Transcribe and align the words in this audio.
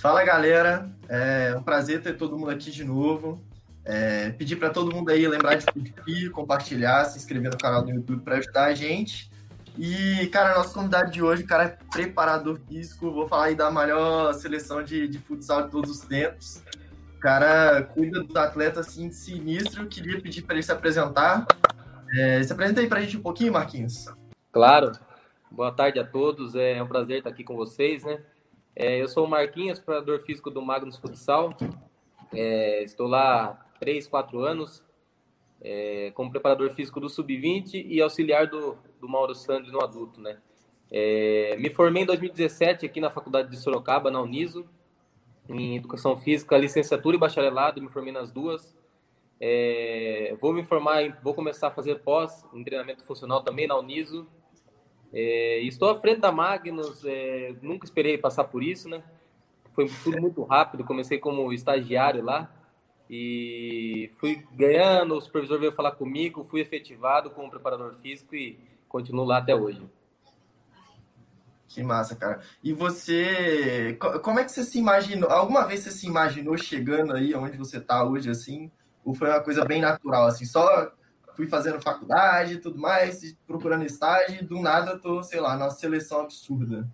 Fala 0.00 0.24
galera, 0.24 0.90
é 1.10 1.54
um 1.54 1.62
prazer 1.62 2.00
ter 2.00 2.16
todo 2.16 2.38
mundo 2.38 2.50
aqui 2.50 2.70
de 2.70 2.82
novo. 2.82 3.38
É, 3.84 4.30
pedir 4.30 4.56
para 4.56 4.70
todo 4.70 4.94
mundo 4.94 5.10
aí 5.10 5.28
lembrar 5.28 5.56
de 5.56 5.66
curtir, 5.66 6.30
compartilhar, 6.30 7.04
se 7.04 7.18
inscrever 7.18 7.50
no 7.50 7.58
canal 7.58 7.82
do 7.82 7.90
YouTube 7.90 8.22
para 8.22 8.38
ajudar 8.38 8.64
a 8.64 8.74
gente. 8.74 9.30
E, 9.76 10.26
cara, 10.28 10.56
nosso 10.56 10.72
convidado 10.72 11.10
de 11.10 11.22
hoje, 11.22 11.42
o 11.42 11.46
cara 11.46 11.64
é 11.64 11.78
preparador 11.92 12.58
físico, 12.66 13.12
vou 13.12 13.28
falar 13.28 13.46
aí 13.46 13.54
da 13.54 13.70
melhor 13.70 14.32
seleção 14.32 14.82
de, 14.82 15.06
de 15.06 15.18
futsal 15.18 15.64
de 15.64 15.70
todos 15.70 15.90
os 15.90 16.00
tempos. 16.00 16.62
O 17.16 17.20
cara 17.20 17.82
cuida 17.82 18.24
dos 18.24 18.36
atletas 18.36 18.88
assim 18.88 19.10
sinistro. 19.12 19.86
Queria 19.86 20.18
pedir 20.18 20.42
para 20.42 20.54
ele 20.54 20.62
se 20.62 20.72
apresentar. 20.72 21.46
É, 22.16 22.42
se 22.42 22.50
apresenta 22.50 22.80
aí 22.80 22.88
para 22.88 23.00
a 23.00 23.02
gente 23.02 23.18
um 23.18 23.22
pouquinho, 23.22 23.52
Marquinhos. 23.52 24.06
Claro. 24.50 24.92
Boa 25.50 25.70
tarde 25.70 25.98
a 26.00 26.04
todos. 26.04 26.54
É 26.54 26.82
um 26.82 26.86
prazer 26.86 27.18
estar 27.18 27.28
aqui 27.28 27.44
com 27.44 27.54
vocês, 27.54 28.02
né? 28.02 28.18
É, 28.82 28.98
eu 28.98 29.06
sou 29.08 29.26
o 29.26 29.28
Marquinhos, 29.28 29.78
preparador 29.78 30.20
físico 30.20 30.50
do 30.50 30.62
Magnus 30.62 30.96
Futsal. 30.96 31.54
É, 32.32 32.82
estou 32.82 33.06
lá 33.06 33.44
há 33.44 33.78
3, 33.78 34.06
4 34.06 34.42
anos 34.42 34.82
é, 35.60 36.10
como 36.14 36.30
preparador 36.30 36.70
físico 36.70 36.98
do 36.98 37.06
Sub-20 37.06 37.74
e 37.74 38.00
auxiliar 38.00 38.46
do, 38.46 38.78
do 38.98 39.06
Mauro 39.06 39.34
Sandri 39.34 39.70
no 39.70 39.82
adulto, 39.82 40.18
né? 40.18 40.38
É, 40.90 41.58
me 41.58 41.68
formei 41.68 42.04
em 42.04 42.06
2017 42.06 42.86
aqui 42.86 43.02
na 43.02 43.10
Faculdade 43.10 43.50
de 43.50 43.58
Sorocaba, 43.58 44.10
na 44.10 44.22
Uniso, 44.22 44.64
em 45.46 45.76
Educação 45.76 46.16
Física, 46.16 46.56
licenciatura 46.56 47.16
e 47.16 47.20
bacharelado, 47.20 47.82
me 47.82 47.90
formei 47.90 48.14
nas 48.14 48.32
duas. 48.32 48.74
É, 49.38 50.34
vou 50.40 50.54
me 50.54 50.64
formar, 50.64 51.20
vou 51.22 51.34
começar 51.34 51.68
a 51.68 51.70
fazer 51.70 51.96
pós 51.96 52.46
em 52.54 52.64
treinamento 52.64 53.04
funcional 53.04 53.42
também 53.42 53.66
na 53.66 53.76
Uniso, 53.76 54.26
é, 55.12 55.60
estou 55.60 55.90
à 55.90 55.94
frente 55.94 56.20
da 56.20 56.30
Magnus, 56.30 57.04
é, 57.04 57.54
nunca 57.62 57.84
esperei 57.84 58.16
passar 58.16 58.44
por 58.44 58.62
isso, 58.62 58.88
né? 58.88 59.02
Foi 59.74 59.88
tudo 60.02 60.20
muito 60.20 60.42
rápido, 60.42 60.84
comecei 60.84 61.18
como 61.18 61.52
estagiário 61.52 62.24
lá 62.24 62.50
e 63.08 64.10
fui 64.18 64.44
ganhando, 64.52 65.16
o 65.16 65.20
supervisor 65.20 65.58
veio 65.58 65.72
falar 65.72 65.92
comigo, 65.92 66.46
fui 66.48 66.60
efetivado 66.60 67.30
como 67.30 67.50
preparador 67.50 67.94
físico 67.94 68.34
e 68.36 68.58
continuo 68.88 69.24
lá 69.24 69.38
até 69.38 69.54
hoje. 69.54 69.82
Que 71.68 71.82
massa, 71.82 72.16
cara. 72.16 72.40
E 72.62 72.72
você, 72.72 73.96
como 74.22 74.40
é 74.40 74.44
que 74.44 74.50
você 74.50 74.64
se 74.64 74.78
imaginou? 74.78 75.30
Alguma 75.30 75.64
vez 75.66 75.80
você 75.80 75.92
se 75.92 76.06
imaginou 76.06 76.56
chegando 76.58 77.14
aí 77.14 77.32
onde 77.34 77.56
você 77.56 77.78
está 77.78 78.04
hoje, 78.04 78.28
assim? 78.28 78.70
Ou 79.04 79.14
foi 79.14 79.28
uma 79.28 79.40
coisa 79.40 79.64
bem 79.64 79.80
natural, 79.80 80.26
assim? 80.26 80.44
Só 80.44 80.92
fui 81.40 81.48
fazendo 81.48 81.80
faculdade 81.80 82.54
e 82.54 82.58
tudo 82.58 82.78
mais, 82.78 83.34
procurando 83.46 83.84
estágio, 83.84 84.42
e 84.42 84.44
do 84.44 84.60
nada 84.60 84.98
tô, 84.98 85.22
sei 85.22 85.40
lá, 85.40 85.56
na 85.56 85.70
seleção 85.70 86.20
absurda. 86.20 86.86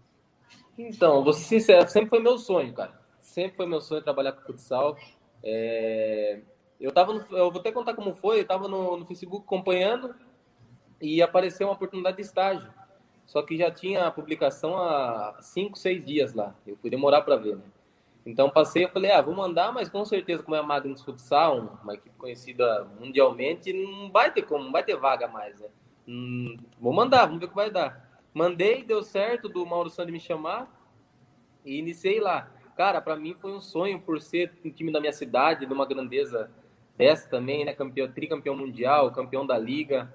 Então, 0.78 1.24
vou 1.24 1.32
ser 1.32 1.42
sincero, 1.44 1.88
sempre 1.88 2.10
foi 2.10 2.20
meu 2.20 2.38
sonho, 2.38 2.72
cara. 2.72 2.92
Sempre 3.20 3.56
foi 3.56 3.66
meu 3.66 3.80
sonho 3.80 4.02
trabalhar 4.02 4.32
com 4.32 4.42
futsal. 4.42 4.96
É... 5.42 6.42
Eu 6.80 6.92
tava 6.92 7.12
no... 7.12 7.20
eu 7.36 7.50
vou 7.50 7.60
até 7.60 7.72
contar 7.72 7.94
como 7.94 8.14
foi, 8.14 8.40
eu 8.40 8.46
tava 8.46 8.68
no, 8.68 8.98
no 8.98 9.04
Facebook 9.04 9.44
acompanhando 9.44 10.14
e 11.00 11.20
apareceu 11.20 11.66
uma 11.66 11.74
oportunidade 11.74 12.18
de 12.18 12.22
estágio. 12.22 12.70
Só 13.26 13.42
que 13.42 13.56
já 13.56 13.68
tinha 13.68 14.06
a 14.06 14.12
publicação 14.12 14.76
há 14.76 15.38
cinco, 15.40 15.76
seis 15.76 16.04
dias 16.04 16.34
lá. 16.34 16.54
Eu 16.64 16.76
fui 16.76 16.88
demorar 16.88 17.22
para 17.22 17.34
ver, 17.34 17.56
né? 17.56 17.64
Então 18.26 18.50
passei, 18.50 18.84
eu 18.84 18.88
falei, 18.88 19.12
ah, 19.12 19.22
vou 19.22 19.32
mandar, 19.32 19.72
mas 19.72 19.88
com 19.88 20.04
certeza, 20.04 20.42
como 20.42 20.56
é 20.56 20.58
a 20.58 20.62
Magnus 20.62 21.00
Futsal, 21.00 21.78
uma 21.82 21.94
equipe 21.94 22.16
conhecida 22.18 22.84
mundialmente, 22.98 23.72
não 23.72 24.10
vai 24.10 24.32
ter 24.32 24.42
como, 24.42 24.64
não 24.64 24.72
vai 24.72 24.82
ter 24.82 24.96
vaga 24.96 25.28
mais, 25.28 25.60
né? 25.60 25.68
Hum, 26.08 26.56
vou 26.80 26.92
mandar, 26.92 27.26
vamos 27.26 27.38
ver 27.38 27.46
o 27.46 27.48
que 27.48 27.54
vai 27.54 27.70
dar. 27.70 28.20
Mandei, 28.34 28.82
deu 28.82 29.02
certo 29.04 29.48
do 29.48 29.64
Mauro 29.64 29.88
Sandri 29.88 30.12
me 30.12 30.18
chamar 30.18 30.68
e 31.64 31.78
iniciei 31.78 32.18
lá. 32.18 32.50
Cara, 32.76 33.00
para 33.00 33.16
mim 33.16 33.32
foi 33.32 33.52
um 33.52 33.60
sonho 33.60 34.00
por 34.00 34.20
ser 34.20 34.52
um 34.64 34.70
time 34.70 34.92
da 34.92 35.00
minha 35.00 35.12
cidade, 35.12 35.64
de 35.64 35.72
uma 35.72 35.86
grandeza 35.86 36.50
dessa 36.96 37.28
também, 37.28 37.64
né? 37.64 37.72
Campeão, 37.72 38.10
tricampeão 38.10 38.56
mundial, 38.56 39.10
campeão 39.12 39.46
da 39.46 39.56
liga. 39.56 40.12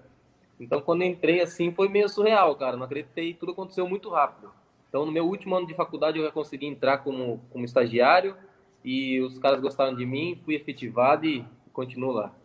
Então, 0.59 0.81
quando 0.81 1.03
entrei 1.03 1.41
assim, 1.41 1.71
foi 1.71 1.87
meio 1.87 2.07
surreal, 2.07 2.55
cara. 2.55 2.77
Não 2.77 2.83
acreditei, 2.83 3.33
tudo 3.33 3.53
aconteceu 3.53 3.87
muito 3.87 4.09
rápido. 4.09 4.51
Então, 4.91 5.05
no 5.05 5.11
meu 5.11 5.25
último 5.25 5.55
ano 5.55 5.65
de 5.65 5.73
faculdade, 5.73 6.19
eu 6.19 6.25
já 6.25 6.31
consegui 6.33 6.65
entrar 6.65 6.97
como, 6.97 7.41
como 7.49 7.63
estagiário 7.63 8.35
e 8.83 9.21
os 9.21 9.39
caras 9.39 9.61
gostaram 9.61 9.95
de 9.95 10.05
mim, 10.05 10.37
fui 10.43 10.53
efetivado 10.53 11.25
e 11.25 11.45
continuo 11.71 12.11
lá. 12.11 12.35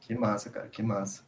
Que 0.00 0.14
massa, 0.14 0.48
cara, 0.48 0.68
que 0.68 0.80
massa. 0.80 1.24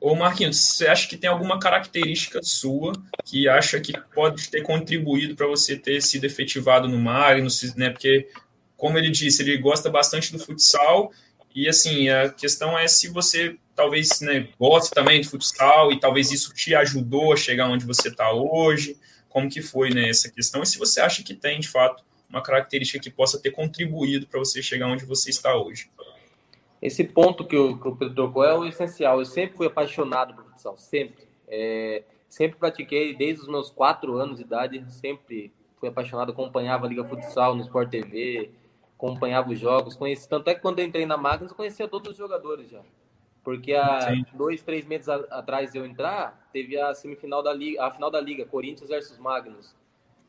Ô 0.00 0.14
Marquinhos, 0.14 0.60
você 0.60 0.86
acha 0.86 1.08
que 1.08 1.16
tem 1.16 1.28
alguma 1.28 1.58
característica 1.58 2.40
sua 2.44 2.92
que 3.24 3.48
acha 3.48 3.80
que 3.80 3.92
pode 4.14 4.48
ter 4.48 4.62
contribuído 4.62 5.34
para 5.34 5.48
você 5.48 5.76
ter 5.76 6.00
sido 6.00 6.24
efetivado 6.24 6.86
no 6.86 6.98
Magnus, 6.98 7.74
né? 7.74 7.90
Porque, 7.90 8.28
como 8.76 8.98
ele 8.98 9.10
disse, 9.10 9.42
ele 9.42 9.58
gosta 9.58 9.90
bastante 9.90 10.30
do 10.30 10.38
futsal 10.38 11.10
e, 11.52 11.68
assim, 11.68 12.08
a 12.08 12.28
questão 12.28 12.78
é 12.78 12.86
se 12.86 13.08
você 13.08 13.58
talvez 13.74 14.20
né, 14.20 14.48
goste 14.58 14.90
também 14.90 15.20
de 15.20 15.28
futsal 15.28 15.92
e 15.92 15.98
talvez 15.98 16.30
isso 16.30 16.52
te 16.54 16.74
ajudou 16.74 17.32
a 17.32 17.36
chegar 17.36 17.68
onde 17.68 17.84
você 17.84 18.08
está 18.08 18.32
hoje. 18.32 18.96
Como 19.28 19.48
que 19.48 19.60
foi 19.60 19.90
né, 19.90 20.08
essa 20.08 20.30
questão? 20.30 20.62
E 20.62 20.66
se 20.66 20.78
você 20.78 21.00
acha 21.00 21.22
que 21.22 21.34
tem, 21.34 21.60
de 21.60 21.68
fato, 21.68 22.04
uma 22.28 22.42
característica 22.42 22.98
que 22.98 23.10
possa 23.10 23.40
ter 23.40 23.50
contribuído 23.50 24.26
para 24.26 24.38
você 24.38 24.62
chegar 24.62 24.86
onde 24.86 25.04
você 25.04 25.30
está 25.30 25.56
hoje. 25.56 25.90
Esse 26.80 27.02
ponto 27.04 27.44
que 27.44 27.56
o, 27.56 27.78
que 27.78 27.88
o 27.88 27.96
Pedro 27.96 28.14
tocou 28.14 28.44
é 28.44 28.54
o 28.54 28.64
essencial. 28.64 29.18
Eu 29.18 29.24
sempre 29.24 29.56
fui 29.56 29.66
apaixonado 29.66 30.34
por 30.34 30.44
futsal, 30.44 30.76
sempre. 30.76 31.26
É, 31.48 32.02
sempre 32.28 32.58
pratiquei 32.58 33.14
desde 33.14 33.42
os 33.42 33.48
meus 33.48 33.70
quatro 33.70 34.16
anos 34.16 34.38
de 34.38 34.42
idade, 34.44 34.84
sempre 34.92 35.52
fui 35.78 35.88
apaixonado, 35.88 36.32
acompanhava 36.32 36.86
a 36.86 36.88
Liga 36.88 37.04
Futsal 37.04 37.54
no 37.54 37.62
Sport 37.62 37.90
TV, 37.90 38.50
acompanhava 38.96 39.50
os 39.50 39.58
jogos, 39.58 39.94
conheci, 39.94 40.28
tanto 40.28 40.48
é 40.48 40.54
que 40.54 40.60
quando 40.60 40.78
eu 40.78 40.86
entrei 40.86 41.06
na 41.06 41.16
Magnus 41.16 41.50
eu 41.50 41.56
conhecia 41.56 41.86
todos 41.86 42.12
os 42.12 42.16
jogadores 42.16 42.70
já. 42.70 42.80
Porque 43.44 43.74
há 43.74 44.00
Sim. 44.10 44.24
dois, 44.32 44.62
três 44.62 44.86
meses 44.86 45.08
a, 45.08 45.16
atrás 45.30 45.70
de 45.70 45.78
eu 45.78 45.84
entrar, 45.84 46.48
teve 46.52 46.80
a 46.80 46.94
semifinal 46.94 47.42
da 47.42 47.52
liga, 47.52 47.84
a 47.84 47.90
final 47.90 48.10
da 48.10 48.20
liga, 48.20 48.46
Corinthians 48.46 48.88
versus 48.88 49.18
Magnus. 49.18 49.76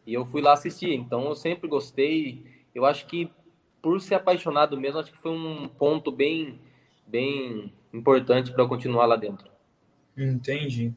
E 0.06 0.14
eu 0.14 0.26
fui 0.26 0.42
lá 0.42 0.54
assistir. 0.54 0.94
Então 0.94 1.26
eu 1.26 1.36
sempre 1.36 1.68
gostei. 1.68 2.46
Eu 2.76 2.86
acho 2.86 3.06
que 3.08 3.32
por 3.82 4.02
ser 4.02 4.16
apaixonado 4.16 4.80
mesmo, 4.80 5.00
acho 5.00 5.12
que 5.12 5.18
foi 5.18 5.32
um 5.32 5.68
ponto 5.68 6.12
bem, 6.12 6.60
bem 7.08 7.74
importante 7.94 8.52
para 8.52 8.64
eu 8.64 8.68
continuar 8.68 9.06
lá 9.06 9.16
dentro. 9.16 9.48
Entendi. 10.18 10.94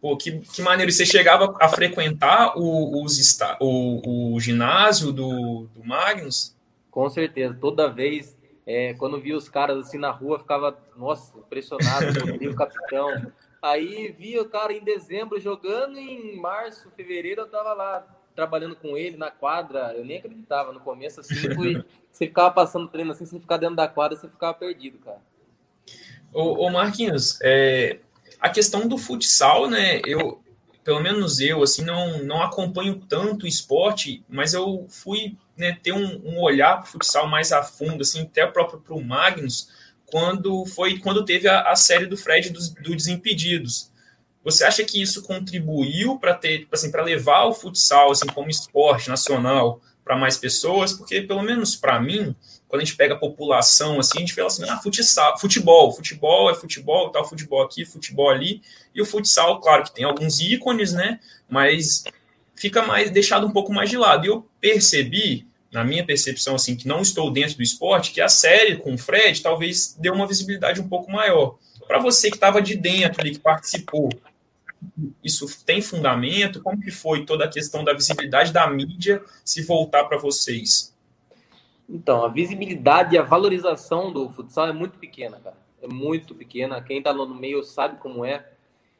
Pô, 0.00 0.16
que, 0.16 0.40
que 0.40 0.62
maneiro. 0.62 0.90
Você 0.90 1.06
chegava 1.06 1.56
a 1.60 1.68
frequentar 1.68 2.56
o, 2.56 3.02
os, 3.02 3.38
o, 3.60 4.34
o 4.34 4.40
ginásio 4.40 5.12
do, 5.12 5.68
do 5.74 5.84
Magnus? 5.84 6.54
Com 6.90 7.08
certeza. 7.08 7.56
Toda 7.60 7.88
vez 7.88 8.35
é, 8.66 8.94
quando 8.94 9.20
via 9.20 9.36
os 9.36 9.48
caras 9.48 9.86
assim 9.86 9.96
na 9.96 10.10
rua, 10.10 10.40
ficava, 10.40 10.76
nossa, 10.96 11.38
impressionado, 11.38 12.06
o 12.50 12.54
capitão. 12.56 13.32
Aí 13.62 14.08
via 14.18 14.42
o 14.42 14.48
cara 14.48 14.72
em 14.72 14.82
dezembro 14.82 15.40
jogando, 15.40 15.98
e 15.98 16.34
em 16.34 16.36
março, 16.36 16.90
fevereiro 16.90 17.42
eu 17.42 17.46
tava 17.46 17.72
lá 17.72 18.04
trabalhando 18.34 18.74
com 18.74 18.96
ele 18.96 19.16
na 19.16 19.30
quadra. 19.30 19.94
Eu 19.96 20.04
nem 20.04 20.18
acreditava 20.18 20.72
no 20.72 20.80
começo, 20.80 21.20
assim, 21.20 21.34
foi, 21.54 21.84
você 22.10 22.26
ficava 22.26 22.50
passando 22.50 22.88
treino 22.88 23.12
assim, 23.12 23.24
você 23.24 23.38
ficar 23.38 23.56
dentro 23.56 23.76
da 23.76 23.86
quadra, 23.86 24.16
você 24.16 24.28
ficava 24.28 24.52
perdido, 24.52 24.98
cara. 24.98 25.20
Ô, 26.32 26.66
ô 26.66 26.70
Marquinhos, 26.70 27.38
é, 27.42 28.00
a 28.40 28.50
questão 28.50 28.88
do 28.88 28.98
futsal, 28.98 29.70
né? 29.70 30.00
Eu, 30.04 30.42
pelo 30.82 31.00
menos 31.00 31.40
eu, 31.40 31.62
assim, 31.62 31.84
não, 31.84 32.18
não 32.24 32.42
acompanho 32.42 33.00
tanto 33.08 33.44
o 33.44 33.48
esporte, 33.48 34.24
mas 34.28 34.54
eu 34.54 34.86
fui 34.88 35.36
né, 35.56 35.78
ter 35.82 35.92
um, 35.92 36.20
um 36.24 36.40
olhar 36.40 36.76
para 36.76 36.84
o 36.84 36.92
futsal 36.92 37.26
mais 37.26 37.52
a 37.52 37.62
fundo, 37.62 38.02
assim, 38.02 38.22
até 38.22 38.46
próprio 38.46 38.80
para 38.80 38.94
o 38.94 39.02
Magnus, 39.02 39.68
quando 40.04 40.64
foi 40.66 40.98
quando 40.98 41.24
teve 41.24 41.48
a, 41.48 41.70
a 41.70 41.76
série 41.76 42.06
do 42.06 42.16
Fred 42.16 42.50
dos, 42.50 42.68
do 42.70 42.94
Desimpedidos. 42.94 43.90
Você 44.44 44.64
acha 44.64 44.84
que 44.84 45.02
isso 45.02 45.22
contribuiu 45.24 46.18
para 46.18 46.32
ter, 46.32 46.68
assim, 46.70 46.90
para 46.90 47.02
levar 47.02 47.46
o 47.46 47.52
futsal 47.52 48.12
assim 48.12 48.28
como 48.28 48.48
esporte 48.48 49.08
nacional 49.08 49.80
para 50.04 50.16
mais 50.16 50.36
pessoas? 50.36 50.92
Porque 50.92 51.20
pelo 51.22 51.42
menos 51.42 51.74
para 51.74 51.98
mim, 52.00 52.34
quando 52.68 52.82
a 52.82 52.84
gente 52.84 52.96
pega 52.96 53.14
a 53.14 53.18
população, 53.18 53.98
assim, 53.98 54.18
a 54.18 54.20
gente 54.20 54.34
fala 54.34 54.46
assim, 54.46 54.68
ah, 54.68 54.78
futsal, 54.78 55.38
futebol, 55.38 55.92
futebol 55.92 56.48
é 56.48 56.54
futebol, 56.54 57.10
tal, 57.10 57.28
futebol 57.28 57.62
aqui, 57.62 57.84
futebol 57.84 58.30
ali, 58.30 58.62
e 58.94 59.02
o 59.02 59.06
futsal, 59.06 59.60
claro 59.60 59.82
que 59.82 59.92
tem 59.92 60.04
alguns 60.04 60.38
ícones, 60.40 60.92
né, 60.92 61.18
mas 61.48 62.04
fica 62.56 62.82
mais 62.82 63.10
deixado 63.10 63.46
um 63.46 63.50
pouco 63.50 63.72
mais 63.72 63.90
de 63.90 63.96
lado. 63.96 64.24
E 64.24 64.28
eu 64.28 64.48
percebi, 64.60 65.46
na 65.70 65.84
minha 65.84 66.04
percepção, 66.04 66.54
assim, 66.54 66.74
que 66.74 66.88
não 66.88 67.02
estou 67.02 67.30
dentro 67.30 67.56
do 67.56 67.62
esporte, 67.62 68.12
que 68.12 68.20
a 68.20 68.28
série 68.28 68.76
com 68.76 68.94
o 68.94 68.98
Fred 68.98 69.42
talvez 69.42 69.94
deu 69.98 70.14
uma 70.14 70.26
visibilidade 70.26 70.80
um 70.80 70.88
pouco 70.88 71.10
maior. 71.10 71.58
Para 71.86 71.98
você 71.98 72.30
que 72.30 72.36
estava 72.36 72.60
de 72.60 72.76
dentro 72.76 73.20
ali, 73.20 73.32
que 73.32 73.38
participou, 73.38 74.08
isso 75.22 75.46
tem 75.64 75.80
fundamento? 75.80 76.60
Como 76.60 76.80
que 76.80 76.90
foi 76.90 77.24
toda 77.24 77.44
a 77.44 77.48
questão 77.48 77.84
da 77.84 77.92
visibilidade 77.92 78.52
da 78.52 78.66
mídia 78.68 79.22
se 79.44 79.62
voltar 79.62 80.04
para 80.04 80.18
vocês? 80.18 80.94
Então, 81.88 82.24
a 82.24 82.28
visibilidade 82.28 83.14
e 83.14 83.18
a 83.18 83.22
valorização 83.22 84.12
do 84.12 84.28
futsal 84.30 84.68
é 84.68 84.72
muito 84.72 84.98
pequena, 84.98 85.38
cara. 85.38 85.56
É 85.80 85.86
muito 85.86 86.34
pequena. 86.34 86.82
Quem 86.82 86.98
está 86.98 87.12
no 87.12 87.32
meio 87.34 87.62
sabe 87.62 87.98
como 87.98 88.24
é. 88.24 88.44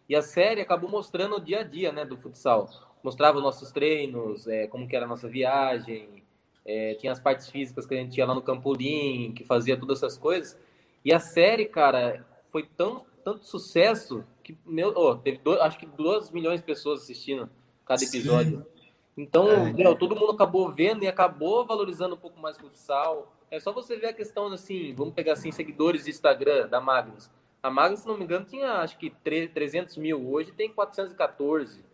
E 0.08 0.14
a 0.14 0.22
série 0.22 0.60
acabou 0.60 0.88
mostrando 0.88 1.36
o 1.36 1.40
dia 1.40 1.60
a 1.60 1.64
dia, 1.64 1.90
né, 1.90 2.04
do 2.04 2.16
futsal. 2.16 2.70
Mostrava 3.06 3.40
nossos 3.40 3.70
treinos, 3.70 4.48
é, 4.48 4.66
como 4.66 4.88
que 4.88 4.96
era 4.96 5.04
a 5.04 5.08
nossa 5.08 5.28
viagem, 5.28 6.24
é, 6.64 6.94
tinha 6.94 7.12
as 7.12 7.20
partes 7.20 7.48
físicas 7.48 7.86
que 7.86 7.94
a 7.94 7.98
gente 7.98 8.18
ia 8.18 8.26
lá 8.26 8.34
no 8.34 8.42
Campolim, 8.42 9.32
que 9.32 9.44
fazia 9.44 9.76
todas 9.76 9.98
essas 9.98 10.18
coisas. 10.18 10.58
E 11.04 11.14
a 11.14 11.20
série, 11.20 11.66
cara, 11.66 12.26
foi 12.48 12.64
tão, 12.64 13.06
tanto 13.24 13.46
sucesso 13.46 14.24
que, 14.42 14.58
meu, 14.66 14.92
oh, 14.96 15.14
teve 15.14 15.38
dois, 15.38 15.60
acho 15.60 15.78
que 15.78 15.86
2 15.86 16.32
milhões 16.32 16.58
de 16.58 16.66
pessoas 16.66 17.02
assistindo 17.02 17.48
cada 17.84 18.02
episódio. 18.02 18.58
Sim. 18.58 18.86
Então, 19.16 19.48
é. 19.48 19.72
meu, 19.72 19.94
todo 19.94 20.16
mundo 20.16 20.32
acabou 20.32 20.68
vendo 20.72 21.04
e 21.04 21.06
acabou 21.06 21.64
valorizando 21.64 22.16
um 22.16 22.18
pouco 22.18 22.40
mais 22.40 22.56
o 22.56 22.60
futsal. 22.62 23.32
É 23.48 23.60
só 23.60 23.72
você 23.72 23.96
ver 23.96 24.08
a 24.08 24.12
questão, 24.12 24.48
assim, 24.52 24.92
vamos 24.96 25.14
pegar 25.14 25.34
assim, 25.34 25.52
seguidores 25.52 26.04
de 26.06 26.10
Instagram 26.10 26.66
da 26.66 26.80
Magnus. 26.80 27.30
A 27.62 27.70
Magnus, 27.70 28.00
se 28.00 28.08
não 28.08 28.18
me 28.18 28.24
engano, 28.24 28.44
tinha 28.44 28.72
acho 28.80 28.98
que 28.98 29.10
300 29.10 29.96
mil, 29.96 30.28
hoje 30.28 30.50
tem 30.50 30.72
414. 30.72 31.85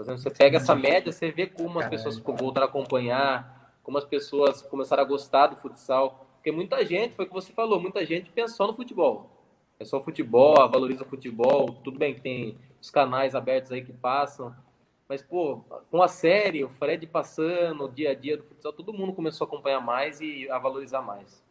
Por 0.00 0.04
exemplo, 0.04 0.22
você 0.22 0.30
pega 0.30 0.56
essa 0.56 0.74
média, 0.74 1.12
você 1.12 1.30
vê 1.30 1.46
como 1.46 1.78
as 1.78 1.86
pessoas 1.86 2.16
voltaram 2.16 2.66
a 2.66 2.70
acompanhar, 2.70 3.76
como 3.82 3.98
as 3.98 4.04
pessoas 4.06 4.62
começaram 4.62 5.02
a 5.02 5.06
gostar 5.06 5.48
do 5.48 5.56
futsal. 5.56 6.26
Porque 6.36 6.50
muita 6.50 6.82
gente, 6.86 7.14
foi 7.14 7.26
o 7.26 7.28
que 7.28 7.34
você 7.34 7.52
falou, 7.52 7.78
muita 7.78 8.02
gente 8.06 8.30
pensou 8.30 8.66
no 8.66 8.74
futebol. 8.74 9.44
É 9.78 9.84
só 9.84 10.00
futebol, 10.00 10.56
valoriza 10.70 11.02
o 11.02 11.06
futebol. 11.06 11.66
Tudo 11.84 11.98
bem 11.98 12.14
que 12.14 12.22
tem 12.22 12.56
os 12.80 12.90
canais 12.90 13.34
abertos 13.34 13.72
aí 13.72 13.84
que 13.84 13.92
passam. 13.92 14.56
Mas, 15.06 15.20
pô, 15.20 15.58
com 15.90 16.02
a 16.02 16.08
série, 16.08 16.64
o 16.64 16.70
Fred 16.70 17.06
passando, 17.06 17.84
o 17.84 17.92
dia 17.92 18.12
a 18.12 18.14
dia 18.14 18.38
do 18.38 18.44
futsal, 18.44 18.72
todo 18.72 18.94
mundo 18.94 19.12
começou 19.12 19.44
a 19.44 19.48
acompanhar 19.48 19.82
mais 19.82 20.18
e 20.22 20.48
a 20.48 20.58
valorizar 20.58 21.02
mais. 21.02 21.44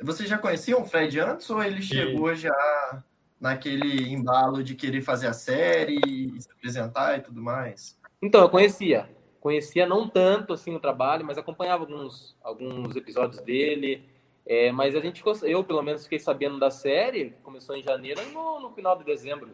Você 0.00 0.28
já 0.28 0.38
conhecia 0.38 0.78
o 0.78 0.84
Fred 0.84 1.18
antes 1.18 1.50
ou 1.50 1.60
ele 1.60 1.82
chegou 1.82 2.32
já 2.36 3.02
naquele 3.40 4.12
embalo 4.12 4.62
de 4.62 4.74
querer 4.74 5.00
fazer 5.00 5.26
a 5.26 5.32
série 5.32 5.98
e 6.04 6.40
se 6.40 6.50
apresentar 6.50 7.18
e 7.18 7.22
tudo 7.22 7.40
mais? 7.40 7.98
Então, 8.20 8.42
eu 8.42 8.50
conhecia. 8.50 9.08
Conhecia 9.40 9.86
não 9.86 10.06
tanto 10.06 10.52
assim 10.52 10.74
o 10.74 10.80
trabalho, 10.80 11.24
mas 11.24 11.38
acompanhava 11.38 11.84
alguns, 11.84 12.36
alguns 12.42 12.94
episódios 12.94 13.40
dele. 13.40 14.04
É, 14.44 14.70
mas 14.70 14.94
a 14.94 15.00
gente, 15.00 15.22
eu 15.44 15.64
pelo 15.64 15.82
menos 15.82 16.04
fiquei 16.04 16.18
sabendo 16.18 16.58
da 16.58 16.70
série, 16.70 17.30
que 17.30 17.40
começou 17.42 17.74
em 17.76 17.82
janeiro 17.82 18.20
no, 18.32 18.60
no 18.60 18.70
final 18.70 18.96
de 18.98 19.04
dezembro, 19.04 19.50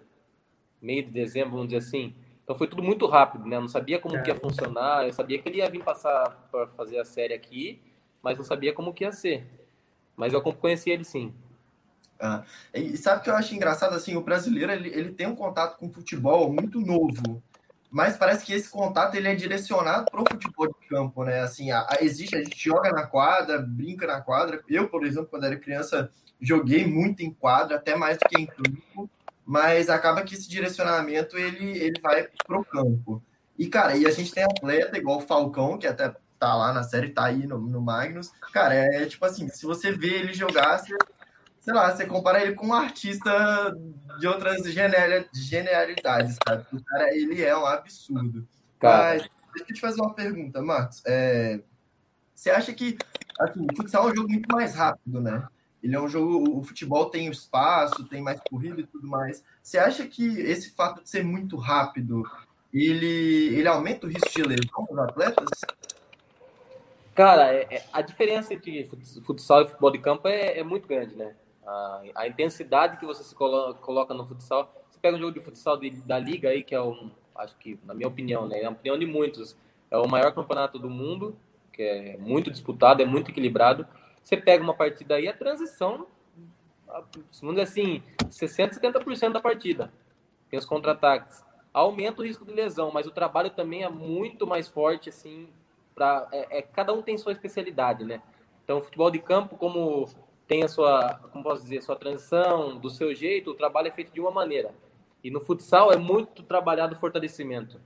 meio 0.80 1.04
de 1.04 1.10
dezembro, 1.10 1.50
vamos 1.50 1.66
dizer 1.68 1.78
assim. 1.78 2.14
Então 2.42 2.56
foi 2.56 2.66
tudo 2.66 2.82
muito 2.82 3.06
rápido, 3.06 3.46
né? 3.46 3.56
Eu 3.56 3.60
não 3.60 3.68
sabia 3.68 3.98
como 3.98 4.16
é. 4.16 4.22
que 4.22 4.30
ia 4.30 4.36
funcionar, 4.36 5.06
eu 5.06 5.12
sabia 5.12 5.38
que 5.40 5.48
ele 5.48 5.58
ia 5.58 5.68
vir 5.68 5.82
passar 5.82 6.48
para 6.50 6.66
fazer 6.68 6.98
a 6.98 7.04
série 7.04 7.34
aqui, 7.34 7.80
mas 8.22 8.38
não 8.38 8.44
sabia 8.44 8.72
como 8.72 8.94
que 8.94 9.04
ia 9.04 9.12
ser. 9.12 9.46
Mas 10.16 10.32
eu 10.32 10.40
conheci 10.40 10.90
ele 10.90 11.04
sim. 11.04 11.34
Ah, 12.20 12.44
e 12.74 12.96
sabe 12.96 13.20
o 13.20 13.22
que 13.22 13.30
eu 13.30 13.36
acho 13.36 13.54
engraçado? 13.54 13.94
Assim, 13.94 14.16
o 14.16 14.22
brasileiro 14.22 14.72
ele, 14.72 14.88
ele 14.88 15.12
tem 15.12 15.26
um 15.26 15.36
contato 15.36 15.76
com 15.78 15.92
futebol 15.92 16.52
muito 16.52 16.80
novo, 16.80 17.42
mas 17.90 18.16
parece 18.16 18.44
que 18.44 18.52
esse 18.52 18.68
contato 18.68 19.14
ele 19.14 19.28
é 19.28 19.34
direcionado 19.34 20.06
para 20.10 20.20
o 20.20 20.24
futebol 20.28 20.66
de 20.66 20.88
campo, 20.88 21.24
né? 21.24 21.40
Assim, 21.40 21.70
a, 21.70 21.86
a, 21.88 21.98
existe, 22.00 22.36
a 22.36 22.42
gente 22.42 22.62
joga 22.62 22.90
na 22.90 23.06
quadra, 23.06 23.58
brinca 23.58 24.06
na 24.06 24.20
quadra. 24.20 24.62
Eu, 24.68 24.88
por 24.88 25.04
exemplo, 25.04 25.28
quando 25.28 25.44
era 25.44 25.56
criança, 25.56 26.10
joguei 26.40 26.86
muito 26.86 27.22
em 27.22 27.32
quadra, 27.32 27.76
até 27.76 27.94
mais 27.94 28.18
do 28.18 28.28
que 28.28 28.40
em 28.40 28.46
campo, 28.46 29.10
mas 29.44 29.88
acaba 29.88 30.22
que 30.22 30.34
esse 30.34 30.48
direcionamento 30.48 31.38
ele, 31.38 31.78
ele 31.78 32.00
vai 32.00 32.28
pro 32.46 32.64
campo. 32.64 33.22
E, 33.58 33.66
cara, 33.68 33.96
e 33.96 34.06
a 34.06 34.10
gente 34.10 34.32
tem 34.32 34.44
atleta 34.44 34.98
igual 34.98 35.18
o 35.18 35.22
Falcão, 35.22 35.78
que 35.78 35.86
até 35.86 36.14
tá 36.38 36.54
lá 36.54 36.72
na 36.72 36.82
série, 36.82 37.10
tá 37.10 37.24
aí 37.24 37.46
no, 37.46 37.58
no 37.58 37.80
Magnus. 37.80 38.30
Cara, 38.52 38.74
é, 38.74 39.02
é 39.02 39.06
tipo 39.06 39.24
assim, 39.24 39.48
se 39.48 39.64
você 39.64 39.92
vê 39.92 40.18
ele 40.18 40.34
jogar, 40.34 40.78
você 40.78 40.94
sei 41.66 41.74
lá, 41.74 41.90
você 41.90 42.06
compara 42.06 42.40
ele 42.40 42.54
com 42.54 42.68
um 42.68 42.72
artista 42.72 43.76
de 44.20 44.26
outras 44.28 44.62
genialidades, 45.34 46.38
sabe? 46.46 46.64
O 46.72 46.80
cara, 46.84 47.12
ele 47.12 47.42
é 47.42 47.58
um 47.58 47.66
absurdo. 47.66 48.46
Cara. 48.78 49.14
Mas, 49.14 49.28
deixa 49.52 49.72
eu 49.72 49.74
te 49.74 49.80
fazer 49.80 50.00
uma 50.00 50.14
pergunta, 50.14 50.62
Marcos. 50.62 51.02
É, 51.04 51.60
você 52.32 52.50
acha 52.50 52.72
que, 52.72 52.96
assim, 53.40 53.66
o 53.68 53.76
futsal 53.76 54.08
é 54.08 54.12
um 54.12 54.14
jogo 54.14 54.28
muito 54.28 54.48
mais 54.54 54.76
rápido, 54.76 55.20
né? 55.20 55.44
Ele 55.82 55.96
é 55.96 56.00
um 56.00 56.08
jogo, 56.08 56.56
o 56.56 56.62
futebol 56.62 57.10
tem 57.10 57.28
espaço, 57.28 58.06
tem 58.08 58.22
mais 58.22 58.40
corrida 58.48 58.80
e 58.80 58.86
tudo 58.86 59.08
mais. 59.08 59.42
Você 59.60 59.76
acha 59.76 60.06
que 60.06 60.40
esse 60.42 60.70
fato 60.70 61.02
de 61.02 61.10
ser 61.10 61.24
muito 61.24 61.56
rápido, 61.56 62.22
ele, 62.72 63.56
ele 63.56 63.66
aumenta 63.66 64.06
o 64.06 64.08
risco 64.08 64.30
de 64.30 64.42
lesão 64.42 64.86
para 64.86 64.94
os 64.94 64.98
atletas? 65.00 65.48
Cara, 67.12 67.52
é, 67.52 67.66
é, 67.74 67.84
a 67.92 68.02
diferença 68.02 68.54
entre 68.54 68.88
futsal 69.24 69.62
e 69.62 69.66
futebol 69.66 69.90
de 69.90 69.98
campo 69.98 70.28
é, 70.28 70.60
é 70.60 70.62
muito 70.62 70.86
grande, 70.86 71.16
né? 71.16 71.34
A, 71.66 72.02
a 72.14 72.28
intensidade 72.28 72.96
que 72.96 73.04
você 73.04 73.24
se 73.24 73.34
coloca, 73.34 74.14
no 74.14 74.26
futsal. 74.26 74.72
Você 74.88 74.98
pega 75.00 75.16
um 75.16 75.20
jogo 75.20 75.32
de 75.32 75.40
futsal 75.40 75.76
de, 75.76 75.90
da 75.90 76.18
liga 76.18 76.48
aí, 76.48 76.62
que 76.62 76.74
é 76.74 76.80
um, 76.80 77.10
acho 77.34 77.56
que, 77.56 77.78
na 77.84 77.92
minha 77.92 78.08
opinião, 78.08 78.46
né, 78.46 78.60
é 78.60 78.66
a 78.66 78.70
opinião 78.70 78.98
de 78.98 79.06
muitos, 79.06 79.56
é 79.90 79.98
o 79.98 80.08
maior 80.08 80.32
campeonato 80.32 80.78
do 80.78 80.88
mundo, 80.88 81.36
que 81.72 81.82
é 81.82 82.16
muito 82.16 82.50
disputado, 82.50 83.02
é 83.02 83.04
muito 83.04 83.30
equilibrado. 83.30 83.86
Você 84.22 84.36
pega 84.36 84.62
uma 84.62 84.74
partida 84.74 85.16
aí, 85.16 85.28
a 85.28 85.36
transição, 85.36 86.06
vamos 87.40 87.56
dizer 87.56 87.62
assim, 87.62 88.02
60%, 88.24 88.78
70% 88.80 89.32
da 89.32 89.40
partida. 89.40 89.92
Tem 90.48 90.58
os 90.58 90.64
contra-ataques. 90.64 91.44
Aumenta 91.72 92.22
o 92.22 92.24
risco 92.24 92.44
de 92.44 92.52
lesão, 92.52 92.90
mas 92.90 93.06
o 93.06 93.10
trabalho 93.10 93.50
também 93.50 93.82
é 93.82 93.88
muito 93.88 94.46
mais 94.46 94.68
forte, 94.68 95.10
assim, 95.10 95.48
pra, 95.94 96.26
é, 96.32 96.58
é, 96.58 96.62
cada 96.62 96.92
um 96.92 97.02
tem 97.02 97.18
sua 97.18 97.32
especialidade, 97.32 98.04
né? 98.04 98.22
Então, 98.64 98.80
futebol 98.80 99.10
de 99.10 99.18
campo, 99.18 99.56
como 99.56 100.08
tem 100.46 100.62
a 100.62 100.68
sua, 100.68 101.14
como 101.32 101.42
posso 101.42 101.62
dizer, 101.62 101.82
sua 101.82 101.96
transição, 101.96 102.76
do 102.78 102.88
seu 102.88 103.14
jeito, 103.14 103.50
o 103.50 103.54
trabalho 103.54 103.88
é 103.88 103.90
feito 103.90 104.12
de 104.12 104.20
uma 104.20 104.30
maneira. 104.30 104.74
E 105.22 105.30
no 105.30 105.40
futsal 105.40 105.92
é 105.92 105.96
muito 105.96 106.42
trabalhado 106.42 106.94
o 106.94 106.98
fortalecimento. 106.98 107.80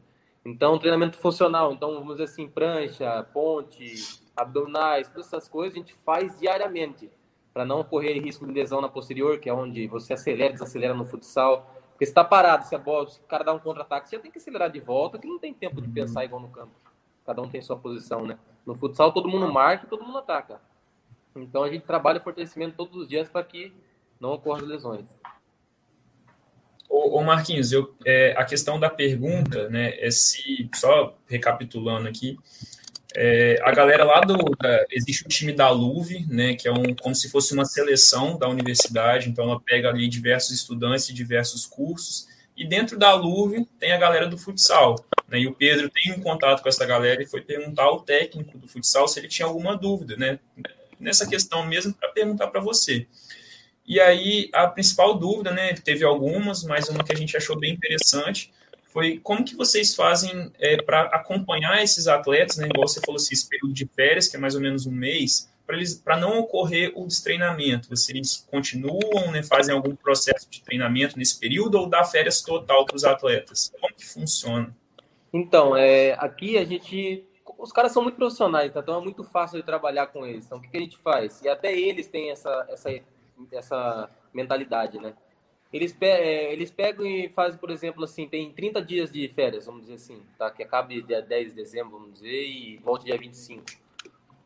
Então, 0.45 0.79
treinamento 0.79 1.19
funcional, 1.19 1.73
então 1.73 1.95
vamos 1.95 2.15
dizer 2.15 2.25
assim, 2.25 2.49
prancha, 2.49 3.23
ponte, 3.33 3.95
abdominais, 4.37 5.09
todas 5.09 5.27
essas 5.27 5.49
coisas 5.49 5.75
a 5.75 5.79
gente 5.79 5.95
faz 6.05 6.39
diariamente 6.39 7.11
para 7.53 7.65
não 7.65 7.83
correr 7.83 8.19
risco 8.21 8.47
de 8.47 8.53
lesão 8.53 8.81
na 8.81 8.89
posterior, 8.89 9.39
que 9.39 9.49
é 9.49 9.55
onde 9.55 9.87
você 9.87 10.15
acelera, 10.15 10.53
desacelera 10.53 10.95
no 10.95 11.05
futsal. 11.05 11.75
Porque 11.91 12.07
se 12.07 12.13
está 12.13 12.25
parado, 12.25 12.65
se, 12.65 12.75
a 12.75 12.79
bola, 12.79 13.07
se 13.09 13.21
o 13.21 13.25
cara 13.25 13.45
dá 13.45 13.53
um 13.53 13.59
contra-ataque, 13.59 14.09
você 14.09 14.17
já 14.17 14.23
tem 14.23 14.31
que 14.31 14.39
acelerar 14.39 14.71
de 14.71 14.81
volta, 14.81 15.19
que 15.19 15.27
não 15.27 15.39
tem 15.39 15.53
tempo 15.53 15.81
de 15.83 15.89
pensar 15.89 16.25
igual 16.25 16.41
no 16.41 16.49
campo. 16.49 16.73
Cada 17.27 17.43
um 17.43 17.49
tem 17.49 17.61
sua 17.61 17.77
posição, 17.77 18.27
né? 18.27 18.39
No 18.65 18.75
futsal 18.75 19.13
todo 19.13 19.29
mundo 19.29 19.53
marca 19.53 19.85
e 19.85 19.89
todo 19.89 20.05
mundo 20.05 20.19
ataca. 20.19 20.61
Então 21.35 21.63
a 21.63 21.71
gente 21.71 21.85
trabalha 21.85 22.19
o 22.19 22.23
fortalecimento 22.23 22.77
todos 22.77 22.97
os 22.97 23.09
dias 23.09 23.29
para 23.29 23.45
que 23.45 23.73
não 24.21 24.33
ocorram 24.33 24.67
lesões. 24.67 25.07
Ô, 26.89 27.23
Marquinhos, 27.23 27.71
eu, 27.71 27.95
é, 28.05 28.35
a 28.37 28.45
questão 28.45 28.79
da 28.79 28.91
pergunta, 28.91 29.69
né, 29.69 29.95
é 30.01 30.11
se, 30.11 30.69
só 30.75 31.17
recapitulando 31.29 32.09
aqui, 32.09 32.37
é, 33.15 33.61
a 33.63 33.73
galera 33.73 34.05
lá 34.05 34.21
do. 34.21 34.37
Da, 34.57 34.85
existe 34.91 35.25
o 35.25 35.29
time 35.29 35.53
da 35.53 35.71
LUVE, 35.71 36.27
né, 36.29 36.55
que 36.55 36.69
é 36.69 36.73
um, 36.73 36.95
como 36.95 37.15
se 37.15 37.31
fosse 37.31 37.55
uma 37.55 37.65
seleção 37.65 38.37
da 38.37 38.49
universidade, 38.49 39.29
então 39.29 39.45
ela 39.45 39.61
pega 39.61 39.89
ali 39.89 40.09
diversos 40.09 40.51
estudantes 40.51 41.07
de 41.07 41.15
diversos 41.15 41.65
cursos, 41.65 42.29
e 42.57 42.67
dentro 42.67 42.99
da 42.99 43.15
LUVE 43.15 43.67
tem 43.79 43.93
a 43.93 43.99
galera 43.99 44.27
do 44.27 44.37
futsal. 44.37 44.97
Né, 45.29 45.41
e 45.41 45.47
o 45.47 45.55
Pedro 45.55 45.89
tem 45.89 46.13
um 46.13 46.21
contato 46.21 46.61
com 46.61 46.69
essa 46.69 46.85
galera 46.85 47.23
e 47.23 47.27
foi 47.27 47.41
perguntar 47.41 47.85
ao 47.85 48.01
técnico 48.01 48.59
do 48.59 48.67
futsal 48.67 49.07
se 49.07 49.21
ele 49.21 49.29
tinha 49.29 49.47
alguma 49.47 49.77
dúvida, 49.77 50.17
né? 50.17 50.41
Nessa 51.01 51.27
questão 51.27 51.67
mesmo 51.67 51.95
para 51.95 52.11
perguntar 52.11 52.49
para 52.49 52.61
você. 52.61 53.07
E 53.87 53.99
aí, 53.99 54.49
a 54.53 54.69
principal 54.69 55.19
dúvida, 55.19 55.51
né, 55.51 55.75
teve 55.75 56.05
algumas, 56.05 56.63
mas 56.63 56.89
uma 56.89 57.03
que 57.03 57.13
a 57.13 57.17
gente 57.17 57.37
achou 57.37 57.59
bem 57.59 57.73
interessante, 57.73 58.53
foi 58.93 59.19
como 59.19 59.45
que 59.45 59.57
vocês 59.57 59.95
fazem 59.95 60.53
é, 60.59 60.81
para 60.81 61.03
acompanhar 61.03 61.83
esses 61.83 62.07
atletas, 62.07 62.57
né, 62.57 62.69
igual 62.69 62.87
você 62.87 63.01
falou 63.01 63.17
assim, 63.17 63.35
esse 63.35 63.49
período 63.49 63.73
de 63.73 63.87
férias, 63.87 64.29
que 64.29 64.37
é 64.37 64.39
mais 64.39 64.55
ou 64.55 64.61
menos 64.61 64.87
um 64.87 64.93
mês, 64.93 65.51
para 66.05 66.17
não 66.17 66.39
ocorrer 66.41 66.93
o 66.97 67.07
destreinamento? 67.07 67.89
Vocês 67.89 68.47
continuam, 68.51 69.31
né, 69.31 69.43
fazem 69.43 69.75
algum 69.75 69.95
processo 69.95 70.49
de 70.51 70.63
treinamento 70.63 71.17
nesse 71.17 71.39
período 71.39 71.77
ou 71.77 71.89
dá 71.89 72.05
férias 72.05 72.43
total 72.43 72.85
para 72.85 72.97
os 72.97 73.05
atletas? 73.05 73.73
Como 73.81 73.95
que 73.95 74.05
funciona? 74.05 74.75
Então, 75.33 75.77
é, 75.77 76.15
aqui 76.19 76.59
a 76.59 76.65
gente 76.65 77.25
os 77.61 77.73
caras 77.73 77.93
são 77.93 78.03
muito 78.03 78.17
profissionais, 78.17 78.73
então 78.75 78.99
é 78.99 79.03
muito 79.03 79.23
fácil 79.23 79.59
de 79.59 79.65
trabalhar 79.65 80.07
com 80.07 80.27
eles. 80.27 80.47
Então, 80.47 80.59
o 80.59 80.61
que, 80.61 80.69
que 80.69 80.77
a 80.77 80.81
gente 80.81 80.97
faz? 80.99 81.43
E 81.43 81.49
até 81.49 81.77
eles 81.79 82.09
têm 82.09 82.31
essa, 82.31 82.67
essa, 82.71 82.91
essa 83.53 84.11
mentalidade, 84.33 84.99
né? 84.99 85.15
Eles, 85.73 85.93
pe 85.93 86.07
é, 86.07 86.53
eles 86.53 86.71
pegam 86.71 87.07
e 87.07 87.29
fazem, 87.29 87.61
por 87.61 87.71
exemplo, 87.71 88.03
assim, 88.03 88.27
tem 88.27 88.51
30 88.51 88.83
dias 88.83 89.13
de 89.13 89.29
férias, 89.29 89.67
vamos 89.67 89.83
dizer 89.83 89.95
assim, 89.95 90.23
tá? 90.37 90.51
Que 90.51 90.65
acabe 90.65 91.01
dia 91.03 91.23
10 91.23 91.51
de 91.51 91.55
dezembro, 91.55 91.99
vamos 91.99 92.15
dizer, 92.15 92.45
e 92.45 92.79
volte 92.79 93.05
dia 93.05 93.17
25. 93.17 93.63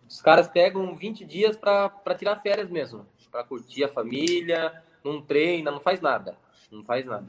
Os 0.07 0.21
caras 0.21 0.49
pegam 0.49 0.95
20 0.95 1.25
dias 1.25 1.57
para 1.57 2.15
tirar 2.19 2.37
férias 2.43 2.69
mesmo, 2.69 3.07
para 3.31 3.43
curtir 3.43 3.85
a 3.85 3.89
família, 3.89 4.83
não 5.03 5.23
treina, 5.23 5.71
não 5.71 5.81
faz 5.81 6.01
nada, 6.01 6.37
não 6.71 6.85
faz 6.85 7.07
nada. 7.07 7.27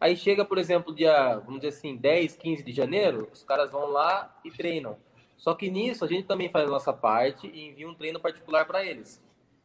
Aí 0.00 0.16
chega, 0.16 0.44
por 0.44 0.56
exemplo, 0.56 0.94
dia, 0.94 1.36
vamos 1.38 1.60
dizer 1.60 1.76
assim, 1.76 1.96
10, 1.96 2.36
15 2.36 2.62
de 2.62 2.72
janeiro, 2.72 3.28
os 3.32 3.42
caras 3.42 3.70
vão 3.70 3.90
lá 3.90 4.34
e 4.44 4.50
treinam. 4.50 4.96
Só 5.36 5.54
que 5.54 5.70
nisso 5.70 6.04
a 6.04 6.08
gente 6.08 6.24
também 6.24 6.48
faz 6.48 6.66
a 6.66 6.70
nossa 6.70 6.92
parte 6.92 7.46
e 7.46 7.68
envia 7.68 7.88
um 7.88 7.94
treino 7.94 8.18
particular 8.18 8.66
para 8.66 8.84
eles. 8.84 9.22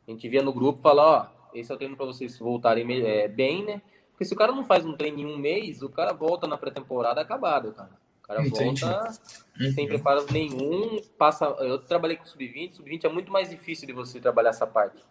A 0.08 0.12
gente 0.12 0.28
envia 0.28 0.44
no 0.44 0.54
grupo 0.54 0.80
e 0.80 0.84
fala, 0.84 1.04
ó, 1.04 1.42
esse 1.54 1.72
é 1.72 1.76
o 1.76 1.78
treino 1.78 1.96
para 1.96 2.06
vocês 2.06 2.38
voltarem 2.38 2.86
é, 3.06 3.28
bem, 3.28 3.64
né? 3.64 3.82
Porque 4.12 4.26
se 4.26 4.34
o 4.34 4.38
cara 4.38 4.52
não 4.52 4.64
faz 4.64 4.86
um 4.86 4.96
treino 4.96 5.20
em 5.20 5.26
um 5.26 5.38
mês, 5.38 5.82
o 5.82 5.90
cara 5.90 6.14
volta 6.14 6.48
na 6.48 6.58
pré-temporada 6.58 7.22
acabado, 7.22 7.72
cara. 7.72 7.90
O 8.24 8.28
cara 8.28 8.46
Entendi. 8.46 8.82
volta 8.82 9.12
uhum. 9.60 9.72
sem 9.72 9.88
preparo 9.88 10.26
nenhum, 10.32 11.02
passa. 11.18 11.46
Eu 11.60 11.80
trabalhei 11.80 12.18
com 12.18 12.26
sub-20, 12.26 12.74
sub-20 12.74 13.06
é 13.06 13.10
muito 13.10 13.32
mais 13.32 13.50
difícil 13.50 13.88
de 13.88 13.94
você 13.94 14.20
trabalhar 14.20 14.52
essa 14.52 14.68
parte. 14.68 15.02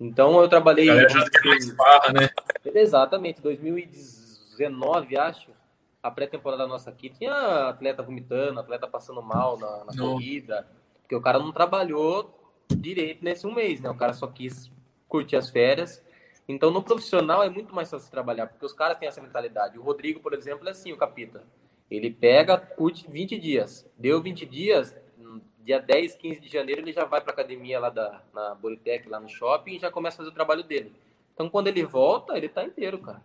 Então 0.00 0.40
eu 0.40 0.48
trabalhei. 0.48 0.86
Já 0.86 1.18
mais 1.44 1.74
barra, 1.74 2.12
né? 2.12 2.30
Exatamente, 2.74 3.40
2019, 3.40 5.16
acho. 5.16 5.50
A 6.02 6.10
pré-temporada 6.10 6.66
nossa 6.66 6.90
aqui 6.90 7.10
tinha 7.10 7.68
atleta 7.68 8.02
vomitando, 8.02 8.60
atleta 8.60 8.86
passando 8.86 9.22
mal 9.22 9.58
na, 9.58 9.84
na 9.84 9.96
corrida, 9.96 10.66
porque 11.02 11.14
o 11.14 11.20
cara 11.20 11.38
não 11.38 11.52
trabalhou 11.52 12.38
direito 12.68 13.24
nesse 13.24 13.46
um 13.46 13.54
mês, 13.54 13.80
né? 13.80 13.90
O 13.90 13.96
cara 13.96 14.12
só 14.12 14.26
quis 14.26 14.70
curtir 15.08 15.36
as 15.36 15.50
férias. 15.50 16.02
Então, 16.48 16.70
no 16.70 16.82
profissional 16.82 17.42
é 17.42 17.50
muito 17.50 17.74
mais 17.74 17.90
fácil 17.90 18.10
trabalhar, 18.10 18.46
porque 18.46 18.64
os 18.64 18.72
caras 18.72 18.98
têm 18.98 19.08
essa 19.08 19.20
mentalidade. 19.20 19.78
O 19.78 19.82
Rodrigo, 19.82 20.20
por 20.20 20.32
exemplo, 20.32 20.66
é 20.66 20.70
assim, 20.70 20.92
o 20.92 20.96
Capita. 20.96 21.44
Ele 21.90 22.10
pega, 22.10 22.56
curte 22.56 23.10
20 23.10 23.38
dias. 23.38 23.88
Deu 23.98 24.22
20 24.22 24.46
dias, 24.46 24.96
dia 25.60 25.80
10, 25.80 26.14
15 26.14 26.40
de 26.40 26.48
janeiro, 26.48 26.80
ele 26.80 26.92
já 26.92 27.04
vai 27.04 27.20
para 27.20 27.32
academia 27.32 27.78
lá 27.78 27.90
da, 27.90 28.22
na 28.32 28.54
Boritec, 28.54 29.08
lá 29.08 29.20
no 29.20 29.28
shopping, 29.28 29.76
e 29.76 29.78
já 29.78 29.90
começa 29.90 30.16
a 30.16 30.18
fazer 30.18 30.30
o 30.30 30.34
trabalho 30.34 30.62
dele. 30.62 30.92
Então, 31.34 31.48
quando 31.48 31.68
ele 31.68 31.84
volta, 31.84 32.36
ele 32.36 32.48
tá 32.48 32.64
inteiro, 32.64 32.98
cara. 32.98 33.22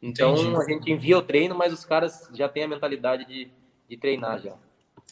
Então, 0.00 0.34
Entendi. 0.36 0.56
a 0.56 0.64
gente 0.64 0.90
envia 0.90 1.18
o 1.18 1.22
treino, 1.22 1.54
mas 1.54 1.72
os 1.72 1.84
caras 1.84 2.28
já 2.34 2.48
têm 2.48 2.64
a 2.64 2.68
mentalidade 2.68 3.24
de, 3.24 3.50
de 3.88 3.96
treinar 3.96 4.40
já. 4.40 4.54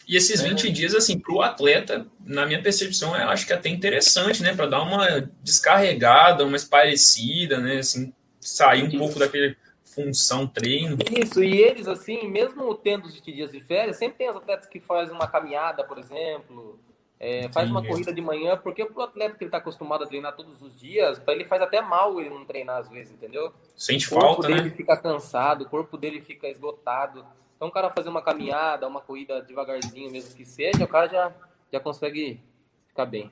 E 0.06 0.16
esses 0.16 0.42
20 0.42 0.68
é. 0.68 0.70
dias, 0.70 0.94
assim, 0.94 1.18
para 1.18 1.34
o 1.34 1.40
atleta, 1.40 2.06
na 2.24 2.44
minha 2.44 2.62
percepção, 2.62 3.16
eu 3.16 3.28
acho 3.30 3.46
que 3.46 3.52
é 3.52 3.56
até 3.56 3.68
interessante, 3.68 4.42
né? 4.42 4.54
Para 4.54 4.66
dar 4.66 4.82
uma 4.82 5.30
descarregada, 5.42 6.44
uma 6.44 6.56
esparecida, 6.56 7.58
né? 7.58 7.78
Assim, 7.78 8.12
sair 8.40 8.82
um 8.82 8.98
pouco 8.98 9.18
daquele 9.18 9.56
função 9.84 10.46
treino. 10.46 10.98
Isso, 11.10 11.42
e 11.42 11.56
eles, 11.56 11.86
assim, 11.86 12.28
mesmo 12.28 12.74
tendo 12.74 13.06
os 13.06 13.22
dias 13.22 13.50
de 13.52 13.60
férias, 13.60 13.96
sempre 13.96 14.18
tem 14.18 14.30
os 14.30 14.36
atletas 14.36 14.66
que 14.66 14.80
fazem 14.80 15.14
uma 15.14 15.28
caminhada, 15.28 15.84
por 15.84 15.98
exemplo, 15.98 16.78
é, 17.18 17.48
faz 17.52 17.70
uma 17.70 17.84
corrida 17.84 18.12
de 18.12 18.20
manhã, 18.20 18.56
porque 18.56 18.82
o 18.82 19.00
atleta 19.00 19.36
que 19.36 19.44
ele 19.44 19.48
está 19.48 19.58
acostumado 19.58 20.04
a 20.04 20.06
treinar 20.06 20.34
todos 20.36 20.60
os 20.60 20.78
dias, 20.78 21.18
para 21.18 21.34
ele 21.34 21.44
faz 21.44 21.62
até 21.62 21.80
mal 21.80 22.20
ele 22.20 22.30
não 22.30 22.44
treinar 22.44 22.78
às 22.78 22.88
vezes, 22.88 23.12
entendeu? 23.12 23.52
Sente 23.76 24.06
falta, 24.06 24.24
né? 24.26 24.30
O 24.32 24.36
corpo 24.36 24.62
dele 24.62 24.70
fica 24.70 24.96
cansado, 24.96 25.62
o 25.62 25.68
corpo 25.68 25.96
dele 25.96 26.20
fica 26.20 26.48
esgotado. 26.48 27.24
Então, 27.56 27.68
o 27.68 27.70
cara 27.70 27.90
fazer 27.90 28.08
uma 28.08 28.22
caminhada, 28.22 28.86
uma 28.86 29.00
corrida 29.00 29.40
devagarzinho, 29.40 30.10
mesmo 30.10 30.34
que 30.34 30.44
seja, 30.44 30.84
o 30.84 30.88
cara 30.88 31.08
já, 31.08 31.32
já 31.72 31.80
consegue 31.80 32.40
ficar 32.88 33.06
bem. 33.06 33.30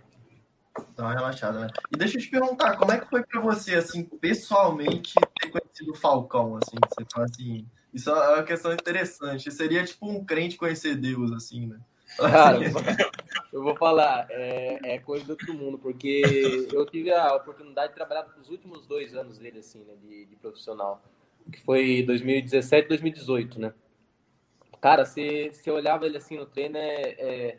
Dá 0.97 1.05
uma 1.05 1.13
relaxada, 1.13 1.61
né? 1.61 1.69
E 1.93 1.97
deixa 1.97 2.17
eu 2.17 2.23
te 2.23 2.31
perguntar, 2.31 2.77
como 2.79 2.93
é 2.93 2.99
que 2.99 3.11
foi 3.11 3.23
para 3.23 3.41
você, 3.41 3.75
assim, 3.75 4.05
pessoalmente, 4.05 5.13
ter 5.41 5.51
conhecido 5.51 5.93
o 5.93 5.95
Falcão, 5.95 6.57
assim? 6.57 6.77
Você 6.89 7.05
fala 7.13 7.27
assim, 7.27 7.67
isso 7.93 8.09
é 8.09 8.35
uma 8.37 8.43
questão 8.43 8.73
interessante. 8.73 9.51
Seria 9.51 9.85
tipo 9.85 10.09
um 10.09 10.25
crente 10.25 10.57
conhecer 10.57 10.97
Deus, 10.97 11.31
assim, 11.33 11.67
né? 11.67 11.79
Cara, 12.17 12.59
eu 13.53 13.63
vou 13.63 13.77
falar, 13.77 14.27
é, 14.31 14.79
é, 14.85 14.99
coisa 14.99 15.25
do 15.25 15.31
outro 15.31 15.55
mundo, 15.55 15.79
porque 15.79 16.23
eu 16.73 16.87
tive 16.87 17.13
a 17.13 17.35
oportunidade 17.35 17.89
de 17.89 17.95
trabalhar 17.95 18.27
nos 18.37 18.49
últimos 18.49 18.87
dois 18.87 19.15
anos 19.15 19.39
dele, 19.39 19.59
assim, 19.59 19.85
né, 19.85 19.95
de, 20.03 20.27
de 20.27 20.37
profissional, 20.37 21.03
que 21.51 21.61
foi 21.63 22.03
2017 22.03 22.89
2018, 22.89 23.61
né? 23.61 23.75
Cara, 24.81 25.05
você, 25.05 25.51
você 25.53 25.71
olhava 25.71 26.07
ele 26.07 26.17
assim 26.17 26.37
no 26.37 26.45
treino, 26.45 26.77
é, 26.77 27.03
é, 27.03 27.59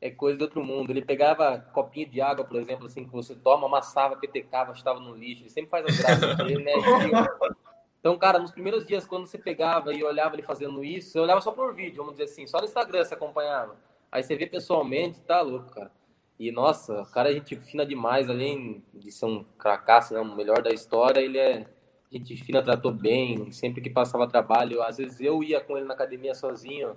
é, 0.00 0.10
coisa 0.10 0.38
do 0.38 0.42
outro 0.42 0.64
mundo. 0.64 0.90
Ele 0.90 1.02
pegava 1.02 1.58
copinho 1.58 2.08
de 2.08 2.20
água, 2.20 2.46
por 2.46 2.58
exemplo, 2.58 2.86
assim, 2.86 3.04
que 3.04 3.12
você 3.12 3.34
toma, 3.34 3.66
amassava, 3.66 4.16
petecava, 4.16 4.72
estava 4.72 4.98
no 4.98 5.14
lixo. 5.14 5.42
Ele 5.42 5.50
sempre 5.50 5.70
faz 5.70 5.84
as 5.84 5.98
graças. 5.98 6.38
Ele, 6.40 6.64
né? 6.64 6.72
Então, 8.06 8.16
cara, 8.16 8.38
nos 8.38 8.52
primeiros 8.52 8.86
dias, 8.86 9.04
quando 9.04 9.26
você 9.26 9.36
pegava 9.36 9.92
e 9.92 10.04
olhava 10.04 10.36
ele 10.36 10.42
fazendo 10.44 10.84
isso, 10.84 11.10
você 11.10 11.18
olhava 11.18 11.40
só 11.40 11.50
por 11.50 11.74
vídeo, 11.74 11.96
vamos 11.96 12.12
dizer 12.12 12.30
assim, 12.30 12.46
só 12.46 12.58
no 12.58 12.64
Instagram 12.64 13.04
você 13.04 13.14
acompanhava. 13.14 13.74
Aí 14.12 14.22
você 14.22 14.36
vê 14.36 14.46
pessoalmente, 14.46 15.20
tá 15.22 15.40
louco, 15.40 15.72
cara. 15.72 15.90
E, 16.38 16.52
nossa, 16.52 17.02
o 17.02 17.06
cara 17.06 17.32
é 17.32 17.34
gente 17.34 17.56
fina 17.56 17.84
demais, 17.84 18.30
além 18.30 18.80
de 18.94 19.10
ser 19.10 19.26
um 19.26 19.44
cracaço, 19.58 20.14
né, 20.14 20.20
o 20.20 20.36
melhor 20.36 20.62
da 20.62 20.70
história, 20.70 21.18
ele 21.18 21.36
é 21.36 21.66
gente 22.12 22.36
fina, 22.36 22.62
tratou 22.62 22.92
bem, 22.92 23.50
sempre 23.50 23.80
que 23.80 23.90
passava 23.90 24.28
trabalho. 24.28 24.84
Às 24.84 24.98
vezes 24.98 25.20
eu 25.20 25.42
ia 25.42 25.60
com 25.60 25.76
ele 25.76 25.86
na 25.86 25.94
academia 25.94 26.32
sozinho, 26.32 26.96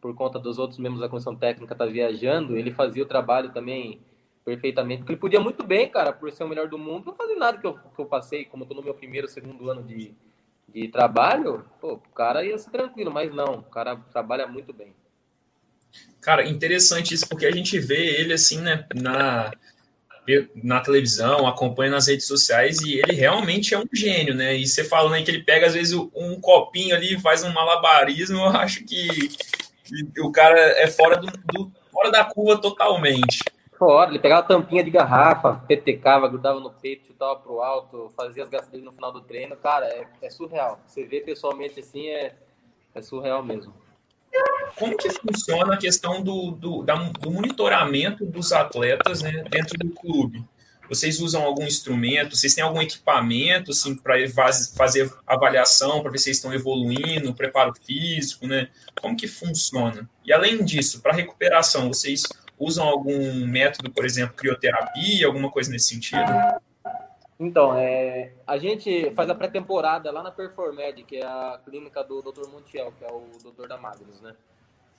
por 0.00 0.14
conta 0.14 0.38
dos 0.38 0.58
outros 0.58 0.78
membros 0.78 1.02
da 1.02 1.10
comissão 1.10 1.36
técnica 1.36 1.74
tá 1.74 1.84
viajando, 1.84 2.56
ele 2.56 2.70
fazia 2.70 3.02
o 3.02 3.06
trabalho 3.06 3.52
também 3.52 4.00
perfeitamente, 4.46 5.00
porque 5.00 5.12
ele 5.12 5.20
podia 5.20 5.40
muito 5.40 5.62
bem, 5.62 5.90
cara, 5.90 6.10
por 6.10 6.32
ser 6.32 6.44
o 6.44 6.48
melhor 6.48 6.68
do 6.68 6.78
mundo, 6.78 7.04
não 7.04 7.14
fazer 7.14 7.34
nada 7.34 7.58
que 7.58 7.66
eu, 7.66 7.74
que 7.74 8.00
eu 8.00 8.06
passei, 8.06 8.46
como 8.46 8.64
eu 8.64 8.68
tô 8.68 8.74
no 8.74 8.82
meu 8.82 8.94
primeiro, 8.94 9.28
segundo 9.28 9.70
ano 9.70 9.82
de, 9.82 10.16
de 10.68 10.88
trabalho, 10.88 11.64
pô, 11.80 11.94
o 11.94 12.14
cara 12.14 12.44
ia 12.44 12.58
ser 12.58 12.70
tranquilo, 12.70 13.10
mas 13.10 13.34
não, 13.34 13.58
o 13.58 13.62
cara 13.62 13.96
trabalha 14.12 14.46
muito 14.46 14.72
bem. 14.72 14.94
Cara, 16.20 16.46
interessante 16.46 17.14
isso, 17.14 17.28
porque 17.28 17.46
a 17.46 17.50
gente 17.50 17.78
vê 17.78 18.20
ele 18.20 18.32
assim, 18.32 18.60
né, 18.60 18.86
na, 18.94 19.50
na 20.62 20.80
televisão, 20.80 21.46
acompanha 21.46 21.92
nas 21.92 22.08
redes 22.08 22.26
sociais 22.26 22.80
e 22.80 22.98
ele 22.98 23.12
realmente 23.12 23.74
é 23.74 23.78
um 23.78 23.88
gênio, 23.92 24.34
né? 24.34 24.56
E 24.56 24.66
você 24.66 24.84
falando 24.84 25.14
aí 25.14 25.24
que 25.24 25.30
ele 25.30 25.42
pega, 25.42 25.66
às 25.66 25.74
vezes, 25.74 25.94
um 25.94 26.40
copinho 26.40 26.94
ali 26.94 27.14
e 27.14 27.20
faz 27.20 27.42
um 27.44 27.52
malabarismo, 27.52 28.36
eu 28.38 28.48
acho 28.48 28.84
que, 28.84 29.30
o 30.18 30.30
cara 30.30 30.58
é 30.58 30.86
fora, 30.86 31.16
do, 31.16 31.26
do, 31.26 31.72
fora 31.90 32.10
da 32.10 32.24
curva 32.24 32.60
totalmente. 32.60 33.42
Fora, 33.78 34.10
ele 34.10 34.18
pegava 34.18 34.46
tampinha 34.46 34.82
de 34.82 34.90
garrafa, 34.90 35.62
petecava, 35.68 36.28
grudava 36.28 36.58
no 36.58 36.70
peito, 36.70 37.06
chutava 37.06 37.36
pro 37.36 37.60
alto, 37.60 38.12
fazia 38.16 38.42
as 38.42 38.48
gastas 38.48 38.70
dele 38.70 38.84
no 38.84 38.92
final 38.92 39.12
do 39.12 39.20
treino. 39.20 39.54
Cara, 39.56 39.86
é, 39.86 40.06
é 40.20 40.30
surreal. 40.30 40.80
Você 40.86 41.04
vê 41.04 41.20
pessoalmente 41.20 41.78
assim, 41.78 42.08
é, 42.08 42.34
é 42.92 43.00
surreal 43.00 43.42
mesmo. 43.44 43.72
Como 44.76 44.96
que 44.96 45.08
funciona 45.10 45.74
a 45.74 45.76
questão 45.76 46.22
do, 46.22 46.50
do, 46.50 46.82
da, 46.82 46.94
do 46.94 47.30
monitoramento 47.30 48.26
dos 48.26 48.52
atletas 48.52 49.22
né, 49.22 49.44
dentro 49.48 49.78
do 49.78 49.90
clube? 49.90 50.44
Vocês 50.88 51.20
usam 51.20 51.42
algum 51.44 51.64
instrumento? 51.64 52.34
Vocês 52.34 52.54
têm 52.54 52.64
algum 52.64 52.80
equipamento 52.80 53.70
assim, 53.70 53.94
para 53.94 54.16
fazer 54.74 55.12
avaliação, 55.26 56.02
para 56.02 56.10
ver 56.10 56.18
se 56.18 56.30
eles 56.30 56.38
estão 56.38 56.52
evoluindo, 56.52 57.34
preparo 57.34 57.74
físico, 57.84 58.46
né? 58.46 58.68
Como 59.00 59.16
que 59.16 59.28
funciona? 59.28 60.08
E 60.24 60.32
além 60.32 60.64
disso, 60.64 61.00
para 61.00 61.12
recuperação, 61.12 61.88
vocês 61.88 62.22
usam 62.58 62.86
algum 62.86 63.46
método, 63.46 63.90
por 63.90 64.04
exemplo, 64.04 64.34
crioterapia, 64.34 65.26
alguma 65.26 65.50
coisa 65.50 65.70
nesse 65.70 65.88
sentido? 65.88 66.30
Então, 67.38 67.76
é, 67.76 68.32
a 68.46 68.58
gente 68.58 69.12
faz 69.12 69.30
a 69.30 69.34
pré-temporada 69.34 70.10
lá 70.10 70.22
na 70.22 70.30
Performed, 70.30 71.04
que 71.04 71.18
é 71.18 71.24
a 71.24 71.60
clínica 71.64 72.02
do 72.02 72.20
Dr. 72.20 72.48
Montiel, 72.48 72.92
que 72.98 73.04
é 73.04 73.08
o 73.08 73.28
doutor 73.42 73.68
da 73.68 73.76
Magnus, 73.76 74.20
né? 74.20 74.34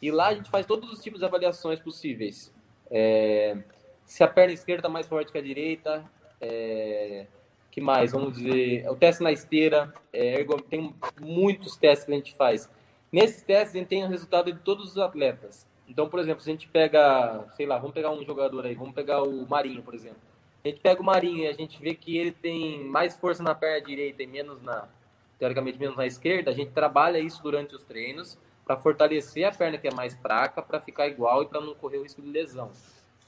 E 0.02 0.10
lá 0.10 0.28
a 0.28 0.34
gente 0.34 0.50
faz 0.50 0.66
todos 0.66 0.90
os 0.90 1.04
tipos 1.04 1.20
de 1.20 1.26
avaliações 1.26 1.80
possíveis. 1.80 2.54
É, 2.90 3.58
se 4.06 4.24
a 4.24 4.28
perna 4.28 4.54
esquerda 4.54 4.80
está 4.80 4.90
mais 4.90 5.06
forte 5.08 5.32
que 5.32 5.38
a 5.38 5.42
direita, 5.42 6.04
é, 6.40 7.28
que 7.70 7.82
mais? 7.82 8.14
Vamos 8.14 8.38
dizer, 8.38 8.90
o 8.90 8.96
teste 8.96 9.22
na 9.22 9.32
esteira, 9.32 9.94
é, 10.14 10.46
tem 10.70 10.96
muitos 11.20 11.76
testes 11.76 12.06
que 12.06 12.14
a 12.14 12.16
gente 12.16 12.34
faz. 12.36 12.70
Nesses 13.12 13.42
testes 13.42 13.76
a 13.76 13.80
gente 13.80 13.88
tem 13.88 14.06
o 14.06 14.08
resultado 14.08 14.52
de 14.52 14.60
todos 14.60 14.92
os 14.92 14.98
atletas. 14.98 15.68
Então, 15.90 16.08
por 16.08 16.20
exemplo, 16.20 16.42
se 16.42 16.50
a 16.50 16.54
gente 16.54 16.68
pega, 16.68 17.46
sei 17.58 17.66
lá, 17.66 17.78
vamos 17.78 17.94
pegar 17.94 18.12
um 18.12 18.24
jogador 18.24 18.66
aí, 18.66 18.76
vamos 18.76 18.94
pegar 18.94 19.24
o 19.24 19.46
Marinho, 19.48 19.82
por 19.82 19.96
exemplo 19.96 20.30
a 20.64 20.68
gente 20.68 20.82
pega 20.82 21.02
o 21.02 21.06
Marinho 21.06 21.44
e 21.44 21.48
a 21.48 21.54
gente 21.54 21.82
vê 21.82 21.94
que 21.94 22.18
ele 22.18 22.32
tem 22.32 22.84
mais 22.84 23.16
força 23.16 23.42
na 23.42 23.56
perna 23.56 23.86
direita 23.86 24.22
e 24.22 24.28
menos 24.28 24.62
na, 24.62 24.88
teoricamente, 25.38 25.80
menos 25.80 25.96
na 25.96 26.06
esquerda, 26.06 26.52
a 26.52 26.54
gente 26.54 26.72
trabalha 26.72 27.18
isso 27.18 27.42
durante 27.42 27.76
os 27.76 27.84
treinos 27.84 28.38
para 28.66 28.78
fortalecer 28.78 29.46
a 29.46 29.52
perna 29.52 29.78
que 29.78 29.88
é 29.88 29.94
mais 29.94 30.14
fraca, 30.16 30.62
para 30.62 30.80
ficar 30.80 31.08
igual 31.08 31.44
e 31.44 31.46
para 31.48 31.62
não 31.62 31.74
correr 31.74 31.98
o 31.98 32.04
risco 32.04 32.22
de 32.22 32.30
lesão. 32.30 32.72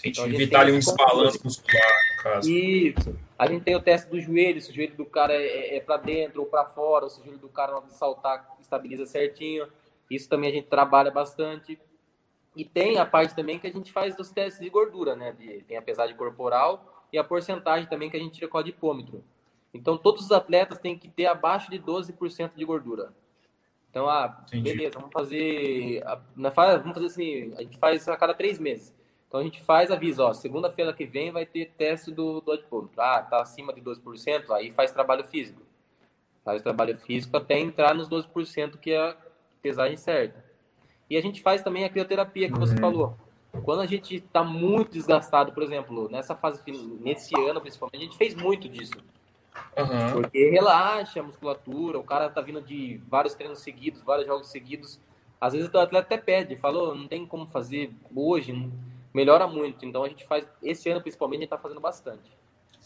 Então, 0.03 0.24
a 0.24 0.27
gente 0.27 0.41
evitar 0.41 0.62
ali 0.62 0.72
um 0.74 0.80
desbalanço 0.80 1.39
muscular, 1.44 1.91
no 2.18 2.24
caso. 2.24 2.51
Isso. 2.51 3.15
A 3.38 3.48
gente 3.48 3.63
tem 3.63 3.75
o 3.75 3.82
teste 3.82 4.10
do 4.10 4.20
joelho, 4.20 4.62
se 4.62 4.72
o 4.72 4.74
joelho 4.74 4.96
do 4.96 5.06
cara 5.06 5.34
é, 5.34 5.77
é 5.77 5.80
para 5.80 5.98
dentro 5.98 6.41
ou 6.41 6.48
para 6.48 6.65
fora, 6.65 7.06
ou 7.06 7.10
se 7.10 7.22
o 7.22 7.24
joelho 7.24 7.39
do 7.39 7.50
cara, 7.50 7.72
na 7.72 7.77
hora 7.77 7.88
de 7.88 7.94
saltar, 7.94 8.48
estabiliza 8.60 9.06
certinho. 9.06 9.68
Isso 10.10 10.27
também 10.27 10.50
a 10.50 10.53
gente 10.53 10.68
trabalha 10.68 11.12
bastante. 11.12 11.80
E 12.55 12.65
tem 12.65 12.98
a 12.98 13.05
parte 13.05 13.36
também 13.36 13.58
que 13.58 13.67
a 13.67 13.72
gente 13.72 13.91
faz 13.91 14.15
dos 14.15 14.29
testes 14.29 14.62
de 14.62 14.70
gordura, 14.70 15.15
né? 15.15 15.31
De, 15.31 15.63
tem 15.63 15.77
a 15.77 15.81
pesagem 15.81 16.15
corporal 16.15 17.05
e 17.12 17.17
a 17.17 17.24
porcentagem 17.24 17.88
também 17.88 18.10
que 18.10 18.17
a 18.17 18.20
gente 18.20 18.34
tira 18.34 18.48
com 18.48 18.58
o 18.58 18.60
adipômetro. 18.60 19.24
Então, 19.74 19.98
todos 19.98 20.25
os 20.25 20.31
atletas 20.31 20.79
têm 20.79 20.98
que 20.98 21.08
ter 21.08 21.27
abaixo 21.27 21.72
de 21.72 21.79
12% 21.79 22.51
de 22.55 22.65
gordura. 22.65 23.13
Então, 23.89 24.10
ah, 24.10 24.43
Entendi. 24.48 24.63
beleza, 24.74 25.00
vamos 25.00 25.12
fazer, 25.13 26.03
vamos 26.36 26.93
fazer 26.93 27.05
assim, 27.05 27.53
a 27.58 27.62
gente 27.62 27.77
faz 27.77 28.08
a 28.08 28.17
cada 28.17 28.34
três 28.34 28.60
meses. 28.60 28.93
Então, 29.27 29.39
a 29.39 29.43
gente 29.43 29.62
faz, 29.62 29.91
avisa, 29.91 30.25
ó, 30.25 30.34
segunda-feira 30.34 30.91
que 30.91 31.05
vem 31.05 31.31
vai 31.31 31.46
ter 31.46 31.72
teste 31.77 32.12
do, 32.12 32.41
do 32.41 32.51
adipômetro. 32.51 33.00
Ah, 33.00 33.22
tá 33.22 33.41
acima 33.41 33.74
de 33.74 33.81
12%, 33.81 34.51
aí 34.51 34.72
faz 34.72 34.91
trabalho 34.91 35.24
físico. 35.24 35.62
Faz 36.43 36.62
trabalho 36.62 36.98
físico 36.98 37.38
até 37.38 37.58
entrar 37.58 37.93
nos 37.93 38.10
12%, 38.10 38.77
que 38.77 38.91
é 38.91 38.98
a 38.98 39.17
pesagem 39.62 39.96
certa. 39.96 40.50
E 41.12 41.18
a 41.18 41.22
gente 41.22 41.41
faz 41.41 41.62
também 41.62 41.84
a 41.84 41.89
crioterapia, 41.89 42.50
que 42.50 42.58
você 42.58 42.74
uhum. 42.74 42.80
falou. 42.80 43.18
Quando 43.65 43.82
a 43.82 43.86
gente 43.86 44.15
está 44.15 44.46
muito 44.46 44.94
desgastado, 44.94 45.51
por 45.51 45.62
exemplo, 45.62 46.08
nessa 46.10 46.38
fase, 46.38 46.62
nesse 47.01 47.38
ano 47.38 47.60
principalmente, 47.60 47.98
a 47.98 48.06
gente 48.06 48.18
fez 48.18 48.34
muito 48.34 48.70
disso. 48.70 48.94
Uhum. 49.77 50.13
Porque 50.13 50.50
relaxa 50.50 51.20
a 51.20 51.24
musculatura, 51.24 52.00
o 52.00 52.03
cara 52.03 52.30
tá 52.30 52.39
vindo 52.39 52.62
de 52.62 53.01
vários 53.10 53.34
treinos 53.34 53.60
seguidos, 53.60 54.01
vários 54.03 54.25
jogos 54.25 54.48
seguidos. 54.48 55.01
às 55.41 55.51
vezes 55.51 55.70
o 55.70 55.77
atleta 55.77 56.15
até 56.15 56.18
pede, 56.18 56.56
falou, 56.56 56.96
não 56.96 57.10
tem 57.10 57.25
como 57.25 57.46
fazer 57.46 57.91
hoje, 58.15 58.72
melhora 59.13 59.46
muito. 59.46 59.86
Então 59.86 60.06
a 60.06 60.08
gente 60.08 60.25
faz, 60.25 60.46
esse 60.63 60.89
ano 60.89 61.01
principalmente, 61.01 61.39
a 61.39 61.41
gente 61.41 61.48
está 61.48 61.58
fazendo 61.58 61.82
bastante. 61.82 62.32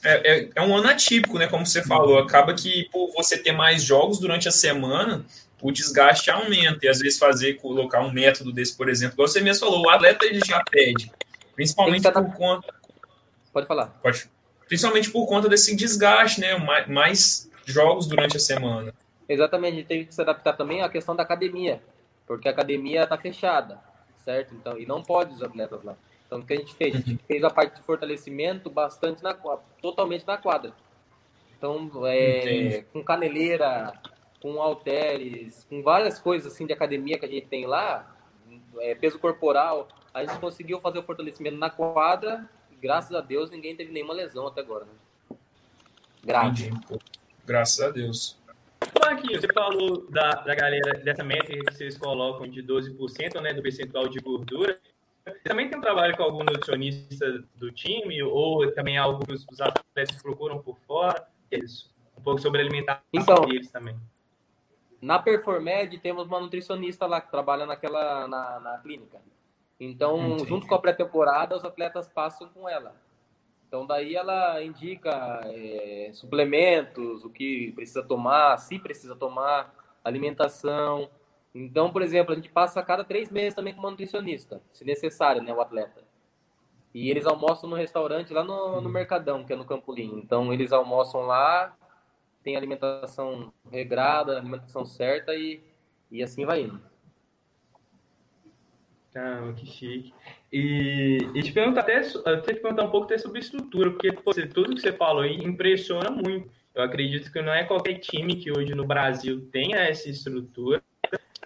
É, 0.03 0.31
é, 0.31 0.49
é, 0.55 0.61
um 0.63 0.75
ano 0.75 0.87
atípico, 0.87 1.37
né? 1.37 1.45
Como 1.45 1.63
você 1.63 1.83
falou, 1.83 2.17
acaba 2.17 2.55
que 2.55 2.89
por 2.89 3.11
você 3.13 3.37
ter 3.37 3.51
mais 3.51 3.83
jogos 3.83 4.19
durante 4.19 4.47
a 4.47 4.51
semana, 4.51 5.23
o 5.61 5.71
desgaste 5.71 6.29
aumenta. 6.29 6.85
E 6.85 6.89
às 6.89 6.99
vezes 6.99 7.17
fazer, 7.17 7.55
colocar 7.55 8.01
um 8.01 8.11
método 8.11 8.51
desse, 8.51 8.75
por 8.75 8.89
exemplo, 8.89 9.15
igual 9.15 9.27
você 9.27 9.41
mesmo 9.41 9.65
falou, 9.65 9.85
o 9.85 9.89
atleta 9.89 10.25
ele 10.25 10.39
já 10.45 10.61
pede. 10.69 11.11
Principalmente 11.55 12.11
por 12.11 12.33
conta. 12.35 12.73
Pode 13.53 13.67
falar. 13.67 13.87
Pode. 14.01 14.29
Principalmente 14.67 15.09
por 15.09 15.25
conta 15.27 15.47
desse 15.47 15.75
desgaste, 15.75 16.41
né? 16.41 16.55
Mais, 16.57 16.87
mais 16.87 17.51
jogos 17.65 18.07
durante 18.07 18.37
a 18.37 18.39
semana. 18.39 18.93
Exatamente, 19.27 19.73
a 19.73 19.77
gente 19.77 19.87
teve 19.87 20.05
que 20.05 20.13
se 20.13 20.21
adaptar 20.21 20.53
também 20.53 20.81
à 20.81 20.89
questão 20.89 21.15
da 21.15 21.23
academia, 21.23 21.81
porque 22.27 22.47
a 22.47 22.51
academia 22.51 23.03
está 23.03 23.17
fechada, 23.17 23.79
certo? 24.23 24.53
Então, 24.53 24.77
e 24.77 24.85
não 24.85 25.01
pode 25.01 25.33
os 25.33 25.41
atletas 25.41 25.83
lá. 25.83 25.95
Então, 26.27 26.39
o 26.39 26.45
que 26.45 26.53
a 26.53 26.57
gente 26.57 26.75
fez? 26.75 26.95
A 26.95 26.99
gente 26.99 27.23
fez 27.25 27.43
a 27.43 27.49
parte 27.49 27.75
de 27.75 27.81
fortalecimento 27.81 28.69
bastante 28.69 29.23
na 29.23 29.33
totalmente 29.81 30.25
na 30.27 30.37
quadra. 30.37 30.73
Então, 31.57 31.89
é, 32.05 32.83
com 32.93 33.03
caneleira, 33.03 33.93
com 34.45 34.61
halteres, 34.61 35.65
com 35.67 35.81
várias 35.81 36.19
coisas 36.19 36.53
assim 36.53 36.67
de 36.67 36.73
academia 36.73 37.17
que 37.17 37.25
a 37.25 37.27
gente 37.27 37.47
tem 37.47 37.65
lá, 37.65 38.15
é, 38.77 38.93
peso 38.93 39.17
corporal, 39.17 39.87
a 40.13 40.23
gente 40.23 40.37
conseguiu 40.37 40.79
fazer 40.79 40.99
o 40.99 41.03
fortalecimento 41.03 41.57
na 41.57 41.71
quadra 41.71 42.47
e, 42.71 42.75
graças 42.75 43.11
a 43.11 43.21
Deus, 43.21 43.49
ninguém 43.49 43.75
teve 43.75 43.91
nenhuma 43.91 44.13
lesão 44.13 44.45
até 44.45 44.61
agora. 44.61 44.85
Né? 44.85 45.37
Grave. 46.23 46.71
Graças 47.43 47.83
a 47.83 47.89
Deus. 47.89 48.37
Marquinhos, 49.01 49.41
você 49.41 49.51
falou 49.51 50.05
da, 50.11 50.29
da 50.29 50.53
galera, 50.53 50.93
dessa 50.99 51.23
métrica 51.23 51.65
que 51.65 51.73
vocês 51.73 51.97
colocam 51.97 52.47
de 52.47 52.61
12% 52.61 53.41
né, 53.41 53.51
do 53.51 53.63
percentual 53.63 54.07
de 54.07 54.19
gordura. 54.19 54.77
Você 55.25 55.39
também 55.39 55.69
tem 55.69 55.79
um 55.79 55.81
trabalho 55.81 56.15
com 56.15 56.21
algum 56.21 56.43
nutricionista 56.43 57.43
do 57.55 57.71
time? 57.71 58.21
Ou 58.21 58.71
também 58.73 58.95
algo 58.95 59.25
que 59.25 59.33
os, 59.33 59.59
atletas 59.59 60.21
procuram 60.21 60.61
por 60.61 60.77
fora? 60.85 61.27
Isso. 61.51 61.89
Um 62.15 62.21
pouco 62.21 62.39
sobre 62.39 62.61
a 62.61 62.63
alimentação 62.63 63.01
então, 63.11 63.43
deles 63.47 63.71
também. 63.71 63.95
Na 65.05 65.19
Performed 65.19 65.99
temos 65.99 66.25
uma 66.25 66.39
nutricionista 66.39 67.05
lá 67.05 67.21
que 67.21 67.29
trabalha 67.29 67.67
naquela 67.67 68.27
na, 68.27 68.59
na 68.59 68.77
clínica. 68.79 69.21
Então, 69.79 70.17
Entendi. 70.29 70.49
junto 70.49 70.65
com 70.65 70.73
a 70.73 70.79
pré-temporada, 70.79 71.55
os 71.55 71.63
atletas 71.63 72.09
passam 72.09 72.49
com 72.49 72.67
ela. 72.67 72.95
Então, 73.67 73.85
daí 73.85 74.15
ela 74.15 74.63
indica 74.63 75.41
é, 75.45 76.09
suplementos, 76.11 77.23
o 77.23 77.29
que 77.29 77.71
precisa 77.73 78.01
tomar, 78.01 78.57
se 78.57 78.79
precisa 78.79 79.15
tomar, 79.15 79.75
alimentação. 80.03 81.07
Então, 81.53 81.91
por 81.91 82.01
exemplo, 82.01 82.33
a 82.33 82.35
gente 82.35 82.49
passa 82.49 82.79
a 82.79 82.83
cada 82.83 83.03
três 83.03 83.29
meses 83.29 83.53
também 83.53 83.75
com 83.75 83.81
uma 83.81 83.91
nutricionista, 83.91 84.59
se 84.73 84.83
necessário, 84.83 85.43
né, 85.43 85.53
o 85.53 85.61
atleta. 85.61 86.03
E 86.91 87.11
eles 87.11 87.27
almoçam 87.27 87.69
no 87.69 87.75
restaurante 87.75 88.33
lá 88.33 88.43
no, 88.43 88.81
no 88.81 88.89
Mercadão, 88.89 89.43
que 89.43 89.53
é 89.53 89.55
no 89.55 89.65
Campolim. 89.65 90.19
Então, 90.23 90.51
eles 90.51 90.71
almoçam 90.71 91.21
lá, 91.21 91.77
tem 92.45 92.55
alimentação 92.55 93.51
regrada, 93.71 94.37
alimentação 94.37 94.85
certa 94.85 95.33
e, 95.33 95.63
e 96.11 96.21
assim 96.21 96.45
vai 96.45 96.61
indo. 96.61 96.79
Ah, 99.15 99.51
que 99.55 99.65
chique. 99.65 100.13
E, 100.53 101.17
e 101.33 101.41
te 101.41 101.51
perguntar 101.51 101.81
até, 101.81 102.01
eu 102.01 102.41
que 102.41 102.53
perguntar 102.55 102.83
um 102.83 102.91
pouco 102.91 103.05
até 103.05 103.17
sobre 103.17 103.39
estrutura, 103.39 103.89
porque 103.89 104.11
você, 104.23 104.45
tudo 104.45 104.75
que 104.75 104.81
você 104.81 104.93
falou 104.93 105.23
aí 105.23 105.37
impressiona 105.37 106.11
muito. 106.11 106.49
Eu 106.75 106.83
acredito 106.83 107.31
que 107.31 107.41
não 107.41 107.53
é 107.53 107.63
qualquer 107.63 107.95
time 107.95 108.35
que 108.35 108.51
hoje 108.51 108.75
no 108.75 108.85
Brasil 108.85 109.49
tenha 109.51 109.77
essa 109.77 110.09
estrutura. 110.09 110.83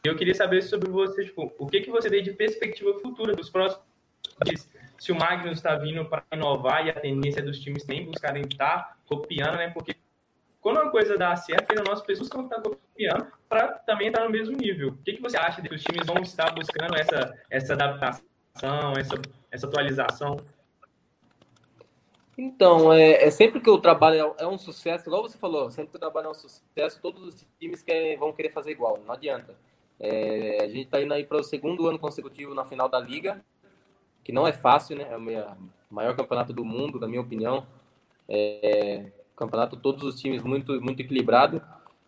Eu 0.04 0.16
queria 0.18 0.34
saber 0.34 0.64
sobre 0.64 0.90
você, 0.90 1.24
tipo, 1.26 1.54
o 1.58 1.68
que, 1.68 1.82
que 1.82 1.92
você 1.92 2.10
vê 2.10 2.22
de 2.22 2.34
perspectiva 2.34 3.00
futura 3.00 3.34
dos 3.34 3.50
próximos? 3.50 3.86
Se 4.98 5.12
o 5.12 5.16
Magnus 5.16 5.58
está 5.58 5.76
vindo 5.76 6.04
para 6.06 6.26
inovar 6.34 6.86
e 6.86 6.90
a 6.90 7.00
tendência 7.00 7.42
dos 7.42 7.60
times 7.60 7.84
tem 7.84 8.06
buscarem 8.06 8.44
estar 8.44 8.98
copiando, 9.06 9.58
né? 9.58 9.70
Porque 9.70 9.96
quando 10.70 10.84
uma 10.84 10.92
coisa 10.92 11.18
dá 11.18 11.36
certo, 11.36 11.72
as 11.72 11.84
nossas 11.84 12.06
pessoas 12.06 12.30
estão 12.30 12.62
copiando 12.62 13.28
para 13.48 13.70
também 13.80 14.10
estar 14.10 14.24
no 14.24 14.30
mesmo 14.30 14.56
nível. 14.56 14.90
O 14.90 14.98
que, 14.98 15.14
que 15.14 15.22
você 15.22 15.36
acha 15.36 15.64
de 15.64 15.68
que 15.68 15.74
os 15.74 15.84
times 15.84 16.06
vão 16.06 16.22
estar 16.22 16.54
buscando 16.54 16.96
essa, 16.96 17.36
essa 17.50 17.74
adaptação, 17.74 18.94
essa, 18.96 19.16
essa 19.50 19.66
atualização? 19.66 20.38
Então, 22.38 22.94
é, 22.94 23.24
é, 23.24 23.32
sempre 23.32 23.60
que 23.60 23.70
o 23.70 23.80
trabalho 23.80 24.36
é, 24.38 24.44
é, 24.44 24.48
um 24.48 24.60
sucesso, 24.60 25.10
igual 25.10 25.24
você 25.24 25.40
falou, 25.40 25.72
sempre 25.72 25.90
que 25.90 25.98
o 25.98 26.00
trabalho 26.00 26.28
é 26.28 26.30
um 26.30 26.36
sucesso, 26.36 27.02
todos 27.02 27.24
os 27.24 27.48
times 27.60 27.82
querem, 27.82 28.16
vão 28.16 28.32
querer 28.32 28.52
fazer 28.52 28.70
igual, 28.70 29.00
não 29.04 29.14
adianta. 29.14 29.56
É, 30.00 30.64
a 30.64 30.68
gente 30.68 30.86
está 30.86 31.02
indo 31.02 31.14
aí 31.16 31.26
para 31.26 31.40
o 31.40 31.44
segundo 31.44 31.88
ano 31.88 31.98
consecutivo 31.98 32.54
na 32.54 32.64
final 32.64 32.88
da 32.88 33.00
Liga, 33.00 33.44
que 34.24 34.32
não 34.32 34.48
é 34.48 34.54
fácil, 34.54 34.96
né? 34.96 35.08
É 35.10 35.18
o 35.18 35.94
maior 35.94 36.16
campeonato 36.16 36.54
do 36.54 36.64
mundo, 36.64 37.00
na 37.00 37.08
minha 37.08 37.22
opinião. 37.22 37.66
É, 38.28 39.12
campeonato, 39.40 39.78
todos 39.78 40.04
os 40.04 40.20
times 40.20 40.44
muito, 40.44 40.82
muito 40.82 41.02
equilibrado. 41.02 41.62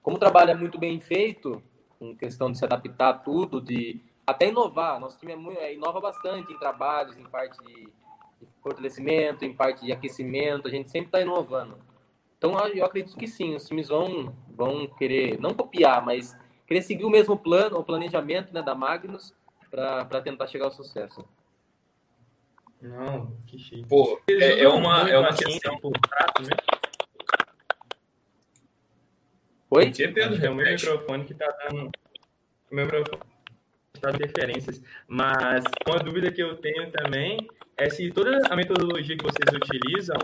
Como 0.03 0.17
o 0.17 0.19
trabalho 0.19 0.51
é 0.51 0.55
muito 0.55 0.77
bem 0.77 0.99
feito, 0.99 1.63
em 1.99 2.13
questão 2.15 2.51
de 2.51 2.57
se 2.57 2.65
adaptar 2.65 3.09
a 3.09 3.13
tudo, 3.13 3.61
de 3.61 4.01
até 4.27 4.49
inovar. 4.49 4.99
Nosso 4.99 5.17
time 5.17 5.31
é 5.31 5.35
muito, 5.35 5.59
é, 5.59 5.73
inova 5.73 6.01
bastante 6.01 6.51
em 6.51 6.59
trabalhos, 6.59 7.17
em 7.17 7.23
parte 7.23 7.57
de, 7.63 7.85
de 7.85 8.47
fortalecimento, 8.61 9.45
em 9.45 9.53
parte 9.53 9.85
de 9.85 9.91
aquecimento. 9.91 10.67
A 10.67 10.71
gente 10.71 10.91
sempre 10.91 11.07
está 11.07 11.21
inovando. 11.21 11.77
Então, 12.37 12.59
eu 12.67 12.83
acredito 12.83 13.15
que 13.15 13.27
sim, 13.27 13.55
os 13.55 13.67
times 13.67 13.87
vão, 13.87 14.35
vão 14.49 14.87
querer, 14.87 15.39
não 15.39 15.53
copiar, 15.53 16.03
mas 16.03 16.35
querer 16.65 16.81
seguir 16.81 17.05
o 17.05 17.09
mesmo 17.09 17.37
plano, 17.37 17.77
o 17.77 17.83
planejamento 17.83 18.51
né, 18.51 18.63
da 18.63 18.73
Magnus, 18.73 19.33
para 19.69 20.21
tentar 20.21 20.47
chegar 20.47 20.65
ao 20.65 20.71
sucesso. 20.71 21.23
Não, 22.81 23.37
que 23.45 23.59
chique. 23.59 23.85
Pô, 23.87 24.19
é, 24.27 24.63
é 24.63 24.67
uma, 24.67 25.07
é 25.07 25.19
uma 25.19 25.33
questão. 25.35 25.77
Por 25.77 25.91
prato, 25.91 26.41
né? 26.41 26.55
Oi? 29.73 29.89
Que, 29.89 30.05
Pedro? 30.09 30.45
É 30.45 30.49
o 30.49 30.53
meu 30.53 30.65
microfone 30.65 31.23
que 31.23 31.33
tá 31.33 31.47
dando. 31.63 31.89
O 32.69 32.75
meu 32.75 32.83
microfone 32.83 33.21
está 33.95 34.09
interferências. 34.11 34.83
Mas 35.07 35.63
uma 35.87 35.97
dúvida 35.97 36.29
que 36.29 36.43
eu 36.43 36.57
tenho 36.57 36.91
também 36.91 37.47
é 37.77 37.89
se 37.89 38.11
toda 38.11 38.37
a 38.49 38.55
metodologia 38.57 39.17
que 39.17 39.23
vocês 39.23 39.47
utilizam, 39.55 40.17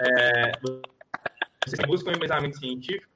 é, 0.00 0.50
vocês 1.64 1.86
buscam 1.86 2.10
embasamento 2.10 2.58
científico? 2.58 3.06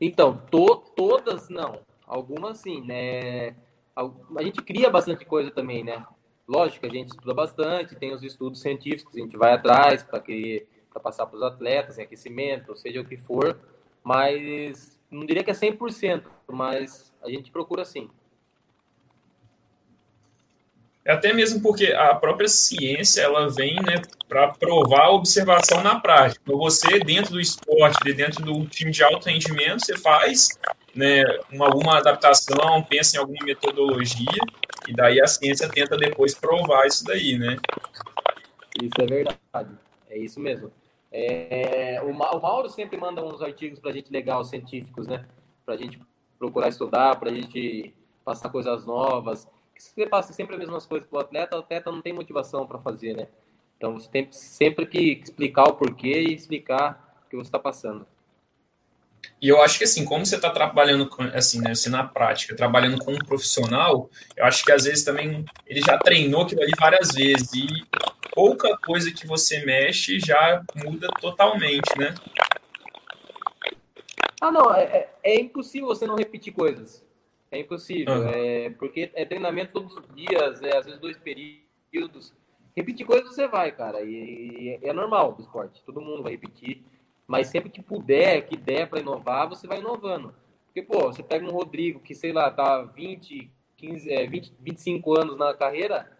Então, 0.00 0.38
to, 0.50 0.76
todas 0.96 1.50
não. 1.50 1.82
Algumas 2.06 2.56
sim, 2.56 2.80
né? 2.86 3.54
A 3.94 4.42
gente 4.42 4.62
cria 4.62 4.88
bastante 4.88 5.26
coisa 5.26 5.50
também, 5.50 5.84
né? 5.84 6.02
Lógico, 6.48 6.86
a 6.86 6.88
gente 6.88 7.10
estuda 7.10 7.34
bastante, 7.34 7.96
tem 7.96 8.14
os 8.14 8.22
estudos 8.22 8.62
científicos, 8.62 9.14
a 9.14 9.20
gente 9.20 9.36
vai 9.36 9.52
atrás 9.52 10.02
para 10.02 10.20
que 10.20 10.66
para 10.92 11.00
passar 11.00 11.26
para 11.26 11.36
os 11.36 11.42
atletas, 11.42 11.98
em 11.98 12.02
aquecimento, 12.02 12.76
seja 12.76 13.00
o 13.00 13.04
que 13.04 13.16
for, 13.16 13.58
mas 14.04 14.98
não 15.10 15.24
diria 15.24 15.42
que 15.42 15.50
é 15.50 15.54
100%, 15.54 16.24
mas 16.48 17.12
a 17.22 17.30
gente 17.30 17.50
procura 17.50 17.84
sim. 17.84 18.10
É 21.04 21.12
até 21.12 21.32
mesmo 21.32 21.60
porque 21.60 21.86
a 21.86 22.14
própria 22.14 22.46
ciência 22.46 23.22
ela 23.22 23.50
vem 23.50 23.74
né, 23.74 24.00
para 24.28 24.48
provar 24.48 25.06
a 25.06 25.10
observação 25.10 25.82
na 25.82 25.98
prática. 25.98 26.40
Então, 26.44 26.56
você, 26.56 27.00
dentro 27.00 27.32
do 27.32 27.40
esporte, 27.40 28.12
dentro 28.14 28.44
do 28.44 28.64
time 28.66 28.92
de 28.92 29.02
alto 29.02 29.28
rendimento, 29.28 29.84
você 29.84 29.98
faz 29.98 30.48
né, 30.94 31.24
uma, 31.50 31.66
alguma 31.66 31.98
adaptação, 31.98 32.82
pensa 32.88 33.16
em 33.16 33.18
alguma 33.18 33.44
metodologia, 33.44 34.40
e 34.86 34.92
daí 34.92 35.20
a 35.20 35.26
ciência 35.26 35.68
tenta 35.68 35.96
depois 35.96 36.34
provar 36.34 36.86
isso 36.86 37.04
daí, 37.04 37.36
né? 37.36 37.56
Isso 38.80 38.94
é 39.00 39.06
verdade. 39.06 39.70
É 40.08 40.18
isso 40.18 40.38
mesmo. 40.38 40.70
É, 41.12 42.00
o, 42.02 42.14
Mauro 42.14 42.70
sempre 42.70 42.96
manda 42.96 43.22
uns 43.22 43.42
artigos 43.42 43.78
para 43.78 43.90
a 43.90 43.92
gente 43.92 44.10
legal, 44.10 44.42
científicos, 44.44 45.06
né? 45.06 45.26
Para 45.64 45.74
a 45.74 45.76
gente 45.76 46.00
procurar 46.38 46.68
estudar, 46.68 47.16
para 47.16 47.30
a 47.30 47.34
gente 47.34 47.94
passar 48.24 48.48
coisas 48.48 48.86
novas. 48.86 49.46
Se 49.76 49.92
você 49.94 50.06
passa 50.06 50.32
sempre 50.32 50.54
as 50.54 50.60
mesmas 50.60 50.86
coisas 50.86 51.06
para 51.08 51.18
o 51.18 51.20
atleta, 51.20 51.56
o 51.56 51.60
atleta 51.60 51.92
não 51.92 52.00
tem 52.00 52.12
motivação 52.12 52.66
para 52.66 52.78
fazer, 52.78 53.14
né? 53.14 53.28
Então 53.76 53.98
você 53.98 54.08
tem 54.08 54.28
sempre 54.30 54.86
que 54.86 55.20
explicar 55.22 55.64
o 55.64 55.74
porquê 55.74 56.22
e 56.22 56.34
explicar 56.34 57.16
o 57.26 57.28
que 57.28 57.36
você 57.36 57.48
está 57.48 57.58
passando. 57.58 58.06
E 59.40 59.48
eu 59.48 59.60
acho 59.60 59.78
que 59.78 59.84
assim, 59.84 60.04
como 60.04 60.24
você 60.24 60.36
está 60.36 60.50
trabalhando 60.50 61.08
com, 61.08 61.22
assim, 61.24 61.60
né, 61.60 61.72
assim, 61.72 61.90
na 61.90 62.04
prática, 62.04 62.56
trabalhando 62.56 63.04
com 63.04 63.12
um 63.12 63.18
profissional, 63.18 64.08
eu 64.36 64.44
acho 64.44 64.64
que 64.64 64.72
às 64.72 64.84
vezes 64.84 65.04
também 65.04 65.44
ele 65.66 65.80
já 65.80 65.98
treinou 65.98 66.42
aquilo 66.42 66.62
ali 66.62 66.72
várias 66.78 67.12
vezes 67.12 67.52
e 67.54 67.66
pouca 68.32 68.76
coisa 68.78 69.12
que 69.12 69.26
você 69.26 69.64
mexe 69.64 70.18
já 70.18 70.62
muda 70.74 71.08
totalmente, 71.20 71.96
né? 71.98 72.14
Ah, 74.40 74.50
não, 74.50 74.74
é, 74.74 74.82
é, 74.82 75.14
é 75.22 75.40
impossível 75.40 75.88
você 75.88 76.06
não 76.06 76.16
repetir 76.16 76.52
coisas. 76.52 77.04
É 77.50 77.60
impossível, 77.60 78.14
uhum. 78.14 78.28
é, 78.28 78.70
porque 78.70 79.10
é 79.14 79.24
treinamento 79.24 79.72
todos 79.72 79.94
os 79.94 80.04
dias, 80.14 80.62
é, 80.62 80.76
às 80.76 80.86
vezes 80.86 80.98
dois 80.98 81.18
períodos. 81.18 82.32
Repetir 82.74 83.06
coisas 83.06 83.34
você 83.34 83.46
vai, 83.46 83.70
cara, 83.70 84.00
e, 84.02 84.78
e 84.82 84.88
é 84.88 84.92
normal 84.92 85.32
do 85.32 85.42
esporte, 85.42 85.84
todo 85.84 86.00
mundo 86.00 86.22
vai 86.22 86.32
repetir, 86.32 86.82
mas 87.26 87.48
sempre 87.48 87.68
que 87.68 87.82
puder, 87.82 88.46
que 88.46 88.56
der 88.56 88.88
para 88.88 89.00
inovar, 89.00 89.48
você 89.48 89.66
vai 89.66 89.78
inovando. 89.78 90.34
Porque, 90.64 90.80
pô, 90.80 91.12
você 91.12 91.22
pega 91.22 91.44
um 91.44 91.50
Rodrigo 91.50 92.00
que, 92.00 92.14
sei 92.14 92.32
lá, 92.32 92.50
tá 92.50 92.82
20, 92.82 93.50
15, 93.76 94.10
é, 94.10 94.26
20, 94.26 94.54
25 94.58 95.20
anos 95.20 95.36
na 95.36 95.52
carreira, 95.52 96.10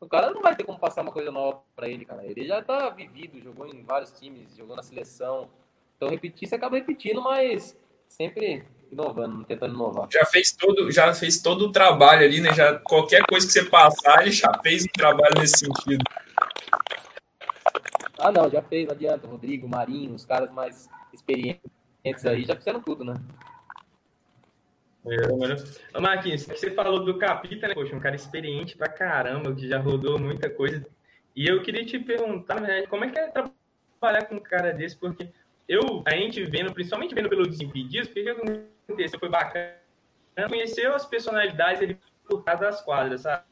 o 0.00 0.06
cara 0.06 0.30
não 0.30 0.42
vai 0.42 0.54
ter 0.54 0.64
como 0.64 0.78
passar 0.78 1.02
uma 1.02 1.12
coisa 1.12 1.30
nova 1.30 1.60
para 1.74 1.88
ele, 1.88 2.04
cara. 2.04 2.24
Ele 2.24 2.46
já 2.46 2.62
tá 2.62 2.88
vivido, 2.90 3.40
jogou 3.42 3.66
em 3.66 3.82
vários 3.82 4.12
times, 4.12 4.56
jogou 4.56 4.76
na 4.76 4.82
seleção. 4.82 5.48
Então, 5.96 6.08
repetir, 6.08 6.48
você 6.48 6.54
acaba 6.54 6.76
repetindo, 6.76 7.20
mas 7.20 7.76
sempre 8.08 8.64
inovando, 8.90 9.44
tentando 9.44 9.74
inovar. 9.74 10.08
Já 10.10 10.24
fez 10.24 10.52
todo, 10.52 10.90
já 10.90 11.12
fez 11.12 11.42
todo 11.42 11.66
o 11.66 11.72
trabalho 11.72 12.24
ali, 12.24 12.40
né? 12.40 12.52
Já 12.54 12.78
qualquer 12.78 13.24
coisa 13.26 13.46
que 13.46 13.52
você 13.52 13.64
passar, 13.64 14.22
ele 14.22 14.30
já 14.30 14.52
fez 14.62 14.84
um 14.84 14.92
trabalho 14.92 15.34
nesse 15.38 15.58
sentido. 15.58 16.04
Ah, 18.18 18.32
não, 18.32 18.48
já 18.48 18.62
fez, 18.62 18.86
não 18.86 18.94
adianta. 18.94 19.26
Rodrigo, 19.26 19.68
Marinho, 19.68 20.14
os 20.14 20.24
caras 20.24 20.50
mais 20.50 20.88
experientes 21.12 22.24
aí 22.24 22.44
já 22.44 22.56
fizeram 22.56 22.80
tudo, 22.80 23.04
né? 23.04 23.14
Marquinhos, 26.00 26.44
você 26.44 26.70
falou 26.70 27.04
do 27.04 27.18
Capita, 27.18 27.68
né? 27.68 27.74
Poxa, 27.74 27.94
um 27.94 28.00
cara 28.00 28.16
experiente 28.16 28.76
pra 28.76 28.88
caramba, 28.88 29.54
que 29.54 29.68
já 29.68 29.78
rodou 29.78 30.18
muita 30.18 30.50
coisa. 30.50 30.86
E 31.34 31.46
eu 31.46 31.62
queria 31.62 31.84
te 31.84 31.98
perguntar, 31.98 32.56
na 32.56 32.66
verdade, 32.66 32.86
como 32.88 33.04
é 33.04 33.10
que 33.10 33.18
é 33.18 33.28
trabalhar 33.28 34.26
com 34.26 34.36
um 34.36 34.40
cara 34.40 34.72
desse? 34.72 34.96
Porque 34.96 35.30
eu, 35.68 36.02
a 36.06 36.14
gente 36.14 36.42
vendo, 36.44 36.72
principalmente 36.72 37.14
vendo 37.14 37.28
pelo 37.28 37.46
Desimpedidos, 37.46 38.08
o 38.08 38.12
que, 38.12 38.28
aconteceu? 38.28 39.20
Foi 39.20 39.28
bacana 39.28 39.76
conhecer 40.48 40.86
as 40.86 41.04
personalidades 41.04 41.82
ele 41.82 41.98
por 42.26 42.42
trás 42.42 42.60
das 42.60 42.80
quadras, 42.82 43.22
sabe? 43.22 43.44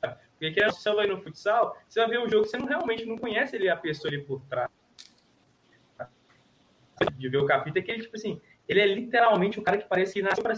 Porque 0.00 0.50
que 0.50 0.64
você 0.72 0.92
vai 0.92 1.06
no 1.06 1.22
futsal, 1.22 1.76
você 1.88 2.00
vai 2.00 2.10
ver 2.10 2.18
um 2.18 2.28
jogo 2.28 2.42
que 2.44 2.50
você 2.50 2.58
não, 2.58 2.66
realmente 2.66 3.04
não 3.04 3.16
conhece 3.16 3.54
ele, 3.54 3.68
a 3.68 3.76
pessoa 3.76 4.12
ali 4.12 4.22
por 4.22 4.40
trás. 4.42 4.68
De 7.16 7.28
ver 7.28 7.38
o 7.38 7.46
Capita, 7.46 7.78
é 7.78 7.82
que 7.82 7.90
ele, 7.90 8.02
tipo 8.02 8.16
assim, 8.16 8.40
ele 8.68 8.80
é 8.80 8.86
literalmente 8.86 9.60
um 9.60 9.62
cara 9.62 9.78
que 9.78 9.88
parece 9.88 10.14
que 10.14 10.22
nasceu 10.22 10.42
para 10.42 10.54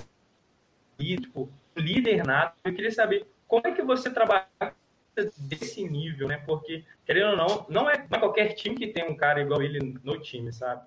tipo, 0.98 1.48
líder 1.76 2.24
nato. 2.24 2.57
Eu 2.64 2.74
queria 2.74 2.90
saber 2.90 3.26
como 3.46 3.66
é 3.66 3.72
que 3.72 3.83
você 3.83 4.11
trabalha 4.11 4.46
desse 5.38 5.88
nível, 5.88 6.28
né? 6.28 6.42
Porque, 6.44 6.85
querendo 7.07 7.30
ou 7.30 7.37
não, 7.37 7.66
não 7.68 7.90
é 7.90 7.98
qualquer 7.98 8.54
time 8.54 8.74
que 8.74 8.88
tem 8.88 9.09
um 9.09 9.16
cara 9.16 9.40
igual 9.40 9.62
ele 9.62 9.98
no 10.02 10.18
time, 10.20 10.52
sabe? 10.52 10.83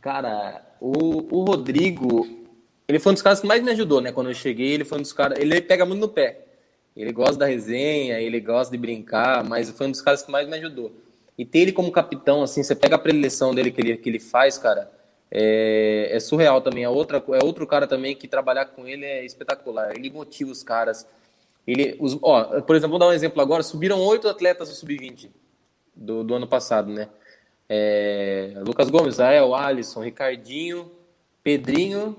Cara, 0.00 0.62
o, 0.80 1.38
o 1.38 1.44
Rodrigo, 1.44 2.26
ele 2.86 2.98
foi 2.98 3.12
um 3.12 3.14
dos 3.14 3.22
caras 3.22 3.40
que 3.40 3.46
mais 3.46 3.62
me 3.62 3.70
ajudou, 3.70 4.00
né? 4.00 4.12
Quando 4.12 4.28
eu 4.28 4.34
cheguei, 4.34 4.72
ele 4.72 4.84
foi 4.84 4.98
um 4.98 5.02
dos 5.02 5.12
caras. 5.12 5.38
Ele 5.38 5.60
pega 5.60 5.86
muito 5.86 6.00
no 6.00 6.08
pé. 6.08 6.44
Ele 6.96 7.12
gosta 7.12 7.38
da 7.38 7.46
resenha, 7.46 8.20
ele 8.20 8.38
gosta 8.38 8.70
de 8.70 8.78
brincar, 8.78 9.42
mas 9.42 9.70
foi 9.70 9.86
um 9.86 9.90
dos 9.90 10.00
caras 10.00 10.22
que 10.22 10.30
mais 10.30 10.48
me 10.48 10.56
ajudou. 10.56 10.94
E 11.36 11.44
ter 11.44 11.60
ele 11.60 11.72
como 11.72 11.90
capitão, 11.90 12.42
assim, 12.42 12.62
você 12.62 12.76
pega 12.76 12.94
a 12.94 12.98
predileção 12.98 13.52
dele 13.52 13.72
que 13.72 13.80
ele, 13.80 13.96
que 13.96 14.08
ele 14.08 14.20
faz, 14.20 14.56
cara, 14.56 14.92
é, 15.30 16.08
é 16.10 16.20
surreal 16.20 16.60
também. 16.60 16.84
É, 16.84 16.88
outra, 16.88 17.22
é 17.32 17.44
outro 17.44 17.66
cara 17.66 17.86
também 17.86 18.14
que 18.14 18.28
trabalhar 18.28 18.66
com 18.66 18.86
ele 18.86 19.04
é 19.04 19.24
espetacular. 19.24 19.96
Ele 19.96 20.10
motiva 20.10 20.50
os 20.50 20.62
caras. 20.62 21.06
Ele, 21.66 21.96
os, 21.98 22.18
ó, 22.22 22.60
por 22.60 22.76
exemplo, 22.76 22.90
vou 22.90 22.98
dar 22.98 23.08
um 23.08 23.12
exemplo 23.12 23.40
agora: 23.40 23.62
subiram 23.62 24.00
oito 24.00 24.28
atletas 24.28 24.68
do 24.68 24.74
Sub-20 24.74 25.30
do, 25.94 26.24
do 26.24 26.34
ano 26.34 26.46
passado, 26.46 26.90
né? 26.90 27.08
É, 27.68 28.54
Lucas 28.66 28.90
Gomes, 28.90 29.20
Ael, 29.20 29.54
Alisson, 29.54 30.02
Ricardinho, 30.02 30.90
Pedrinho, 31.42 32.16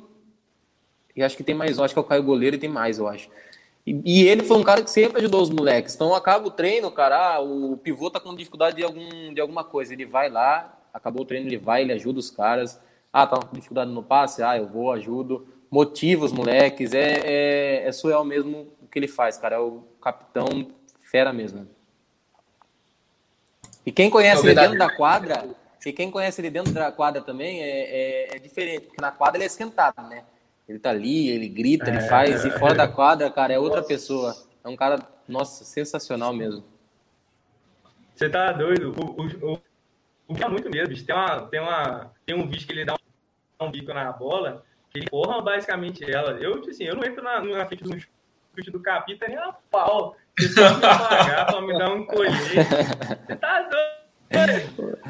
e 1.16 1.24
acho 1.24 1.38
que 1.38 1.44
tem 1.44 1.56
mais, 1.56 1.80
acho 1.80 1.94
que 1.94 2.00
é 2.00 2.02
o 2.02 2.06
Caio 2.06 2.24
Goleiro 2.24 2.56
e 2.56 2.60
tem 2.60 2.70
mais, 2.70 2.98
eu 2.98 3.08
acho. 3.08 3.30
E, 3.86 4.02
e, 4.04 4.28
ele 4.28 4.44
foi 4.44 4.58
um 4.58 4.64
cara 4.64 4.82
que 4.82 4.90
sempre 4.90 5.20
ajudou 5.20 5.42
os 5.42 5.50
moleques. 5.50 5.94
Então 5.94 6.14
acaba 6.16 6.48
o 6.48 6.52
treino, 6.52 6.90
cara, 6.92 7.36
ah, 7.36 7.40
o 7.40 7.78
pivô 7.78 8.10
tá 8.10 8.20
com 8.20 8.36
dificuldade 8.36 8.78
de, 8.78 8.84
algum, 8.84 9.34
de 9.34 9.40
alguma 9.40 9.64
coisa. 9.64 9.94
Ele 9.94 10.06
vai 10.06 10.30
lá, 10.30 10.76
acabou 10.94 11.22
o 11.22 11.26
treino, 11.26 11.48
ele 11.48 11.58
vai, 11.58 11.84
ele 11.84 11.94
ajuda 11.94 12.20
os 12.20 12.32
caras. 12.32 12.80
Ah, 13.18 13.26
tá 13.26 13.38
com 13.40 13.56
dificuldade 13.56 13.90
no 13.92 14.04
passe, 14.04 14.44
ah, 14.44 14.58
eu 14.58 14.68
vou, 14.68 14.92
ajudo. 14.92 15.48
Motiva 15.72 16.26
os 16.26 16.34
moleques. 16.34 16.94
É, 16.94 17.22
é, 17.24 17.88
é 17.88 17.92
surreal 17.94 18.26
mesmo 18.26 18.68
o 18.82 18.88
que 18.90 19.00
ele 19.00 19.08
faz, 19.08 19.38
cara. 19.38 19.56
É 19.56 19.60
o 19.60 19.86
capitão 20.02 20.70
fera 21.00 21.32
mesmo. 21.32 21.66
E 23.86 23.92
quem 23.94 24.10
conhece 24.10 24.46
ele 24.46 24.54
dentro 24.54 24.78
da 24.78 24.94
quadra, 24.94 25.48
e 25.86 25.94
quem 25.94 26.12
conhece 26.12 26.42
ele 26.42 26.50
dentro 26.50 26.74
da 26.74 26.92
quadra 26.92 27.22
também 27.22 27.64
é, 27.64 27.70
é, 27.70 28.36
é, 28.36 28.40
diferente, 28.40 28.88
porque 28.88 29.02
na 29.02 29.12
quadra 29.12 29.38
ele 29.38 29.46
é 29.46 29.48
esquentado, 29.48 30.02
né? 30.10 30.26
Ele 30.68 30.78
tá 30.78 30.90
ali, 30.90 31.30
ele 31.30 31.48
grita, 31.48 31.88
ele 31.88 32.00
é, 32.00 32.10
faz, 32.10 32.44
e 32.44 32.52
fora 32.52 32.76
da 32.76 32.86
quadra, 32.90 33.32
cara, 33.32 33.54
é 33.54 33.58
outra 33.58 33.82
pessoa. 33.82 34.36
É 34.62 34.68
um 34.68 34.76
cara, 34.76 35.00
nossa, 35.26 35.64
sensacional 35.64 36.34
mesmo. 36.34 36.66
Você 38.14 38.30
tá 38.30 38.52
doido? 38.52 38.94
O, 39.00 39.22
o, 39.22 39.54
o, 39.54 39.62
o 40.28 40.38
é 40.38 40.50
muito 40.50 40.70
mesmo, 40.70 40.90
bicho. 40.90 41.06
Tem, 41.06 41.16
uma, 41.16 41.42
tem, 41.44 41.62
uma, 41.62 42.12
tem 42.26 42.36
um 42.36 42.46
vídeo 42.46 42.68
que 42.68 42.74
ele 42.74 42.84
dá 42.84 42.98
um, 43.60 43.72
bico 43.72 43.94
na 43.94 44.12
bola, 44.12 44.64
que 44.92 45.00
ele 45.00 45.10
porra 45.10 45.42
basicamente 45.42 46.10
ela. 46.10 46.32
Eu, 46.32 46.60
tipo 46.60 46.70
assim, 46.72 46.84
eu 46.86 46.96
não 46.96 47.04
entro 47.04 47.24
na, 47.24 47.42
na 47.42 47.66
frente 47.66 47.84
do 47.84 48.00
chute 48.00 48.72
do 48.72 48.80
capita 48.80 49.28
nem 49.28 49.38
a 49.38 49.54
pau. 49.70 50.16
Você 50.38 50.54
pode 50.54 50.76
me 50.76 50.82
pagar 50.82 51.46
pra 51.46 51.62
me 51.62 51.78
dar 51.78 51.94
um 51.94 52.06
colete. 52.06 52.36
Você 52.36 53.36
tá 53.36 53.62
doido. 53.62 54.06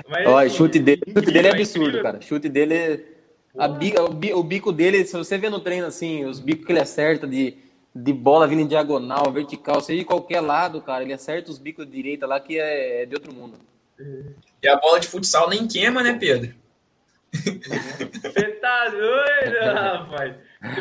Mas, 0.07 0.27
Olha, 0.27 0.47
assim, 0.47 0.57
chute 0.57 0.79
dele, 0.79 1.01
incrível, 1.07 1.23
chute 1.23 1.33
dele 1.33 1.47
é 1.47 1.51
absurdo, 1.51 2.01
cara. 2.01 2.21
Chute 2.21 2.49
dele 2.49 2.73
é... 2.73 3.15
A 3.57 3.69
bica, 3.69 4.03
o, 4.03 4.43
bico 4.43 4.71
dele, 4.71 5.05
se 5.05 5.15
você 5.15 5.37
vê 5.37 5.49
no 5.49 5.61
treino 5.61 5.87
assim, 5.87 6.25
os 6.25 6.41
bicos 6.41 6.65
que 6.65 6.73
ele 6.73 6.81
acerta 6.81 7.25
de, 7.25 7.57
de 7.95 8.11
bola 8.11 8.45
vindo 8.45 8.61
em 8.61 8.67
diagonal, 8.67 9.31
vertical, 9.31 9.79
seja 9.79 9.99
de 9.99 10.05
qualquer 10.05 10.41
lado, 10.41 10.81
cara, 10.81 11.03
ele 11.03 11.13
acerta 11.13 11.49
os 11.49 11.57
bicos 11.57 11.85
de 11.85 11.91
direita 11.93 12.27
lá 12.27 12.37
que 12.37 12.59
é, 12.59 13.03
é 13.03 13.05
de 13.05 13.15
outro 13.15 13.33
mundo. 13.33 13.57
E 14.61 14.67
a 14.67 14.75
bola 14.75 14.99
de 14.99 15.07
futsal 15.07 15.49
nem 15.49 15.65
queima, 15.67 16.03
né, 16.03 16.17
Pedro? 16.19 16.53
Você 17.35 18.47
tá 18.61 18.89
doido, 18.89 19.73
rapaz? 19.73 20.35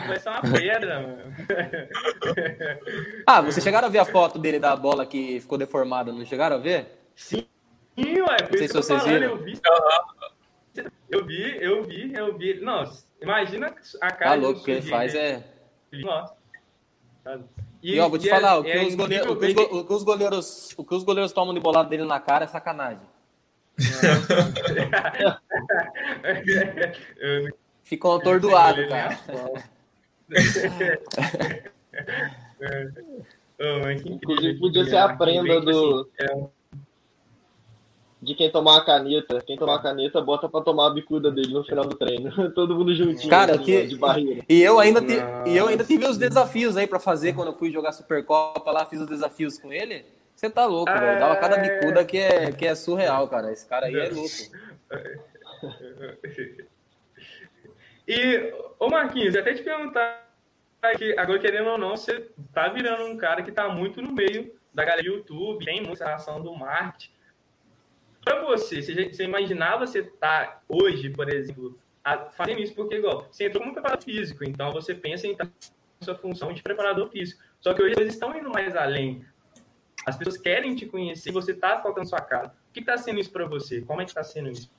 Vai 0.07 0.19
ser 0.19 0.29
uma 0.29 0.41
pedra, 0.41 1.01
mano. 1.01 1.35
Ah, 3.27 3.41
vocês 3.41 3.63
chegaram 3.63 3.89
a 3.89 3.91
ver 3.91 3.99
a 3.99 4.05
foto 4.05 4.39
dele 4.39 4.59
da 4.59 4.75
bola 4.77 5.07
que 5.07 5.41
ficou 5.41 5.59
deformada, 5.59 6.13
não 6.13 6.25
chegaram 6.25 6.57
a 6.57 6.59
ver? 6.59 6.87
Sim, 7.15 7.47
ué. 7.97 8.37
Não 8.51 8.59
sei 8.59 8.69
se 8.69 8.75
vocês 8.75 9.05
viram. 9.05 9.31
Eu 9.31 9.39
vi, 9.39 9.61
eu 11.09 11.25
vi, 11.25 11.63
eu 11.63 11.85
vi, 11.85 12.15
eu 12.15 12.39
vi. 12.39 12.61
Nossa, 12.61 13.07
imagina 13.21 13.75
a 14.01 14.11
cara 14.11 14.31
Tá 14.31 14.35
louco, 14.35 14.61
o 14.61 14.65
que 14.65 14.71
ele 14.73 14.83
faz 14.83 15.15
é... 15.15 15.45
Nossa. 15.93 16.35
E, 17.83 17.95
e 17.95 18.01
ó, 18.01 18.09
vou 18.09 18.19
te 18.19 18.29
falar, 18.29 18.57
é, 18.57 18.59
o, 18.59 18.63
que 18.63 18.71
é 18.71 18.85
os 18.85 18.95
goleiros, 18.95 19.31
o, 19.31 19.37
que 19.37 19.47
os, 19.47 19.53
o, 19.53 19.85
que 19.85 19.93
os 19.93 20.03
goleiros, 20.03 20.75
o 20.77 20.85
que 20.85 20.95
os 20.95 21.05
goleiros 21.05 21.33
tomam 21.33 21.55
de 21.55 21.61
bolada 21.61 21.89
dele 21.89 22.05
na 22.05 22.19
cara 22.19 22.45
é 22.45 22.49
sacanagem. 22.49 23.14
Ficam 27.83 28.13
atordoados, 28.13 28.89
cara. 28.89 29.19
Inclusive, 34.07 34.59
podia 34.59 34.85
ser 34.85 34.97
a 34.97 35.17
prenda 35.17 35.61
do. 35.61 36.09
De 38.23 38.35
quem 38.35 38.51
tomar 38.51 38.79
a 38.79 38.85
caneta. 38.85 39.41
Quem 39.43 39.57
tomar 39.57 39.77
a 39.77 39.83
caneta, 39.83 40.21
bota 40.21 40.49
pra 40.49 40.63
tomar 40.63 40.87
a 40.87 40.95
bicuda 40.95 41.31
dele 41.31 41.53
no 41.53 41.63
final 41.63 41.85
do 41.85 41.95
treino. 41.95 42.31
Todo 42.55 42.75
mundo 42.75 42.95
juntinho. 42.95 43.29
Cara, 43.29 43.57
assim, 43.57 43.65
que... 43.65 43.87
de 43.87 43.99
barreira. 43.99 44.43
E 44.49 44.63
eu, 44.63 44.81
ainda 44.81 45.03
te... 45.03 45.15
e 45.47 45.57
eu 45.57 45.69
ainda 45.69 45.85
tive 45.85 46.07
os 46.07 46.17
desafios 46.17 46.77
aí 46.77 46.87
pra 46.87 46.99
fazer 46.99 47.35
quando 47.35 47.49
eu 47.49 47.55
fui 47.55 47.71
jogar 47.71 47.93
Supercopa 47.93 48.71
lá, 48.71 48.87
fiz 48.87 49.01
os 49.01 49.07
desafios 49.07 49.59
com 49.59 49.71
ele. 49.71 50.07
Você 50.35 50.51
tá 50.51 50.67
louco, 50.67 50.91
ah, 50.91 50.99
velho. 50.99 51.21
Dava 51.21 51.37
cada 51.37 51.59
bicuda 51.59 52.05
que 52.05 52.19
é, 52.19 52.53
que 52.53 52.67
é 52.67 52.75
surreal, 52.75 53.29
cara. 53.29 53.53
Esse 53.53 53.67
cara 53.67 53.87
aí 53.87 53.97
é 53.97 54.09
louco. 54.11 54.35
E, 58.07 58.53
ô 58.79 58.91
Marquinhos, 58.91 59.35
até 59.35 59.55
te 59.55 59.63
perguntar 59.63 60.29
que 60.99 61.19
agora, 61.19 61.39
querendo 61.39 61.71
ou 61.71 61.79
não, 61.79 61.97
você 61.97 62.29
tá 62.53 62.69
virando 62.69 63.07
um 63.07 63.17
cara 63.17 63.43
que 63.43 63.51
tá 63.51 63.67
muito 63.71 64.03
no 64.03 64.13
meio 64.13 64.55
da 64.75 64.85
galera 64.85 65.03
do 65.03 65.09
YouTube, 65.09 65.65
tem 65.65 65.83
muita 65.83 66.05
relação 66.05 66.43
do 66.43 66.55
marketing. 66.55 67.13
Para 68.23 68.43
você, 68.43 68.83
você, 68.83 69.11
você 69.11 69.25
imaginava 69.25 69.87
você 69.87 70.01
estar 70.01 70.47
tá 70.47 70.63
hoje, 70.69 71.09
por 71.09 71.33
exemplo, 71.33 71.79
fazendo 72.33 72.61
isso? 72.61 72.75
Porque, 72.75 72.97
igual, 72.97 73.27
você 73.31 73.47
entrou 73.47 73.63
como 73.63 73.73
preparador 73.73 74.05
físico, 74.05 74.45
então 74.45 74.71
você 74.71 74.95
pensa 74.95 75.27
em 75.27 75.33
estar 75.33 75.49
sua 76.01 76.15
função 76.15 76.53
de 76.53 76.63
preparador 76.63 77.09
físico. 77.09 77.43
Só 77.61 77.73
que 77.73 77.83
hoje 77.83 77.95
eles 77.99 78.13
estão 78.15 78.37
indo 78.37 78.51
mais 78.51 78.77
além. 78.77 79.25
As 80.07 80.17
pessoas 80.17 80.37
querem 80.37 80.75
te 80.75 80.87
conhecer, 80.87 81.33
você 81.33 81.53
está 81.53 81.77
colocando 81.79 82.09
sua 82.09 82.21
cara. 82.21 82.49
O 82.71 82.73
que 82.73 82.81
está 82.81 82.97
sendo 82.99 83.21
isso 83.21 83.31
para 83.31 83.47
você? 83.47 83.81
Como 83.81 84.01
é 84.01 84.05
que 84.05 84.11
está 84.11 84.23
sendo 84.23 84.51
isso? 84.51 84.71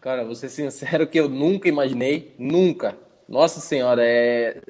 Cara, 0.00 0.24
vou 0.24 0.34
ser 0.34 0.48
sincero 0.48 1.06
que 1.06 1.20
eu 1.20 1.28
nunca 1.28 1.68
imaginei, 1.68 2.34
nunca. 2.38 2.96
Nossa 3.28 3.60
Senhora, 3.60 4.02
é... 4.04 4.60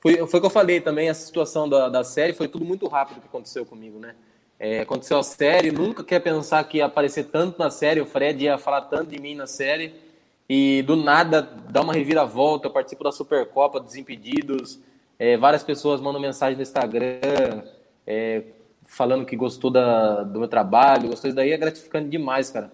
foi, 0.00 0.16
foi 0.26 0.38
o 0.38 0.40
que 0.40 0.46
eu 0.46 0.50
falei 0.50 0.80
também, 0.80 1.08
essa 1.08 1.26
situação 1.26 1.68
da, 1.68 1.88
da 1.88 2.04
série 2.04 2.32
foi 2.32 2.48
tudo 2.48 2.64
muito 2.64 2.86
rápido 2.86 3.20
que 3.20 3.26
aconteceu 3.26 3.66
comigo, 3.66 3.98
né? 3.98 4.14
É, 4.58 4.80
aconteceu 4.80 5.18
a 5.18 5.22
série, 5.22 5.70
nunca 5.70 6.02
quer 6.02 6.20
pensar 6.20 6.64
que 6.64 6.78
ia 6.78 6.86
aparecer 6.86 7.24
tanto 7.24 7.58
na 7.58 7.68
série, 7.68 8.00
o 8.00 8.06
Fred 8.06 8.42
ia 8.42 8.56
falar 8.56 8.82
tanto 8.82 9.10
de 9.10 9.20
mim 9.20 9.34
na 9.34 9.46
série, 9.46 9.94
e 10.48 10.82
do 10.82 10.96
nada 10.96 11.42
dá 11.42 11.82
uma 11.82 11.92
reviravolta, 11.92 12.68
eu 12.68 12.72
participo 12.72 13.04
da 13.04 13.12
Supercopa, 13.12 13.80
Desimpedidos, 13.80 14.80
é, 15.18 15.36
várias 15.36 15.62
pessoas 15.62 16.00
mandam 16.00 16.20
mensagem 16.20 16.56
no 16.56 16.62
Instagram, 16.62 17.64
é, 18.06 18.42
falando 18.84 19.26
que 19.26 19.36
gostou 19.36 19.70
da, 19.70 20.22
do 20.22 20.38
meu 20.38 20.48
trabalho, 20.48 21.08
gostou 21.08 21.32
daí, 21.32 21.52
é 21.52 21.56
gratificante 21.56 22.08
demais, 22.08 22.50
cara. 22.50 22.70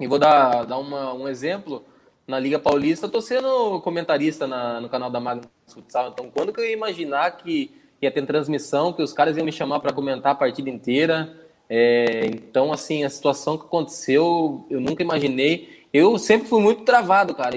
E 0.00 0.06
vou 0.06 0.18
dar, 0.18 0.64
dar 0.64 0.78
uma, 0.78 1.12
um 1.14 1.28
exemplo. 1.28 1.84
na 2.26 2.38
Liga 2.38 2.58
Paulista, 2.58 3.06
eu 3.06 3.10
tô 3.10 3.20
sendo 3.20 3.80
comentarista 3.80 4.46
na, 4.46 4.80
no 4.80 4.88
canal 4.88 5.10
da 5.10 5.20
Magnus 5.20 5.48
Futsal. 5.68 6.10
Então, 6.10 6.30
quando 6.30 6.52
que 6.52 6.60
eu 6.60 6.64
ia 6.64 6.72
imaginar 6.72 7.30
que 7.36 7.70
ia 8.00 8.10
ter 8.10 8.24
transmissão, 8.26 8.92
que 8.92 9.02
os 9.02 9.12
caras 9.12 9.36
iam 9.36 9.44
me 9.44 9.52
chamar 9.52 9.80
para 9.80 9.92
comentar 9.92 10.32
a 10.32 10.34
partida 10.34 10.70
inteira? 10.70 11.34
É, 11.68 12.26
então, 12.26 12.72
assim, 12.72 13.04
a 13.04 13.10
situação 13.10 13.58
que 13.58 13.64
aconteceu, 13.64 14.66
eu 14.70 14.80
nunca 14.80 15.02
imaginei. 15.02 15.86
Eu 15.92 16.18
sempre 16.18 16.48
fui 16.48 16.60
muito 16.60 16.84
travado, 16.84 17.34
cara, 17.34 17.56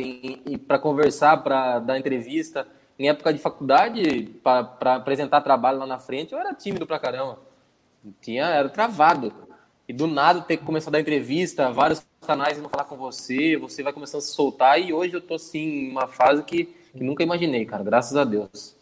para 0.67 0.79
conversar, 0.79 1.37
para 1.43 1.79
dar 1.79 1.99
entrevista. 1.99 2.67
Em 3.01 3.09
época 3.09 3.33
de 3.33 3.39
faculdade, 3.39 4.25
para 4.43 4.95
apresentar 4.95 5.41
trabalho 5.41 5.79
lá 5.79 5.87
na 5.87 5.97
frente, 5.97 6.33
eu 6.33 6.39
era 6.39 6.53
tímido 6.53 6.85
pra 6.85 6.99
caramba. 6.99 7.39
Tinha, 8.21 8.45
era 8.45 8.69
travado. 8.69 9.33
E 9.87 9.91
do 9.91 10.05
nada 10.05 10.41
ter 10.41 10.57
que 10.57 10.63
começar 10.63 10.91
a 10.91 10.93
dar 10.93 10.99
entrevista, 10.99 11.71
vários 11.71 12.05
canais 12.21 12.59
vão 12.59 12.69
falar 12.69 12.83
com 12.83 12.95
você, 12.95 13.57
você 13.57 13.81
vai 13.81 13.91
começando 13.91 14.19
a 14.19 14.21
se 14.21 14.35
soltar. 14.35 14.79
E 14.79 14.93
hoje 14.93 15.15
eu 15.15 15.21
tô, 15.21 15.33
assim, 15.33 15.87
em 15.87 15.91
uma 15.91 16.07
fase 16.07 16.43
que, 16.43 16.65
que 16.65 17.03
nunca 17.03 17.23
imaginei, 17.23 17.65
cara, 17.65 17.83
graças 17.83 18.15
a 18.15 18.23
Deus. 18.23 18.77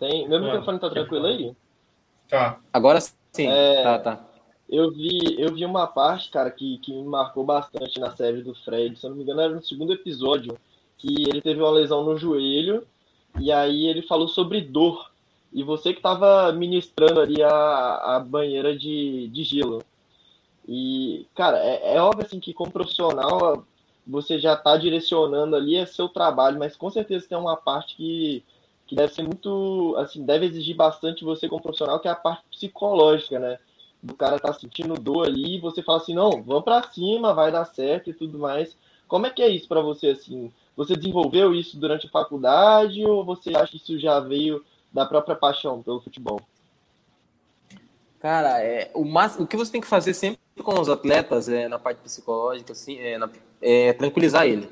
Tem, 0.00 0.28
meu 0.28 0.42
microfone 0.42 0.80
tá 0.80 0.90
tranquilo 0.90 1.26
aí? 1.26 1.54
Tá. 2.28 2.58
Agora 2.72 3.00
sim, 3.00 3.46
é... 3.46 3.82
tá, 3.84 3.98
tá. 4.00 4.24
Eu 4.68 4.90
vi, 4.90 5.40
eu 5.40 5.54
vi 5.54 5.64
uma 5.64 5.86
parte, 5.86 6.32
cara, 6.32 6.50
que, 6.50 6.78
que 6.78 6.92
me 6.92 7.04
marcou 7.04 7.44
bastante 7.44 8.00
na 8.00 8.10
série 8.10 8.42
do 8.42 8.56
Fred. 8.56 8.98
Se 8.98 9.06
eu 9.06 9.10
não 9.10 9.16
me 9.16 9.22
engano, 9.22 9.40
era 9.40 9.54
no 9.54 9.62
segundo 9.62 9.92
episódio, 9.92 10.58
que 11.02 11.28
ele 11.28 11.42
teve 11.42 11.60
uma 11.60 11.70
lesão 11.70 12.04
no 12.04 12.16
joelho, 12.16 12.86
e 13.40 13.50
aí 13.50 13.86
ele 13.86 14.02
falou 14.02 14.28
sobre 14.28 14.60
dor. 14.60 15.10
E 15.52 15.62
você 15.62 15.92
que 15.92 15.98
estava 15.98 16.52
ministrando 16.52 17.20
ali 17.20 17.42
a, 17.42 18.16
a 18.16 18.20
banheira 18.20 18.76
de, 18.76 19.28
de 19.28 19.42
gelo. 19.42 19.82
E, 20.66 21.26
cara, 21.34 21.58
é, 21.58 21.96
é 21.96 22.00
óbvio 22.00 22.24
assim 22.24 22.38
que 22.40 22.54
como 22.54 22.70
profissional 22.70 23.66
você 24.06 24.38
já 24.38 24.54
está 24.54 24.76
direcionando 24.76 25.56
ali 25.56 25.76
é 25.76 25.84
seu 25.84 26.08
trabalho, 26.08 26.58
mas 26.58 26.76
com 26.76 26.90
certeza 26.90 27.28
tem 27.28 27.36
uma 27.36 27.56
parte 27.56 27.96
que, 27.96 28.44
que 28.86 28.94
deve 28.94 29.12
ser 29.12 29.22
muito, 29.22 29.94
assim, 29.98 30.24
deve 30.24 30.46
exigir 30.46 30.76
bastante 30.76 31.24
você 31.24 31.48
como 31.48 31.62
profissional, 31.62 32.00
que 32.00 32.08
é 32.08 32.10
a 32.12 32.16
parte 32.16 32.44
psicológica, 32.50 33.38
né? 33.38 33.58
do 34.02 34.14
cara 34.14 34.38
tá 34.38 34.52
sentindo 34.52 34.94
dor 34.94 35.26
ali 35.26 35.56
e 35.56 35.60
você 35.60 35.82
fala 35.82 35.98
assim, 35.98 36.14
não, 36.14 36.42
vamos 36.42 36.64
para 36.64 36.82
cima, 36.90 37.32
vai 37.32 37.52
dar 37.52 37.64
certo 37.64 38.10
e 38.10 38.14
tudo 38.14 38.38
mais. 38.38 38.76
Como 39.06 39.26
é 39.26 39.30
que 39.30 39.42
é 39.42 39.48
isso 39.48 39.68
para 39.68 39.80
você 39.80 40.08
assim? 40.08 40.52
Você 40.76 40.96
desenvolveu 40.96 41.54
isso 41.54 41.78
durante 41.78 42.06
a 42.06 42.10
faculdade 42.10 43.04
ou 43.04 43.24
você 43.24 43.54
acha 43.54 43.72
que 43.72 43.76
isso 43.76 43.98
já 43.98 44.20
veio 44.20 44.64
da 44.92 45.04
própria 45.06 45.36
paixão 45.36 45.82
pelo 45.82 46.00
futebol? 46.00 46.40
Cara, 48.20 48.62
é, 48.62 48.90
o, 48.94 49.04
máximo, 49.04 49.44
o 49.44 49.46
que 49.48 49.56
você 49.56 49.72
tem 49.72 49.80
que 49.80 49.86
fazer 49.86 50.14
sempre 50.14 50.38
com 50.62 50.80
os 50.80 50.88
atletas 50.88 51.48
é, 51.48 51.66
na 51.68 51.78
parte 51.78 51.98
psicológica 51.98 52.72
assim, 52.72 52.96
é, 52.98 53.18
na, 53.18 53.28
é 53.60 53.92
tranquilizar 53.92 54.46
ele. 54.46 54.70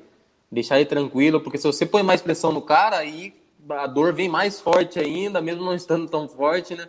Deixar 0.50 0.76
ele 0.76 0.86
tranquilo, 0.86 1.40
porque 1.40 1.58
se 1.58 1.66
você 1.66 1.84
põe 1.84 2.02
mais 2.02 2.22
pressão 2.22 2.52
no 2.52 2.62
cara, 2.62 2.96
aí 2.96 3.34
a 3.68 3.86
dor 3.86 4.12
vem 4.12 4.28
mais 4.28 4.60
forte 4.60 4.98
ainda, 4.98 5.40
mesmo 5.40 5.64
não 5.64 5.74
estando 5.74 6.08
tão 6.08 6.28
forte, 6.28 6.74
né? 6.74 6.88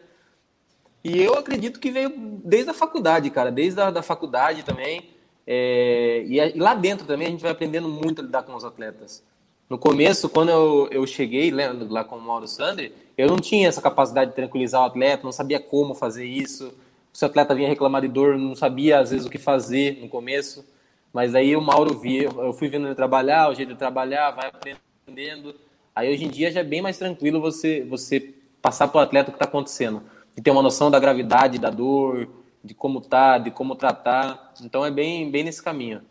E 1.04 1.20
eu 1.20 1.34
acredito 1.34 1.80
que 1.80 1.90
veio 1.90 2.14
desde 2.44 2.70
a 2.70 2.74
faculdade, 2.74 3.30
cara, 3.32 3.52
desde 3.52 3.82
a 3.82 3.90
da 3.90 4.04
faculdade 4.04 4.64
também. 4.64 5.10
É, 5.54 6.24
e, 6.30 6.40
e, 6.40 6.58
lá 6.58 6.74
dentro 6.74 7.06
também 7.06 7.28
a 7.28 7.30
gente 7.30 7.42
vai 7.42 7.52
aprendendo 7.52 7.90
muito 7.90 8.22
a 8.22 8.24
lidar 8.24 8.44
com 8.44 8.56
os 8.56 8.64
atletas. 8.64 9.22
No 9.70 9.78
começo, 9.78 10.30
quando 10.30 10.48
eu, 10.48 10.88
eu 10.90 11.06
cheguei 11.06 11.52
lembra, 11.52 11.86
lá 11.90 12.06
com 12.06 12.16
o 12.16 12.22
Mauro 12.22 12.48
Sandri, 12.48 12.94
eu 13.18 13.28
não 13.28 13.36
tinha 13.36 13.68
essa 13.68 13.82
capacidade 13.82 14.30
de 14.30 14.36
tranquilizar 14.38 14.82
o 14.82 14.86
atleta, 14.86 15.26
não 15.26 15.32
sabia 15.34 15.60
como 15.60 15.94
fazer 15.94 16.26
isso. 16.26 16.74
Se 17.12 17.26
o 17.26 17.28
atleta 17.28 17.54
vinha 17.54 17.68
reclamar 17.68 18.02
de 18.02 18.08
dor, 18.08 18.38
não 18.38 18.56
sabia 18.56 19.00
às 19.00 19.12
vezes 19.12 19.26
o 19.26 19.30
que 19.30 19.38
fazer 19.38 20.00
no 20.02 20.08
começo. 20.08 20.66
Mas 21.12 21.36
aí 21.36 21.54
o 21.54 21.62
Mauro 21.62 22.00
via, 22.00 22.30
eu 22.34 22.54
fui 22.54 22.70
vendo 22.70 22.88
ele 22.88 22.96
trabalhar, 22.96 23.50
o 23.50 23.54
jeito 23.54 23.74
de 23.74 23.78
trabalhar, 23.78 24.32
vai 24.32 24.48
aprendendo. 24.48 25.54
Aí 25.94 26.14
hoje 26.14 26.24
em 26.24 26.30
dia 26.30 26.50
já 26.50 26.62
é 26.62 26.64
bem 26.64 26.82
mais 26.82 26.98
tranquilo 26.98 27.42
você, 27.42 27.86
você 27.90 28.34
passar 28.62 28.88
para 28.88 29.00
o 29.00 29.02
atleta 29.02 29.30
o 29.30 29.34
que 29.34 29.36
está 29.36 29.50
acontecendo 29.50 30.02
de 30.34 30.42
ter 30.42 30.52
uma 30.52 30.62
noção 30.62 30.90
da 30.90 30.98
gravidade 30.98 31.60
da 31.60 31.70
dor, 31.70 32.30
de 32.64 32.74
como 32.74 33.02
tá, 33.02 33.38
de 33.38 33.52
como 33.52 33.76
tratar. 33.76 34.54
Então 34.62 34.86
é 34.86 34.92
bem, 34.92 35.30
bem 35.30 35.44
nesse 35.44 35.62
caminho. 35.62 36.02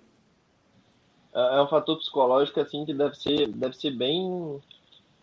É, 1.34 1.58
é 1.58 1.62
um 1.62 1.68
fator 1.68 1.98
psicológico 1.98 2.60
assim 2.60 2.84
que 2.84 2.92
deve 2.92 3.16
ser, 3.16 3.48
deve 3.48 3.76
ser 3.76 3.90
bem 3.92 4.60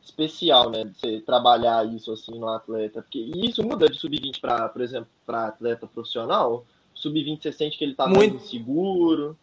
especial, 0.02 0.70
né? 0.70 0.86
De 0.86 0.98
você 0.98 1.22
trabalhar 1.22 1.86
isso 1.86 2.12
assim 2.12 2.38
no 2.38 2.48
atleta, 2.48 3.02
porque 3.02 3.20
isso 3.20 3.62
muda 3.64 3.90
de 3.90 3.98
sub-20 3.98 4.40
para, 4.40 4.70
por 4.70 4.82
exemplo, 4.82 5.10
para 5.26 5.48
atleta 5.48 5.86
profissional. 5.86 6.66
Sub-20 6.94 7.42
você 7.42 7.52
sente 7.52 7.78
que 7.78 7.84
ele 7.84 7.92
está 7.92 8.08
muito 8.08 8.38
inseguro. 8.38 9.38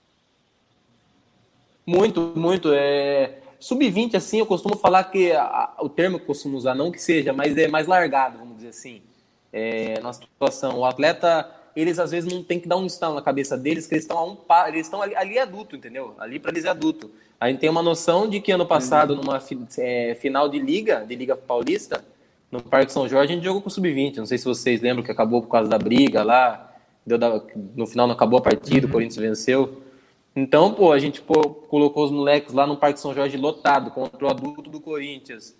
Muito, 1.86 2.32
muito. 2.34 2.70
É... 2.72 3.42
Sub-20, 3.60 4.14
assim, 4.14 4.38
eu 4.38 4.46
costumo 4.46 4.76
falar 4.76 5.04
que 5.04 5.32
a, 5.32 5.74
o 5.80 5.88
termo 5.88 6.18
que 6.18 6.24
eu 6.24 6.28
costumo 6.28 6.56
usar, 6.56 6.74
não 6.74 6.90
que 6.90 7.00
seja, 7.00 7.32
mas 7.32 7.56
é 7.56 7.68
mais 7.68 7.86
largado, 7.86 8.38
vamos 8.38 8.56
dizer 8.56 8.68
assim 8.68 9.02
é, 9.54 10.00
na 10.00 10.12
situação. 10.12 10.78
O 10.80 10.84
atleta, 10.84 11.48
eles 11.76 11.98
às 11.98 12.10
vezes 12.10 12.32
não 12.32 12.42
tem 12.42 12.60
que 12.60 12.68
dar 12.68 12.76
um 12.76 12.86
estalo 12.86 13.14
na 13.14 13.22
cabeça 13.22 13.56
deles, 13.56 13.86
que 13.86 13.94
eles 13.94 14.04
estão 14.04 14.18
a 14.18 14.24
um 14.24 14.36
eles 14.68 14.86
estão 14.86 15.02
ali, 15.02 15.14
ali 15.16 15.38
adulto, 15.38 15.76
entendeu? 15.76 16.14
Ali 16.18 16.38
para 16.38 16.52
eles 16.52 16.64
é 16.64 16.68
adulto. 16.68 17.10
A 17.40 17.48
gente 17.48 17.60
tem 17.60 17.68
uma 17.68 17.82
noção 17.82 18.28
de 18.28 18.40
que 18.40 18.52
ano 18.52 18.64
passado, 18.64 19.16
numa 19.16 19.42
é, 19.78 20.14
final 20.14 20.48
de 20.48 20.58
liga, 20.58 21.04
de 21.06 21.14
Liga 21.14 21.36
Paulista, 21.36 22.04
no 22.50 22.62
Parque 22.62 22.92
São 22.92 23.08
Jorge, 23.08 23.32
a 23.32 23.34
gente 23.34 23.44
jogou 23.44 23.60
com 23.60 23.68
o 23.68 23.70
Sub-20. 23.70 24.16
Não 24.16 24.26
sei 24.26 24.38
se 24.38 24.44
vocês 24.44 24.80
lembram 24.80 25.02
que 25.02 25.10
acabou 25.10 25.42
por 25.42 25.48
causa 25.48 25.68
da 25.68 25.76
briga 25.76 26.22
lá. 26.22 26.72
Deu 27.04 27.18
da, 27.18 27.42
no 27.74 27.86
final 27.86 28.06
não 28.06 28.14
acabou 28.14 28.38
a 28.38 28.42
partida, 28.42 28.86
uhum. 28.86 28.90
o 28.90 28.92
Corinthians 28.92 29.16
venceu. 29.16 29.82
Então, 30.36 30.72
pô, 30.72 30.92
a 30.92 30.98
gente 30.98 31.20
pô, 31.20 31.50
colocou 31.50 32.04
os 32.04 32.10
moleques 32.10 32.54
lá 32.54 32.66
no 32.66 32.76
Parque 32.76 32.98
São 33.00 33.12
Jorge 33.12 33.36
lotado 33.36 33.90
contra 33.90 34.24
o 34.24 34.28
adulto 34.28 34.70
do 34.70 34.80
Corinthians. 34.80 35.56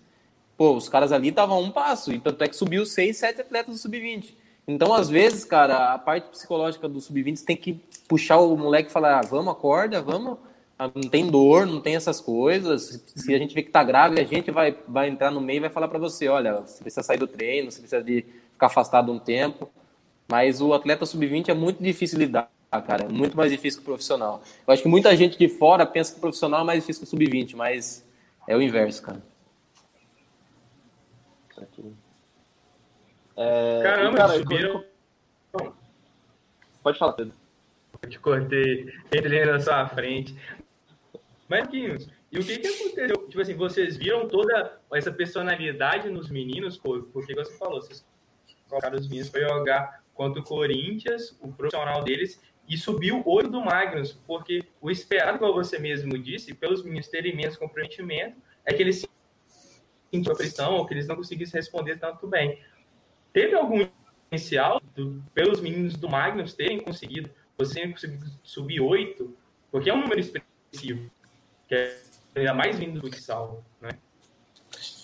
Pô, 0.57 0.73
os 0.73 0.89
caras 0.89 1.13
ali 1.13 1.29
estavam 1.29 1.57
a 1.57 1.61
um 1.61 1.71
passo, 1.71 2.13
e 2.13 2.19
tanto 2.19 2.43
é 2.43 2.49
que 2.49 2.57
subiu 2.57 2.87
seis, 2.87 3.17
sete 3.17 3.41
atletas 3.41 3.75
do 3.75 3.79
sub-20. 3.79 4.35
Então, 4.67 4.95
às 4.95 5.09
vezes, 5.09 5.45
cara, 5.45 5.93
a 5.93 5.99
parte 5.99 6.29
psicológica 6.31 6.89
do 6.89 7.01
sub-20 7.01 7.45
tem 7.45 7.57
que 7.57 7.81
puxar 8.09 8.39
o 8.39 8.57
moleque 8.57 8.89
e 8.89 8.93
falar: 8.93 9.19
ah, 9.19 9.23
vamos, 9.23 9.53
acorda, 9.53 10.01
vamos. 10.01 10.39
Ah, 10.79 10.91
não 10.93 11.09
tem 11.09 11.31
dor, 11.31 11.67
não 11.67 11.81
tem 11.81 11.95
essas 11.95 12.21
coisas. 12.21 13.05
Se 13.15 13.35
a 13.35 13.39
gente 13.39 13.55
vê 13.55 13.63
que 13.63 13.71
tá 13.71 13.85
grave, 13.85 14.19
a 14.21 14.25
gente 14.25 14.51
vai, 14.51 14.77
vai 14.89 15.09
entrar 15.09 15.31
no 15.31 15.41
meio 15.41 15.59
e 15.59 15.61
vai 15.61 15.71
falar 15.71 15.89
para 15.89 15.99
você: 15.99 16.29
olha, 16.29 16.61
você 16.61 16.83
precisa 16.83 17.03
sair 17.03 17.19
do 17.19 17.27
treino, 17.27 17.71
você 17.71 17.81
precisa 17.81 18.03
de 18.03 18.25
ficar 18.53 18.67
afastado 18.67 19.13
um 19.13 19.19
tempo. 19.19 19.71
Mas 20.27 20.63
o 20.63 20.73
atleta 20.73 21.05
sub-20 21.05 21.51
é 21.51 21.55
muito 21.55 21.83
difícil 21.83 22.19
lidar, 22.19 22.49
cara. 22.71 23.05
É 23.05 23.09
muito 23.09 23.37
mais 23.37 23.53
difícil 23.53 23.81
que 23.81 23.85
o 23.85 23.91
profissional. 23.91 24.43
Eu 24.67 24.73
acho 24.73 24.83
que 24.83 24.89
muita 24.89 25.15
gente 25.15 25.39
de 25.39 25.49
fora 25.49 25.85
pensa 25.85 26.13
que 26.13 26.19
o 26.19 26.21
profissional 26.21 26.63
é 26.63 26.65
mais 26.65 26.81
difícil 26.81 27.03
que 27.03 27.07
o 27.07 27.11
sub-20, 27.11 27.55
mas 27.55 28.03
é 28.49 28.57
o 28.57 28.63
inverso, 28.63 29.03
cara. 29.03 29.23
É, 33.37 33.81
Caramba, 33.83 34.17
cara, 34.17 34.39
subiram. 34.39 34.85
Pode 36.83 36.99
falar, 36.99 37.13
Pedro. 37.15 37.35
Eu 38.03 38.11
te 38.11 38.19
cortei, 38.19 38.93
entrei 39.07 39.45
na 39.45 39.59
sua 39.59 39.89
frente. 39.89 40.37
Marquinhos, 41.49 42.09
e 42.31 42.39
o 42.39 42.45
que 42.45 42.59
que 42.59 42.67
aconteceu? 42.67 43.29
Tipo 43.29 43.41
assim, 43.41 43.55
vocês 43.55 43.97
viram 43.97 44.29
toda 44.29 44.79
essa 44.93 45.13
personalidade 45.13 46.11
nos 46.11 46.29
meninos, 46.31 46.77
porque 46.77 47.35
você 47.35 47.57
falou, 47.57 47.81
vocês 47.81 48.05
colocaram 48.69 48.99
os 48.99 49.09
meninos 49.09 49.31
para 49.31 49.49
jogar 49.49 50.05
contra 50.13 50.41
o 50.41 50.45
Corinthians, 50.45 51.37
o 51.41 51.53
profissional 51.53 52.03
deles, 52.03 52.41
e 52.69 52.77
subiu 52.77 53.23
o 53.25 53.31
olho 53.31 53.49
do 53.49 53.61
Magnus, 53.61 54.19
porque 54.27 54.65
o 54.81 54.91
esperado, 54.91 55.39
como 55.39 55.53
você 55.53 55.79
mesmo 55.79 56.19
disse, 56.19 56.55
pelos 56.55 56.83
meninos 56.83 57.09
terem 57.09 57.37
menos 57.37 57.57
comprometimento, 57.57 58.37
é 58.65 58.73
que 58.73 58.83
eles 58.83 59.07
sentiu 60.13 60.33
a 60.33 60.37
pressão 60.37 60.75
ou 60.75 60.87
que 60.87 60.95
eles 60.95 61.07
não 61.07 61.17
conseguissem 61.17 61.61
responder 61.61 61.99
tanto 61.99 62.27
bem. 62.27 62.59
Teve 63.35 63.57
algum 63.57 63.85
inicial 64.31 64.81
do, 64.95 65.23
pelos 65.35 65.61
meninos 65.61 65.97
do 65.97 66.09
Magnus 66.09 66.55
terem 66.55 66.81
conseguido, 66.81 67.29
você 67.59 67.87
conseguiu 67.89 68.21
subir 68.45 68.81
oito, 68.81 69.37
porque 69.73 69.91
é 69.91 69.95
um 69.95 70.01
número 70.01 70.21
expressivo, 70.21 71.11
que 71.69 71.75
é 71.75 71.99
ainda 72.37 72.55
mais 72.55 72.79
vindo 72.79 73.01
do 73.01 73.11
futsal, 73.11 73.63
né? 73.81 73.91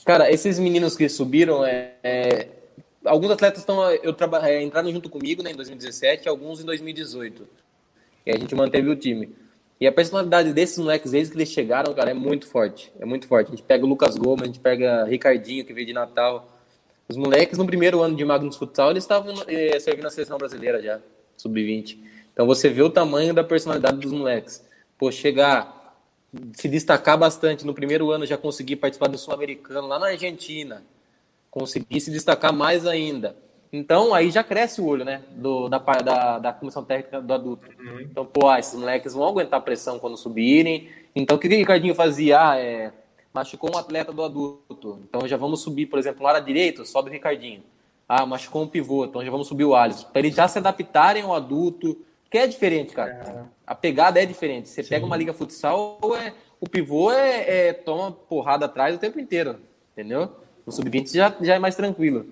Cara, 0.06 0.30
esses 0.30 0.58
meninos 0.58 0.96
que 0.96 1.08
subiram, 1.08 1.64
é, 1.64 1.94
é 2.02 2.48
alguns 3.04 3.30
atletas 3.30 3.60
estão 3.60 3.82
eu 3.90 4.16
é, 4.42 4.62
entraram 4.62 4.90
junto 4.92 5.10
comigo 5.10 5.42
né, 5.42 5.50
em 5.50 5.56
2017, 5.56 6.28
alguns 6.28 6.60
em 6.60 6.64
2018. 6.64 7.48
E 8.26 8.30
a 8.30 8.38
gente 8.38 8.54
manteve 8.54 8.88
o 8.88 8.96
time. 8.96 9.34
E 9.80 9.86
a 9.86 9.92
personalidade 9.92 10.52
desses 10.52 10.78
moleques, 10.78 11.10
desde 11.10 11.32
que 11.32 11.38
eles 11.38 11.50
chegaram, 11.50 11.94
cara, 11.94 12.10
é 12.10 12.14
muito 12.14 12.46
forte. 12.46 12.92
É 13.00 13.04
muito 13.04 13.26
forte. 13.26 13.48
A 13.48 13.50
gente 13.50 13.62
pega 13.64 13.84
o 13.84 13.88
Lucas 13.88 14.16
Gomes, 14.16 14.42
a 14.42 14.46
gente 14.46 14.60
pega 14.60 15.04
Ricardinho, 15.04 15.64
que 15.64 15.72
veio 15.72 15.86
de 15.86 15.92
Natal. 15.92 16.59
Os 17.10 17.16
moleques, 17.16 17.58
no 17.58 17.66
primeiro 17.66 18.00
ano 18.02 18.14
de 18.14 18.24
Magnus 18.24 18.54
Futsal, 18.54 18.92
eles 18.92 19.02
estavam 19.02 19.34
é, 19.48 19.76
servindo 19.80 20.06
a 20.06 20.10
seleção 20.10 20.38
brasileira 20.38 20.80
já, 20.80 21.00
sub-20. 21.36 21.98
Então 22.32 22.46
você 22.46 22.68
vê 22.68 22.82
o 22.82 22.88
tamanho 22.88 23.34
da 23.34 23.42
personalidade 23.42 23.96
dos 23.96 24.12
moleques. 24.12 24.64
Pô, 24.96 25.10
chegar, 25.10 25.98
se 26.52 26.68
destacar 26.68 27.18
bastante 27.18 27.66
no 27.66 27.74
primeiro 27.74 28.12
ano, 28.12 28.24
já 28.24 28.36
conseguir 28.38 28.76
participar 28.76 29.08
do 29.08 29.18
Sul-Americano 29.18 29.88
lá 29.88 29.98
na 29.98 30.06
Argentina. 30.06 30.84
Conseguir 31.50 32.00
se 32.00 32.12
destacar 32.12 32.52
mais 32.52 32.86
ainda. 32.86 33.34
Então 33.72 34.14
aí 34.14 34.30
já 34.30 34.44
cresce 34.44 34.80
o 34.80 34.86
olho, 34.86 35.04
né? 35.04 35.24
Do, 35.32 35.68
da, 35.68 35.78
da, 35.78 36.38
da 36.38 36.52
comissão 36.52 36.84
técnica 36.84 37.20
do 37.20 37.34
adulto. 37.34 37.66
Uhum. 37.76 38.02
Então, 38.02 38.24
pô, 38.24 38.48
ah, 38.48 38.60
esses 38.60 38.78
moleques 38.78 39.14
vão 39.14 39.26
aguentar 39.26 39.60
pressão 39.62 39.98
quando 39.98 40.16
subirem. 40.16 40.88
Então 41.12 41.36
o 41.36 41.40
que 41.40 41.48
o 41.48 41.50
Ricardinho 41.50 41.94
fazia? 41.96 42.50
Ah, 42.50 42.56
é, 42.56 42.92
machucou 43.32 43.74
um 43.74 43.78
atleta 43.78 44.12
do 44.12 44.22
adulto. 44.22 45.00
Então 45.08 45.26
já 45.26 45.36
vamos 45.36 45.60
subir, 45.60 45.86
por 45.86 45.98
exemplo, 45.98 46.22
no 46.22 46.28
área 46.28 46.40
direito, 46.40 46.84
sobe 46.84 47.10
o 47.10 47.12
Ricardinho. 47.12 47.62
Ah, 48.08 48.26
machucou 48.26 48.62
um 48.62 48.66
pivô, 48.66 49.04
então 49.04 49.24
já 49.24 49.30
vamos 49.30 49.46
subir 49.46 49.64
o 49.64 49.74
Alisson. 49.74 50.08
Para 50.08 50.20
eles 50.20 50.34
já 50.34 50.48
se 50.48 50.58
adaptarem 50.58 51.22
ao 51.22 51.34
adulto. 51.34 51.96
Que 52.28 52.38
é 52.38 52.46
diferente, 52.46 52.92
cara. 52.92 53.10
É. 53.10 53.44
A 53.66 53.74
pegada 53.74 54.22
é 54.22 54.26
diferente. 54.26 54.68
Você 54.68 54.82
Sim. 54.82 54.88
pega 54.88 55.04
uma 55.04 55.16
liga 55.16 55.32
futsal, 55.32 55.98
é, 56.16 56.32
o 56.60 56.68
pivô 56.68 57.10
é, 57.10 57.68
é, 57.68 57.72
toma 57.72 58.12
porrada 58.12 58.66
atrás 58.66 58.94
o 58.94 58.98
tempo 58.98 59.18
inteiro. 59.18 59.56
Entendeu? 59.92 60.30
No 60.64 60.72
sub-20 60.72 61.12
já, 61.12 61.34
já 61.40 61.54
é 61.54 61.58
mais 61.58 61.74
tranquilo. 61.74 62.26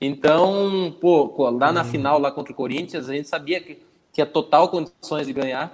Então, 0.00 0.94
pô, 1.00 1.50
lá 1.50 1.72
na 1.72 1.82
uhum. 1.82 1.88
final, 1.88 2.18
lá 2.18 2.30
contra 2.30 2.52
o 2.52 2.56
Corinthians, 2.56 3.08
a 3.08 3.14
gente 3.14 3.28
sabia 3.28 3.60
que 3.60 3.80
tinha 4.12 4.26
total 4.26 4.68
condições 4.68 5.26
de 5.26 5.32
ganhar, 5.32 5.72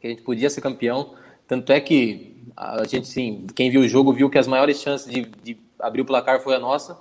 que 0.00 0.06
a 0.06 0.10
gente 0.10 0.22
podia 0.22 0.48
ser 0.50 0.60
campeão. 0.60 1.14
Tanto 1.46 1.72
é 1.72 1.80
que 1.80 2.33
a 2.56 2.84
gente, 2.84 3.08
sim, 3.08 3.46
quem 3.54 3.70
viu 3.70 3.80
o 3.80 3.88
jogo 3.88 4.12
viu 4.12 4.30
que 4.30 4.38
as 4.38 4.46
maiores 4.46 4.80
chances 4.80 5.10
de, 5.10 5.22
de 5.42 5.56
abrir 5.78 6.02
o 6.02 6.04
placar 6.04 6.40
foi 6.40 6.54
a 6.54 6.58
nossa. 6.58 6.96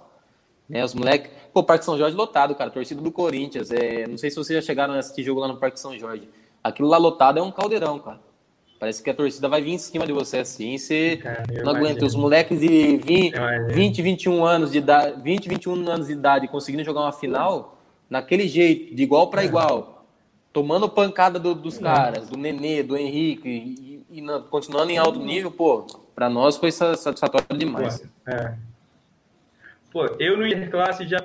Né, 0.67 0.83
os 0.83 0.93
moleques. 0.93 1.31
Pô, 1.53 1.63
Parque 1.63 1.85
São 1.85 1.97
Jorge 1.97 2.15
lotado, 2.15 2.55
cara. 2.55 2.69
Torcida 2.69 3.01
do 3.01 3.11
Corinthians. 3.11 3.69
É, 3.71 4.07
não 4.07 4.17
sei 4.17 4.29
se 4.29 4.35
vocês 4.37 4.63
já 4.63 4.65
chegaram 4.65 4.93
a 4.93 4.99
assistir 4.99 5.23
jogo 5.23 5.39
lá 5.39 5.47
no 5.47 5.57
Parque 5.57 5.79
São 5.79 5.97
Jorge. 5.97 6.27
Aquilo 6.63 6.87
lá 6.87 6.97
lotado 6.97 7.37
é 7.37 7.41
um 7.41 7.51
caldeirão, 7.51 7.99
cara. 7.99 8.19
Parece 8.79 9.01
que 9.01 9.09
a 9.09 9.13
torcida 9.13 9.47
vai 9.47 9.61
vir 9.61 9.71
em 9.71 9.77
cima 9.77 10.05
de 10.05 10.11
você 10.11 10.39
assim, 10.39 10.77
você 10.77 11.17
cara, 11.17 11.45
não 11.63 11.73
aguenta. 11.73 12.05
Os 12.05 12.15
moleques 12.15 12.59
de 12.59 12.97
20, 12.97 13.33
20, 13.69 14.01
21 14.01 14.45
anos 14.45 14.71
de 14.73 14.79
idade, 14.79 15.21
20, 15.21 15.47
21 15.47 15.89
anos 15.89 16.07
de 16.07 16.13
idade 16.13 16.47
conseguindo 16.49 16.83
jogar 16.83 17.01
uma 17.01 17.13
final 17.13 17.77
naquele 18.09 18.45
jeito, 18.45 18.93
de 18.93 19.03
igual 19.03 19.29
para 19.29 19.41
é. 19.41 19.45
igual, 19.45 20.05
tomando 20.51 20.89
pancada 20.89 21.39
do, 21.39 21.55
dos 21.55 21.77
é. 21.77 21.81
caras, 21.81 22.27
do 22.27 22.37
Nenê, 22.37 22.83
do 22.83 22.97
Henrique, 22.97 23.92
e, 24.13 24.21
e 24.21 24.41
continuando 24.49 24.91
em 24.91 24.97
alto 24.97 25.19
nível, 25.19 25.51
pô, 25.51 25.85
para 26.13 26.29
nós 26.29 26.57
foi 26.57 26.71
satisfatório 26.71 27.57
demais. 27.57 28.03
É. 28.27 28.55
Pô, 29.91 30.05
eu 30.19 30.37
no 30.37 30.47
Interclasse 30.47 31.07
já 31.07 31.19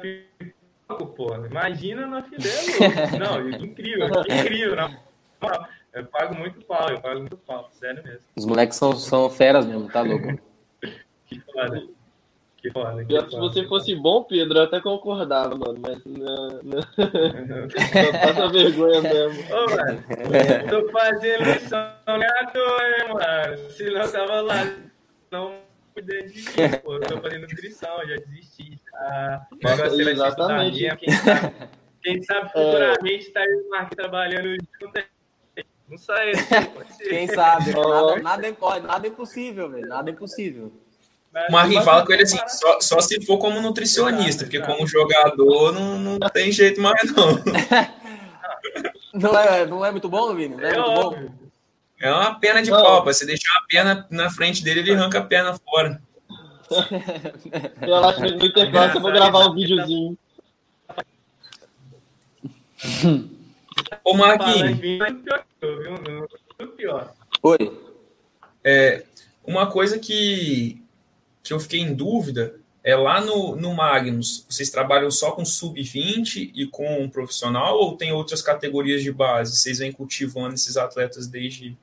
pô, 1.17 1.35
imagina 1.47 2.07
na 2.07 2.23
Fidel. 2.23 2.53
não, 3.19 3.49
incrível, 3.49 4.09
incrível, 4.29 4.77
na 4.77 4.91
eu 5.93 6.05
pago 6.07 6.35
muito 6.35 6.65
pau, 6.65 6.89
eu 6.91 7.01
pago 7.01 7.21
muito 7.21 7.37
pau, 7.37 7.69
sério 7.73 8.03
mesmo. 8.05 8.21
Os 8.37 8.45
moleques 8.45 8.77
são, 8.77 8.95
são 8.95 9.29
feras 9.31 9.67
mesmo, 9.67 9.89
tá 9.89 10.03
louco? 10.03 10.39
que 11.27 11.41
foda. 11.41 11.87
Que 12.61 12.71
foda. 12.73 13.05
Que 13.05 13.15
foda. 13.15 13.31
Se 13.31 13.37
você 13.37 13.69
fosse 13.69 13.95
bom, 13.95 14.25
Pedro, 14.25 14.59
eu 14.59 14.65
até 14.65 14.81
concordava, 14.81 15.55
mano, 15.57 15.79
mas 15.81 16.05
não. 16.05 16.61
não... 16.63 16.81
passa 18.21 18.49
vergonha 18.49 19.01
mesmo. 19.01 19.55
Ô, 19.55 19.71
mano, 19.71 20.05
tô 20.69 20.91
fazendo 20.91 21.45
lição 21.45 21.93
aleatória, 22.05 23.09
mano. 23.09 23.71
Se 23.71 23.91
não 23.91 24.11
tava 24.11 24.41
lá, 24.41 24.73
não 25.31 25.55
cuidei 25.95 26.25
de 26.25 26.39
mim, 26.39 26.69
pô. 26.85 26.95
Eu 26.95 27.01
tô 27.01 27.21
fazendo 27.21 27.43
nutrição, 27.43 28.07
já 28.07 28.17
desisti. 28.17 28.81
Ah, 28.95 29.47
Exatamente. 29.95 30.97
Quem 30.97 31.13
sabe, 31.13 31.55
quem 32.03 32.23
sabe 32.23 32.49
futuramente 32.53 33.29
é... 33.29 33.33
tá 33.33 33.41
aí 33.41 33.89
trabalhando 33.91 34.57
junto 34.81 35.19
não 35.89 35.97
sei. 35.97 36.33
Quem 37.09 37.27
sabe? 37.29 37.73
Nada, 37.73 38.23
nada, 38.23 38.47
é, 38.47 38.81
nada 38.81 39.07
é 39.07 39.11
impossível, 39.11 39.71
velho. 39.71 39.89
Nada 39.89 40.11
é 40.11 40.13
impossível. 40.13 40.71
O 41.49 41.53
Marquinhos 41.53 41.85
fala 41.85 42.05
com 42.05 42.13
ele 42.13 42.23
assim, 42.23 42.39
só, 42.49 42.81
só 42.81 43.01
se 43.01 43.25
for 43.25 43.39
como 43.39 43.61
nutricionista, 43.61 44.45
porque 44.45 44.61
como 44.61 44.87
jogador 44.87 45.73
não, 45.73 45.99
não 45.99 46.19
tem 46.31 46.51
jeito 46.51 46.81
mais, 46.81 47.13
não. 47.15 47.39
Não 49.15 49.37
é, 49.37 49.67
não 49.67 49.85
é 49.85 49.91
muito 49.91 50.09
bom, 50.09 50.33
Vini? 50.35 50.55
Não 50.55 50.65
é, 50.65 50.73
é 50.73 50.79
muito 50.79 51.11
bom? 51.11 51.29
É 52.01 52.13
uma 52.13 52.39
pena 52.39 52.63
de 52.63 52.71
copa. 52.71 53.13
Você 53.13 53.27
deixar 53.27 53.51
a 53.59 53.67
perna 53.69 54.07
na 54.11 54.31
frente 54.31 54.63
dele, 54.63 54.81
ele 54.81 54.95
arranca 54.95 55.19
a 55.19 55.25
perna 55.25 55.59
fora. 55.59 56.01
Eu 57.81 57.95
acho 57.97 58.21
que 58.21 58.31
no 58.31 58.47
intervalo 58.47 58.93
eu 58.95 59.01
vou 59.01 59.11
gravar 59.11 59.49
um 59.49 59.55
videozinho. 59.55 60.19
Ô, 64.05 64.15
Marquinhos. 64.15 64.79
Oi. 67.43 67.81
É, 68.63 69.05
uma 69.45 69.71
coisa 69.71 69.99
que, 69.99 70.83
que 71.49 71.55
eu 71.55 71.61
fiquei 71.61 71.81
em 71.81 71.95
dúvida 71.95 72.61
é 72.85 72.95
lá 72.95 73.21
no, 73.21 73.57
no 73.57 73.75
Magnus, 73.75 74.45
vocês 74.49 74.71
trabalham 74.71 75.11
só 75.11 75.33
com 75.33 75.45
sub-20 75.45 76.53
e 76.55 76.67
com 76.67 77.09
profissional 77.09 77.79
ou 77.79 77.97
tem 77.97 78.13
outras 78.13 78.41
categorias 78.41 79.03
de 79.03 79.11
base? 79.11 79.57
Vocês 79.57 79.79
vêm 79.79 79.91
cultivando 79.91 80.55
esses 80.55 80.77
atletas 80.77 81.27
desde 81.27 81.77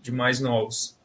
de 0.00 0.12
mais 0.12 0.40
novos? 0.40 0.96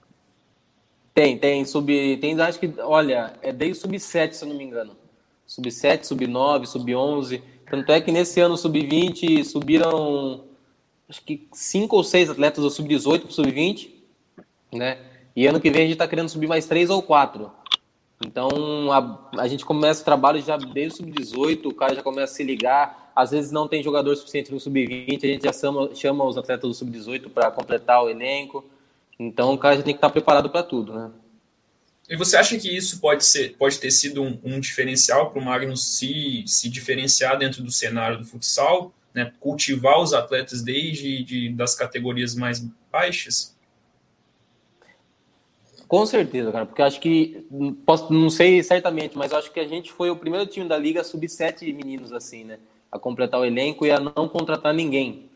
Tem, 1.13 1.37
tem 1.37 1.63
sub, 1.65 2.17
tem 2.17 2.39
acho 2.41 2.59
que, 2.59 2.73
olha, 2.79 3.33
é 3.41 3.53
desde 3.53 3.81
sub-7, 3.81 4.33
se 4.33 4.43
eu 4.43 4.49
não 4.49 4.57
me 4.57 4.63
engano. 4.63 4.97
Sub-7, 5.45 6.03
sub-9, 6.03 6.65
sub-11. 6.65 7.41
Tanto 7.69 7.91
é 7.91 8.01
que 8.01 8.11
nesse 8.11 8.39
ano 8.39 8.57
sub-20 8.57 9.43
subiram 9.43 10.45
acho 11.07 11.21
que 11.23 11.47
cinco 11.53 11.95
ou 11.95 12.03
seis 12.03 12.29
atletas 12.29 12.63
do 12.63 12.69
sub-18 12.69 13.19
para 13.21 13.29
o 13.29 13.31
sub-20, 13.31 13.89
né? 14.73 14.97
E 15.35 15.47
ano 15.47 15.61
que 15.61 15.71
vem 15.71 15.83
a 15.83 15.85
gente 15.85 15.93
está 15.93 16.07
querendo 16.07 16.27
subir 16.27 16.47
mais 16.47 16.65
três 16.65 16.89
ou 16.89 17.01
quatro. 17.01 17.51
Então 18.25 18.91
a, 18.91 19.41
a 19.41 19.47
gente 19.47 19.63
começa 19.63 20.01
o 20.01 20.05
trabalho 20.05 20.41
já 20.41 20.57
desde 20.57 21.01
o 21.01 21.05
sub-18, 21.05 21.65
o 21.65 21.73
cara 21.73 21.95
já 21.95 22.03
começa 22.03 22.33
a 22.33 22.35
se 22.35 22.43
ligar. 22.43 23.11
Às 23.15 23.31
vezes 23.31 23.51
não 23.51 23.67
tem 23.67 23.81
jogador 23.81 24.15
suficiente 24.15 24.51
no 24.51 24.59
sub-20, 24.59 25.23
a 25.23 25.27
gente 25.27 25.43
já 25.43 25.53
chama, 25.53 25.95
chama 25.95 26.25
os 26.25 26.37
atletas 26.37 26.69
do 26.69 26.73
sub-18 26.73 27.29
para 27.29 27.49
completar 27.51 28.03
o 28.03 28.09
elenco. 28.09 28.65
Então 29.17 29.53
o 29.53 29.57
cara 29.57 29.77
já 29.77 29.83
tem 29.83 29.93
que 29.93 29.97
estar 29.97 30.07
tá 30.09 30.13
preparado 30.13 30.49
para 30.49 30.63
tudo, 30.63 30.93
né? 30.93 31.11
E 32.09 32.15
você 32.15 32.35
acha 32.37 32.57
que 32.57 32.75
isso 32.75 32.99
pode, 32.99 33.23
ser, 33.23 33.55
pode 33.55 33.77
ter 33.77 33.91
sido 33.91 34.23
um, 34.23 34.39
um 34.43 34.59
diferencial 34.59 35.29
para 35.29 35.39
o 35.39 35.45
Magnus 35.45 35.95
se, 35.95 36.43
se 36.47 36.67
diferenciar 36.67 37.37
dentro 37.37 37.61
do 37.61 37.71
cenário 37.71 38.17
do 38.17 38.25
futsal? 38.25 38.93
Né, 39.13 39.33
cultivar 39.39 39.99
os 39.99 40.13
atletas 40.13 40.61
desde 40.61 41.23
de, 41.23 41.49
das 41.49 41.73
categorias 41.73 42.35
mais 42.35 42.63
baixas? 42.91 43.55
Com 45.89 46.05
certeza, 46.05 46.51
cara, 46.51 46.65
porque 46.65 46.81
acho 46.81 47.01
que, 47.01 47.45
posso, 47.85 48.13
não 48.13 48.29
sei 48.29 48.63
certamente, 48.63 49.17
mas 49.17 49.33
acho 49.33 49.51
que 49.51 49.59
a 49.59 49.67
gente 49.67 49.91
foi 49.91 50.09
o 50.09 50.15
primeiro 50.15 50.45
time 50.45 50.69
da 50.69 50.77
liga 50.77 51.01
a 51.01 51.03
subir 51.03 51.27
sete 51.27 51.65
meninos 51.73 52.13
assim, 52.13 52.45
né? 52.45 52.59
A 52.89 52.97
completar 52.97 53.41
o 53.41 53.45
elenco 53.45 53.85
e 53.85 53.91
a 53.91 53.99
não 53.99 54.29
contratar 54.29 54.73
ninguém. 54.73 55.29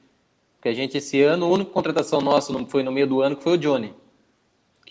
Porque 0.56 0.70
a 0.70 0.74
gente, 0.74 0.98
esse 0.98 1.22
ano, 1.22 1.46
a 1.46 1.50
única 1.50 1.72
contratação 1.72 2.22
nossa 2.22 2.54
foi 2.70 2.84
no 2.84 2.92
meio 2.92 3.08
do 3.08 3.22
ano, 3.22 3.36
que 3.36 3.44
foi 3.44 3.54
o 3.54 3.58
Johnny 3.58 3.94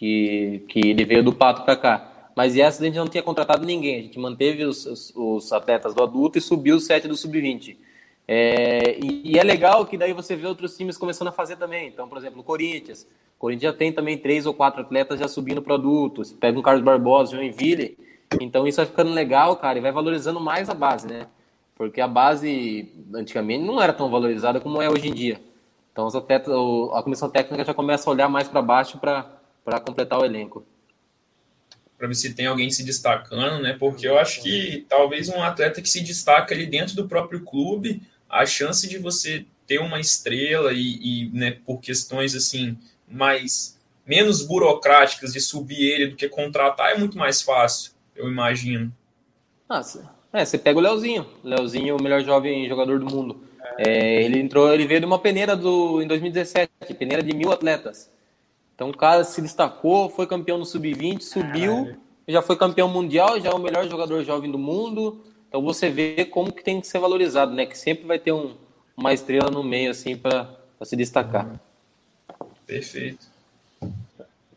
que, 0.03 0.65
que 0.69 0.81
ele 0.81 1.05
veio 1.05 1.23
do 1.23 1.33
Pato 1.33 1.63
para 1.63 1.77
cá. 1.77 2.31
Mas 2.35 2.57
essa 2.57 2.83
a 2.83 2.87
gente 2.87 2.97
não 2.97 3.07
tinha 3.07 3.23
contratado 3.23 3.65
ninguém, 3.65 4.01
a 4.01 4.03
gente 4.03 4.19
manteve 4.19 4.65
os, 4.65 4.85
os, 4.85 5.13
os 5.15 5.53
atletas 5.53 5.95
do 5.95 6.03
adulto 6.03 6.39
e 6.39 6.41
subiu 6.41 6.75
os 6.75 6.87
sete 6.87 7.07
do 7.07 7.17
sub-20. 7.17 7.77
É, 8.27 8.99
e, 9.01 9.33
e, 9.33 9.39
é 9.39 9.43
legal 9.43 9.85
que 9.85 9.99
daí 9.99 10.13
você 10.13 10.37
vê 10.37 10.47
outros 10.47 10.77
times 10.77 10.97
começando 10.97 11.29
a 11.29 11.33
fazer 11.33 11.57
também. 11.57 11.89
Então, 11.89 12.09
por 12.09 12.19
exemplo, 12.19 12.41
o 12.41 12.45
Corinthians. 12.45 13.03
O 13.37 13.41
Corinthians 13.41 13.73
já 13.73 13.79
tem 13.79 13.93
também 13.93 14.17
três 14.17 14.47
ou 14.47 14.55
quatro 14.55 14.81
atletas 14.81 15.19
já 15.19 15.29
subindo 15.29 15.61
produtos. 15.61 16.33
Pega 16.33 16.59
um 16.59 16.63
Carlos 16.63 16.85
Barbosa, 16.85 17.37
Joinville. 17.37 17.99
Então 18.41 18.67
isso 18.67 18.77
vai 18.77 18.87
ficando 18.87 19.13
legal, 19.13 19.57
cara, 19.57 19.79
e 19.79 19.83
vai 19.83 19.93
valorizando 19.93 20.41
mais 20.41 20.71
a 20.71 20.75
base, 20.75 21.07
né? 21.07 21.27
Porque 21.75 22.01
a 22.01 22.09
base 22.09 22.91
antigamente 23.15 23.65
não 23.65 23.83
era 23.83 23.93
tão 23.93 24.11
valorizada 24.11 24.61
como 24.61 24.81
é 24.81 24.89
hoje 24.89 25.09
em 25.09 25.13
dia. 25.13 25.41
Então 25.93 26.07
os 26.07 26.15
atletas, 26.15 26.55
a 26.95 27.03
comissão 27.03 27.29
técnica 27.29 27.65
já 27.65 27.75
começa 27.75 28.09
a 28.09 28.13
olhar 28.13 28.29
mais 28.29 28.49
para 28.49 28.63
baixo 28.63 28.99
para 28.99 29.27
para 29.65 29.79
completar 29.81 30.19
o 30.19 30.25
elenco. 30.25 30.65
Para 32.03 32.09
ver 32.09 32.17
se 32.17 32.35
tem 32.35 32.47
alguém 32.47 32.69
se 32.69 32.83
destacando, 32.83 33.63
né? 33.63 33.77
Porque 33.79 34.09
eu 34.09 34.19
acho 34.19 34.43
que 34.43 34.85
talvez 34.89 35.29
um 35.29 35.41
atleta 35.41 35.81
que 35.81 35.89
se 35.89 36.01
destaca 36.01 36.53
ali 36.53 36.67
dentro 36.67 36.97
do 36.97 37.07
próprio 37.07 37.45
clube, 37.45 38.03
a 38.29 38.45
chance 38.45 38.89
de 38.89 38.99
você 38.99 39.47
ter 39.69 39.79
uma 39.79 40.01
estrela 40.01 40.73
e, 40.73 40.99
e 41.01 41.31
né, 41.33 41.53
por 41.65 41.79
questões 41.79 42.35
assim 42.35 42.77
mais 43.09 43.79
menos 44.05 44.43
burocráticas 44.43 45.33
de 45.33 45.41
subir 45.41 45.81
ele 45.81 46.09
do 46.09 46.17
que 46.17 46.29
contratar 46.29 46.91
é 46.91 46.99
muito 46.99 47.17
mais 47.17 47.41
fácil, 47.41 47.93
eu 48.17 48.29
imagino. 48.29 48.93
Ah, 49.69 49.81
é, 50.33 50.45
você 50.45 50.59
pega 50.59 50.81
o 50.81 50.83
Leozinho, 50.83 51.25
Leozinho, 51.45 51.97
o 51.97 52.03
melhor 52.03 52.25
jovem 52.25 52.69
jogador 52.69 52.99
do 52.99 53.07
mundo. 53.07 53.45
É, 53.79 54.25
ele 54.25 54.41
entrou, 54.41 54.75
ele 54.75 54.89
veio 54.89 54.99
de 54.99 55.07
uma 55.07 55.21
peneira 55.21 55.55
do 55.55 56.03
em 56.03 56.09
2017, 56.09 56.69
peneira 56.99 57.23
de 57.23 57.33
mil 57.33 57.53
atletas. 57.53 58.11
Então 58.83 58.91
o 58.91 58.97
cara 58.97 59.23
se 59.23 59.41
destacou, 59.41 60.11
foi 60.11 60.27
campeão 60.27 60.59
no 60.59 60.65
sub-20, 60.65 61.21
subiu, 61.21 61.97
já 62.27 62.43
foi 62.43 62.57
campeão 62.57 62.89
mundial, 62.89 63.41
já 63.41 63.51
é 63.51 63.55
o 63.55 63.59
melhor 63.61 63.89
jogador 63.89 64.25
jovem 64.25 64.51
do 64.51 64.59
mundo. 64.59 65.21
Então 65.49 65.63
você 65.63 65.89
vê 65.89 66.25
como 66.25 66.53
que 66.53 66.65
tem 66.65 66.81
que 66.81 66.89
ser 66.89 66.99
valorizado, 66.99 67.55
né? 67.55 67.65
Que 67.65 67.79
sempre 67.79 68.05
vai 68.05 68.19
ter 68.19 68.33
um, 68.33 68.57
uma 68.97 69.13
estrela 69.13 69.53
no 69.53 69.63
meio 69.63 69.93
assim 69.93 70.17
para 70.17 70.49
se 70.83 70.97
destacar. 70.97 71.61
Perfeito. 72.67 73.25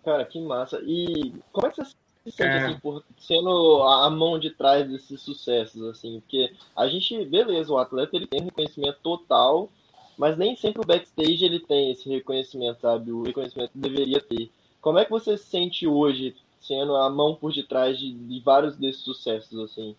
Cara, 0.04 0.26
que 0.26 0.42
massa. 0.42 0.82
E 0.84 1.32
como 1.52 1.68
é 1.68 1.70
que 1.70 1.76
você 1.76 1.92
sente 2.26 2.42
é. 2.42 2.66
assim, 2.66 2.80
por 2.80 3.04
sendo 3.20 3.84
a 3.84 4.10
mão 4.10 4.40
de 4.40 4.50
trás 4.50 4.90
desses 4.90 5.22
sucessos, 5.22 5.84
assim, 5.84 6.20
porque 6.20 6.52
a 6.76 6.88
gente, 6.88 7.24
beleza, 7.26 7.72
o 7.72 7.78
atleta 7.78 8.16
ele 8.16 8.26
tem 8.26 8.42
reconhecimento 8.42 8.98
total, 9.04 9.70
mas 10.18 10.38
nem 10.38 10.55
sempre 10.55 10.82
o 10.82 10.86
backstage 10.86 11.43
ele 11.43 11.59
tem 11.59 11.91
esse 11.91 12.09
reconhecimento, 12.09 12.82
sabe? 12.82 13.11
O 13.11 13.24
reconhecimento 13.24 13.72
deveria 13.76 14.22
ter. 14.22 14.49
Como 14.82 14.99
é 14.99 15.05
que 15.05 15.11
você 15.11 15.38
se 15.38 15.45
sente 15.45 15.88
hoje, 15.88 16.36
sendo 16.61 16.95
a 16.95 17.09
mão 17.09 17.36
por 17.36 17.53
detrás 17.53 17.97
de, 17.97 18.13
de 18.13 18.39
vários 18.39 18.76
desses 18.76 19.01
sucessos, 19.01 19.59
assim? 19.59 19.95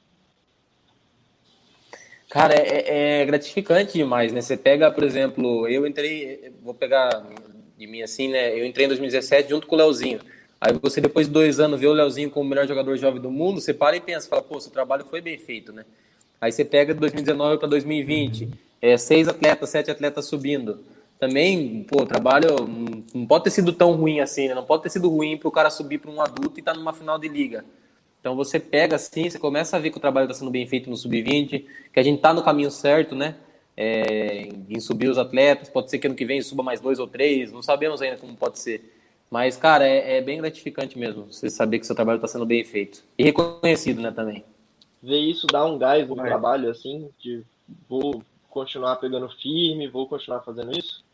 Cara, 2.28 2.54
é, 2.54 3.20
é, 3.20 3.24
gratificante 3.24 3.92
demais, 3.92 4.32
né? 4.32 4.40
Você 4.40 4.56
pega, 4.56 4.90
por 4.90 5.04
exemplo, 5.04 5.68
eu 5.68 5.86
entrei, 5.86 6.52
vou 6.62 6.74
pegar 6.74 7.24
de 7.78 7.86
mim 7.86 8.02
assim, 8.02 8.28
né? 8.28 8.58
Eu 8.58 8.66
entrei 8.66 8.86
em 8.86 8.88
2017 8.88 9.50
junto 9.50 9.66
com 9.66 9.74
o 9.74 9.78
Leozinho. 9.78 10.20
Aí 10.60 10.72
você, 10.80 11.00
depois 11.00 11.26
de 11.26 11.32
dois 11.32 11.60
anos, 11.60 11.78
vê 11.78 11.86
o 11.86 11.92
Leozinho 11.92 12.30
como 12.30 12.46
o 12.46 12.48
melhor 12.48 12.66
jogador 12.66 12.96
jovem 12.96 13.20
do 13.20 13.30
mundo, 13.30 13.60
você 13.60 13.74
para 13.74 13.96
e 13.96 14.00
pensa, 14.00 14.28
fala, 14.28 14.42
pô, 14.42 14.58
seu 14.58 14.72
trabalho 14.72 15.04
foi 15.04 15.20
bem 15.20 15.38
feito, 15.38 15.72
né? 15.72 15.84
Aí 16.40 16.50
você 16.50 16.64
pega 16.64 16.92
de 16.92 17.00
2019 17.00 17.58
para 17.58 17.68
2020, 17.68 18.48
é, 18.86 18.96
seis 18.96 19.26
atletas, 19.26 19.68
sete 19.70 19.90
atletas 19.90 20.26
subindo. 20.26 20.78
Também, 21.18 21.82
pô, 21.84 22.02
o 22.02 22.06
trabalho 22.06 22.48
não 23.14 23.26
pode 23.26 23.44
ter 23.44 23.50
sido 23.50 23.72
tão 23.72 23.92
ruim 23.92 24.20
assim, 24.20 24.48
né? 24.48 24.54
Não 24.54 24.64
pode 24.64 24.82
ter 24.84 24.90
sido 24.90 25.08
ruim 25.08 25.36
para 25.36 25.48
o 25.48 25.52
cara 25.52 25.70
subir 25.70 25.98
para 25.98 26.10
um 26.10 26.20
adulto 26.20 26.58
e 26.58 26.60
estar 26.60 26.72
tá 26.72 26.78
numa 26.78 26.92
final 26.92 27.18
de 27.18 27.26
liga. 27.26 27.64
Então 28.20 28.36
você 28.36 28.60
pega 28.60 28.96
assim, 28.96 29.28
você 29.28 29.38
começa 29.38 29.76
a 29.76 29.80
ver 29.80 29.90
que 29.90 29.98
o 29.98 30.00
trabalho 30.00 30.26
está 30.26 30.34
sendo 30.34 30.50
bem 30.50 30.66
feito 30.66 30.90
no 30.90 30.96
sub-20, 30.96 31.64
que 31.92 32.00
a 32.00 32.02
gente 32.02 32.16
está 32.16 32.34
no 32.34 32.42
caminho 32.42 32.70
certo, 32.70 33.14
né? 33.14 33.34
É, 33.76 34.48
em 34.68 34.80
subir 34.80 35.08
os 35.08 35.18
atletas, 35.18 35.68
pode 35.68 35.90
ser 35.90 35.98
que 35.98 36.06
ano 36.06 36.16
que 36.16 36.24
vem 36.24 36.40
suba 36.40 36.62
mais 36.62 36.80
dois 36.80 36.98
ou 36.98 37.06
três, 37.06 37.52
não 37.52 37.62
sabemos 37.62 38.00
ainda 38.00 38.16
como 38.16 38.34
pode 38.36 38.58
ser. 38.58 38.92
Mas, 39.30 39.56
cara, 39.56 39.86
é, 39.86 40.18
é 40.18 40.20
bem 40.20 40.38
gratificante 40.38 40.98
mesmo 40.98 41.32
você 41.32 41.50
saber 41.50 41.78
que 41.78 41.86
seu 41.86 41.96
trabalho 41.96 42.16
está 42.16 42.28
sendo 42.28 42.46
bem 42.46 42.64
feito. 42.64 43.02
E 43.18 43.24
reconhecido, 43.24 44.00
né, 44.00 44.12
também. 44.12 44.44
Ver 45.02 45.18
isso 45.18 45.46
dá 45.46 45.64
um 45.64 45.76
gás 45.76 46.08
no 46.08 46.20
é. 46.20 46.24
trabalho, 46.24 46.70
assim, 46.70 47.08
de 47.18 47.42
vou 47.88 48.22
continuar 48.56 48.96
pegando 48.96 49.28
firme, 49.28 49.86
vou 49.86 50.08
continuar 50.08 50.40
fazendo 50.40 50.72
isso? 50.72 51.04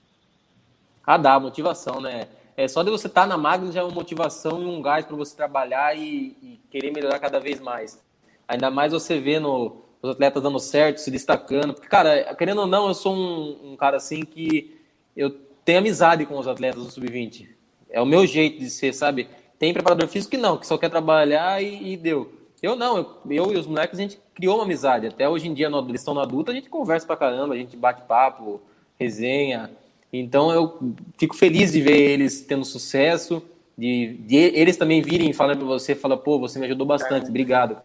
Ah, 1.05 1.17
dá, 1.17 1.41
motivação, 1.41 2.01
né? 2.01 2.29
É, 2.57 2.69
só 2.69 2.85
de 2.85 2.91
você 2.91 3.09
estar 3.09 3.23
tá 3.23 3.27
na 3.27 3.37
Magnus 3.37 3.75
já 3.75 3.81
é 3.81 3.83
uma 3.83 3.93
motivação 3.93 4.63
e 4.63 4.65
um 4.65 4.81
gás 4.81 5.05
para 5.05 5.17
você 5.17 5.35
trabalhar 5.35 5.99
e, 5.99 6.37
e, 6.41 6.61
querer 6.71 6.93
melhorar 6.93 7.19
cada 7.19 7.41
vez 7.41 7.59
mais. 7.59 8.01
Ainda 8.47 8.71
mais 8.71 8.93
você 8.93 9.19
vendo 9.19 9.83
os 10.01 10.11
atletas 10.11 10.41
dando 10.41 10.61
certo, 10.61 10.99
se 10.99 11.11
destacando. 11.11 11.75
Porque, 11.75 11.89
cara, 11.89 12.33
querendo 12.37 12.61
ou 12.61 12.67
não, 12.69 12.87
eu 12.87 12.95
sou 12.95 13.13
um, 13.13 13.73
um 13.73 13.77
cara 13.77 13.97
assim 13.97 14.21
que 14.25 14.81
eu 15.17 15.31
tenho 15.65 15.81
amizade 15.81 16.25
com 16.25 16.39
os 16.39 16.47
atletas 16.47 16.85
do 16.85 16.91
Sub-20. 16.93 17.49
É 17.91 18.01
o 18.01 18.07
meu 18.07 18.25
jeito 18.25 18.61
de 18.61 18.71
ser, 18.71 18.93
sabe? 18.93 19.29
Tem 19.59 19.73
preparador 19.73 20.07
físico 20.07 20.31
que 20.31 20.37
não, 20.37 20.57
que 20.57 20.67
só 20.67 20.79
quer 20.79 20.91
trabalhar 20.91 21.61
e, 21.61 21.93
e 21.93 21.97
deu. 21.97 22.42
Eu 22.63 22.77
não, 22.77 22.97
eu, 22.97 23.21
eu, 23.29 23.53
e 23.53 23.57
os 23.57 23.67
moleques, 23.67 23.99
a 23.99 24.03
gente 24.03 24.21
criou 24.33 24.57
uma 24.57 24.65
amizade. 24.65 25.09
Até 25.09 25.29
hoje 25.29 25.49
em 25.49 25.55
dia, 25.55 25.69
no, 25.69 25.81
eles 25.89 26.01
estão 26.01 26.15
no 26.15 26.21
adulto, 26.21 26.53
a 26.53 26.55
gente 26.55 26.71
conversa 26.71 27.05
pra 27.05 27.17
caramba, 27.17 27.55
a 27.55 27.57
gente 27.57 27.77
bate 27.77 28.03
papo, 28.03 28.61
resenha. 28.99 29.71
Então 30.13 30.53
eu 30.53 30.79
fico 31.19 31.35
feliz 31.35 31.73
de 31.73 31.81
ver 31.81 31.99
eles 31.99 32.43
tendo 32.43 32.65
sucesso, 32.65 33.43
de, 33.77 34.17
de 34.19 34.37
eles 34.37 34.77
também 34.77 35.03
virem 35.03 35.33
falando 35.33 35.59
para 35.59 35.67
você, 35.67 35.95
fala, 35.95 36.17
pô, 36.17 36.39
você 36.39 36.59
me 36.61 36.67
ajudou 36.67 36.87
bastante, 36.87 37.29
obrigado. 37.29 37.79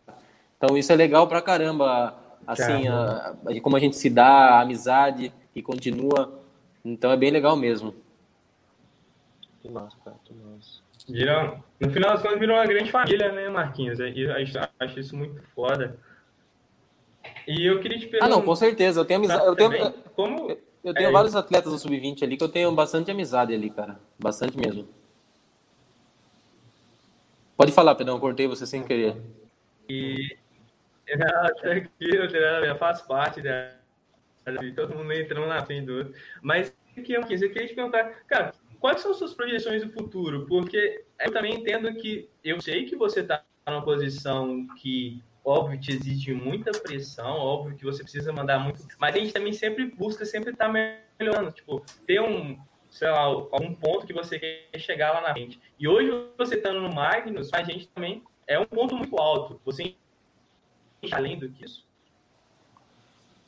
Então 0.57 0.77
isso 0.77 0.91
é 0.91 0.95
legal 0.95 1.27
pra 1.27 1.41
caramba, 1.41 2.15
assim, 2.45 2.87
a, 2.87 3.35
a, 3.47 3.61
como 3.61 3.77
a 3.77 3.79
gente 3.79 3.95
se 3.95 4.09
dá, 4.09 4.27
a 4.27 4.61
amizade 4.61 5.33
que 5.53 5.61
continua. 5.61 6.39
Então 6.85 7.11
é 7.11 7.17
bem 7.17 7.31
legal 7.31 7.55
mesmo. 7.55 7.95
Que 9.61 9.71
massa, 9.71 9.97
cara. 10.05 10.17
Viram, 11.07 11.63
no 11.79 11.89
final 11.89 12.11
das 12.11 12.21
contas, 12.21 12.39
virou 12.39 12.57
uma 12.57 12.65
grande 12.65 12.91
família, 12.91 13.31
né, 13.31 13.49
Marquinhos? 13.49 13.99
Eu 13.99 14.09
acho, 14.79 14.99
isso 14.99 15.15
muito 15.15 15.41
foda. 15.55 15.97
E 17.47 17.65
eu 17.65 17.79
queria 17.79 17.97
te 17.97 18.07
perguntar. 18.07 18.25
Ah, 18.25 18.29
não, 18.29 18.41
com 18.41 18.55
certeza. 18.55 18.99
Eu 18.99 19.05
tenho 19.05 19.19
amizade. 19.19 19.45
Eu 19.45 19.55
tenho, 19.55 19.93
como, 20.15 20.57
eu 20.83 20.93
tenho 20.93 21.09
é 21.09 21.11
vários 21.11 21.31
isso. 21.31 21.39
atletas 21.39 21.71
do 21.71 21.79
Sub-20 21.79 22.23
ali 22.23 22.37
que 22.37 22.43
eu 22.43 22.49
tenho 22.49 22.71
bastante 22.73 23.09
amizade 23.09 23.53
ali, 23.53 23.69
cara. 23.69 23.99
Bastante 24.19 24.57
mesmo. 24.57 24.87
Pode 27.55 27.71
falar, 27.71 27.95
Pedrão, 27.95 28.19
cortei 28.19 28.47
você 28.47 28.67
sem 28.67 28.83
querer. 28.83 29.15
E 29.89 30.37
tranquilo, 31.61 32.27
tá 32.29 32.75
faz 32.75 33.01
parte 33.01 33.41
da. 33.41 33.71
Todo 34.75 34.95
mundo 34.95 35.11
entrando 35.13 35.47
na 35.47 35.65
frente 35.65 35.85
do 35.85 35.97
outro. 35.97 36.13
Mas 36.41 36.73
aqui, 36.97 37.13
eu 37.13 37.23
queria 37.25 37.67
te 37.67 37.73
perguntar, 37.73 38.23
cara, 38.27 38.53
quais 38.79 39.01
são 39.01 39.13
suas 39.13 39.33
projeções 39.33 39.83
do 39.83 39.91
futuro? 39.91 40.45
Porque 40.47 41.03
eu 41.19 41.31
também 41.31 41.55
entendo 41.55 41.93
que 41.95 42.29
eu 42.43 42.61
sei 42.61 42.85
que 42.85 42.95
você 42.95 43.21
está 43.21 43.43
numa 43.65 43.83
posição 43.83 44.67
que 44.81 45.21
óbvio 45.43 45.79
te 45.79 45.91
exige 45.91 46.33
muita 46.33 46.71
pressão, 46.71 47.37
óbvio 47.37 47.77
que 47.77 47.85
você 47.85 48.03
precisa 48.03 48.33
mandar 48.33 48.59
muito, 48.59 48.85
mas 48.99 49.15
a 49.15 49.19
gente 49.19 49.33
também 49.33 49.53
sempre 49.53 49.85
busca 49.85 50.25
sempre 50.25 50.51
estar 50.51 50.71
tá 50.71 50.97
melhorando, 51.19 51.51
tipo, 51.51 51.81
ter 52.05 52.21
um, 52.21 52.59
sei 52.89 53.09
lá, 53.09 53.21
algum 53.21 53.73
ponto 53.73 54.05
que 54.05 54.13
você 54.13 54.37
quer 54.37 54.79
chegar 54.79 55.13
lá 55.13 55.21
na 55.21 55.33
frente. 55.33 55.59
E 55.79 55.87
hoje 55.87 56.11
você 56.37 56.55
estando 56.55 56.81
no 56.81 56.93
Magnus, 56.93 57.53
a 57.53 57.63
gente 57.63 57.87
também 57.87 58.23
é 58.45 58.59
um 58.59 58.65
ponto 58.65 58.95
muito 58.95 59.17
alto. 59.17 59.61
Você 59.63 59.95
além 61.11 61.39
do 61.39 61.49
que 61.49 61.63
isso? 61.63 61.85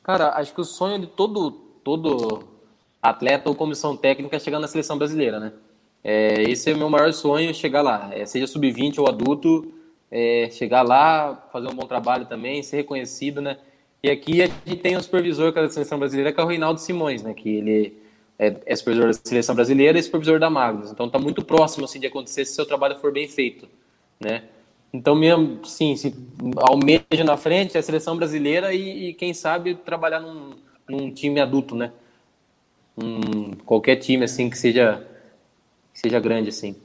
Cara, 0.02 0.30
acho 0.36 0.54
que 0.54 0.60
o 0.60 0.64
sonho 0.64 0.98
de 0.98 1.06
todo 1.06 1.50
todo 1.84 2.49
atleta 3.02 3.48
ou 3.48 3.54
comissão 3.54 3.96
técnica 3.96 4.36
é 4.36 4.38
chegar 4.38 4.58
na 4.58 4.68
seleção 4.68 4.98
brasileira, 4.98 5.40
né? 5.40 5.52
É, 6.02 6.42
esse 6.42 6.70
é 6.70 6.74
o 6.74 6.78
meu 6.78 6.88
maior 6.88 7.12
sonho, 7.12 7.54
chegar 7.54 7.82
lá. 7.82 8.10
É, 8.12 8.24
seja 8.24 8.46
sub-20 8.46 8.98
ou 8.98 9.08
adulto, 9.08 9.72
é, 10.10 10.48
chegar 10.50 10.82
lá, 10.82 11.46
fazer 11.52 11.68
um 11.68 11.74
bom 11.74 11.86
trabalho 11.86 12.26
também, 12.26 12.62
ser 12.62 12.76
reconhecido, 12.76 13.40
né? 13.40 13.58
E 14.02 14.10
aqui 14.10 14.42
a 14.42 14.46
gente 14.46 14.76
tem 14.76 14.96
o 14.96 15.02
supervisor 15.02 15.52
da 15.52 15.68
seleção 15.68 15.98
brasileira, 15.98 16.32
que 16.32 16.40
é 16.40 16.42
o 16.42 16.46
Reinaldo 16.46 16.80
Simões, 16.80 17.22
né? 17.22 17.34
Que 17.34 17.48
ele 17.56 17.96
é, 18.38 18.56
é 18.64 18.76
supervisor 18.76 19.08
da 19.08 19.12
seleção 19.12 19.54
brasileira 19.54 19.98
e 19.98 20.02
supervisor 20.02 20.40
da 20.40 20.48
Magnus. 20.48 20.90
Então 20.90 21.06
está 21.06 21.18
muito 21.18 21.44
próximo 21.44 21.84
assim 21.84 22.00
de 22.00 22.06
acontecer 22.06 22.46
se 22.46 22.54
seu 22.54 22.64
trabalho 22.64 22.96
for 22.96 23.12
bem 23.12 23.28
feito, 23.28 23.68
né? 24.18 24.44
Então 24.92 25.14
mesmo, 25.14 25.64
sim, 25.64 25.94
se 25.94 26.14
almeja 26.56 27.22
na 27.24 27.36
frente 27.36 27.78
a 27.78 27.82
seleção 27.82 28.16
brasileira 28.16 28.72
e, 28.74 29.10
e 29.10 29.14
quem 29.14 29.32
sabe 29.32 29.74
trabalhar 29.74 30.20
num, 30.20 30.54
num, 30.88 31.12
time 31.12 31.38
adulto, 31.38 31.76
né? 31.76 31.92
Um, 32.96 33.52
qualquer 33.64 33.96
time 33.96 34.24
assim 34.24 34.50
que 34.50 34.58
seja 34.58 35.06
que 35.92 36.00
seja 36.00 36.20
grande 36.20 36.48
assim. 36.50 36.80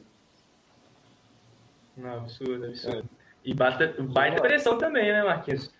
Não, 1.98 2.18
absurdo, 2.18 2.66
absurdo. 2.66 3.10
E 3.44 3.54
bate, 3.54 4.02
baita 4.02 4.42
pressão 4.42 4.78
também, 4.78 5.12
né, 5.12 5.24
Marquinhos? 5.24 5.72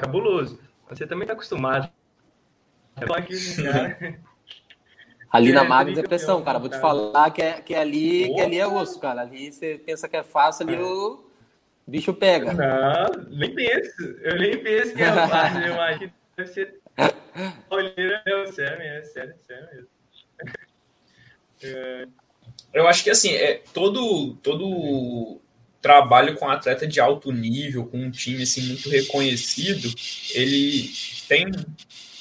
Cabuloso. 0.00 0.58
Você 0.88 1.06
também 1.06 1.26
tá 1.26 1.34
acostumado. 1.34 1.90
Ali 5.30 5.52
na 5.52 5.62
é, 5.62 5.68
Magnus 5.68 5.98
é 5.98 6.02
pressão, 6.02 6.42
cara. 6.42 6.58
Vou 6.58 6.70
te 6.70 6.80
falar 6.80 7.30
que, 7.30 7.42
é, 7.42 7.60
que, 7.60 7.74
ali, 7.74 8.32
que 8.32 8.40
ali 8.40 8.58
é 8.58 8.66
osso, 8.66 8.98
cara. 8.98 9.20
Ali 9.20 9.52
você 9.52 9.78
pensa 9.78 10.08
que 10.08 10.16
é 10.16 10.22
fácil, 10.22 10.66
ali 10.66 10.78
o 10.78 11.22
bicho 11.86 12.14
pega. 12.14 12.54
Não, 12.54 13.28
nem 13.28 13.54
penso. 13.54 14.02
Eu 14.22 14.38
nem 14.38 14.56
penso 14.56 14.94
que 14.94 15.02
é 15.02 15.12
fácil. 15.12 15.66
Eu 15.66 15.80
acho 15.82 15.98
que 15.98 16.12
deve 16.34 16.48
ser. 16.50 16.80
É 16.98 18.52
sério, 18.52 18.82
é 18.82 19.02
sério, 19.02 19.34
sério 19.46 19.68
mesmo. 19.72 19.88
Eu 22.72 22.86
acho 22.86 23.02
que 23.02 23.10
assim, 23.10 23.30
é 23.30 23.62
todo, 23.72 24.34
todo 24.42 25.40
trabalho 25.80 26.34
com 26.36 26.48
atleta 26.48 26.86
de 26.86 27.00
alto 27.00 27.32
nível, 27.32 27.86
com 27.86 27.98
um 27.98 28.10
time 28.10 28.42
assim 28.42 28.62
muito 28.62 28.88
reconhecido, 28.88 29.88
ele 30.34 30.90
tem 31.28 31.46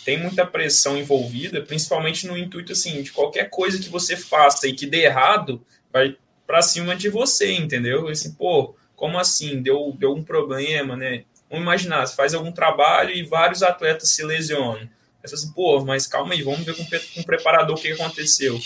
tem 0.05 0.17
muita 0.17 0.47
pressão 0.47 0.97
envolvida, 0.97 1.61
principalmente 1.61 2.25
no 2.27 2.37
intuito 2.37 2.71
assim 2.71 3.01
de 3.01 3.11
qualquer 3.11 3.49
coisa 3.49 3.77
que 3.77 3.89
você 3.89 4.15
faça 4.15 4.65
e 4.65 4.73
que 4.73 4.85
dê 4.85 5.03
errado, 5.03 5.61
vai 5.91 6.15
para 6.45 6.61
cima 6.61 6.95
de 6.95 7.09
você, 7.09 7.51
entendeu? 7.51 8.09
Esse 8.09 8.33
pô, 8.35 8.73
como 8.95 9.19
assim? 9.19 9.61
Deu 9.61 9.93
deu 9.99 10.13
um 10.13 10.23
problema, 10.23 10.95
né? 10.95 11.25
Vamos 11.49 11.63
imaginar, 11.63 12.05
você 12.05 12.15
faz 12.15 12.33
algum 12.33 12.51
trabalho 12.51 13.11
e 13.11 13.23
vários 13.23 13.63
atletas 13.63 14.09
se 14.09 14.23
lesionam. 14.23 14.81
Aí 14.81 14.89
assim, 15.23 15.51
pô, 15.51 15.83
mas 15.83 16.05
calma 16.05 16.33
aí, 16.33 16.41
vamos 16.41 16.61
ver 16.61 16.75
com, 16.75 16.83
com 16.85 17.21
o 17.21 17.25
preparador 17.25 17.77
o 17.77 17.81
que 17.81 17.91
aconteceu. 17.91 18.59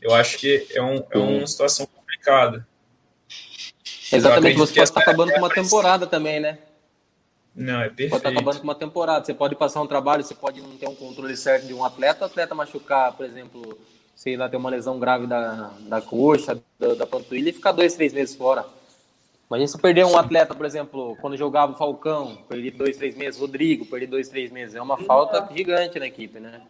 Eu 0.00 0.14
acho 0.14 0.38
que 0.38 0.66
é, 0.70 0.82
um, 0.82 1.02
é 1.10 1.18
uma 1.18 1.46
situação 1.46 1.86
complicada. 1.86 2.66
Exatamente, 4.12 4.56
você 4.56 4.74
pode 4.74 4.88
estar 4.88 5.00
acabando 5.00 5.32
com 5.32 5.38
uma 5.38 5.50
temporada 5.50 6.06
também, 6.06 6.38
né? 6.38 6.58
Não, 7.54 7.80
é 7.80 7.88
perfeito. 7.88 8.10
Pode 8.10 8.20
estar 8.20 8.28
acabando 8.28 8.58
com 8.58 8.64
uma 8.64 8.74
temporada. 8.74 9.24
Você 9.24 9.32
pode 9.32 9.56
passar 9.56 9.80
um 9.80 9.86
trabalho, 9.86 10.22
você 10.22 10.34
pode 10.34 10.60
não 10.60 10.76
ter 10.76 10.88
um 10.88 10.94
controle 10.94 11.34
certo 11.36 11.66
de 11.66 11.72
um 11.72 11.84
atleta, 11.84 12.24
o 12.24 12.26
atleta 12.26 12.54
machucar, 12.54 13.12
por 13.14 13.24
exemplo, 13.24 13.78
sei 14.14 14.36
lá, 14.36 14.48
ter 14.48 14.58
uma 14.58 14.68
lesão 14.68 14.98
grave 14.98 15.26
da, 15.26 15.72
da 15.80 16.00
coxa, 16.00 16.62
da, 16.78 16.94
da 16.94 17.06
panturrilha 17.06 17.48
e 17.48 17.54
ficar 17.54 17.72
dois, 17.72 17.94
três 17.94 18.12
meses 18.12 18.36
fora. 18.36 18.66
Imagina 19.48 19.68
se 19.68 19.78
perder 19.78 20.04
um 20.04 20.18
atleta, 20.18 20.54
por 20.54 20.66
exemplo, 20.66 21.16
quando 21.20 21.36
jogava 21.36 21.72
o 21.72 21.76
Falcão, 21.76 22.36
perdi 22.48 22.70
dois, 22.70 22.96
três 22.96 23.16
meses, 23.16 23.40
Rodrigo, 23.40 23.86
perdi 23.86 24.06
dois, 24.06 24.28
três 24.28 24.50
meses. 24.50 24.74
É 24.74 24.82
uma 24.82 24.98
falta 24.98 25.48
gigante 25.54 25.98
na 25.98 26.06
equipe, 26.06 26.40
né? 26.40 26.60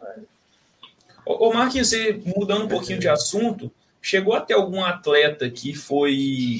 Ô, 1.24 1.52
Marquinhos, 1.52 1.88
você 1.88 2.20
mudando 2.36 2.64
um 2.64 2.68
pouquinho 2.68 2.98
de 2.98 3.08
assunto, 3.08 3.70
Chegou 4.00 4.34
a 4.34 4.40
ter 4.40 4.54
algum 4.54 4.84
atleta 4.84 5.50
que 5.50 5.74
foi 5.74 6.14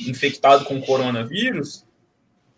infectado 0.09 0.65
com 0.65 0.81
coronavírus? 0.81 1.87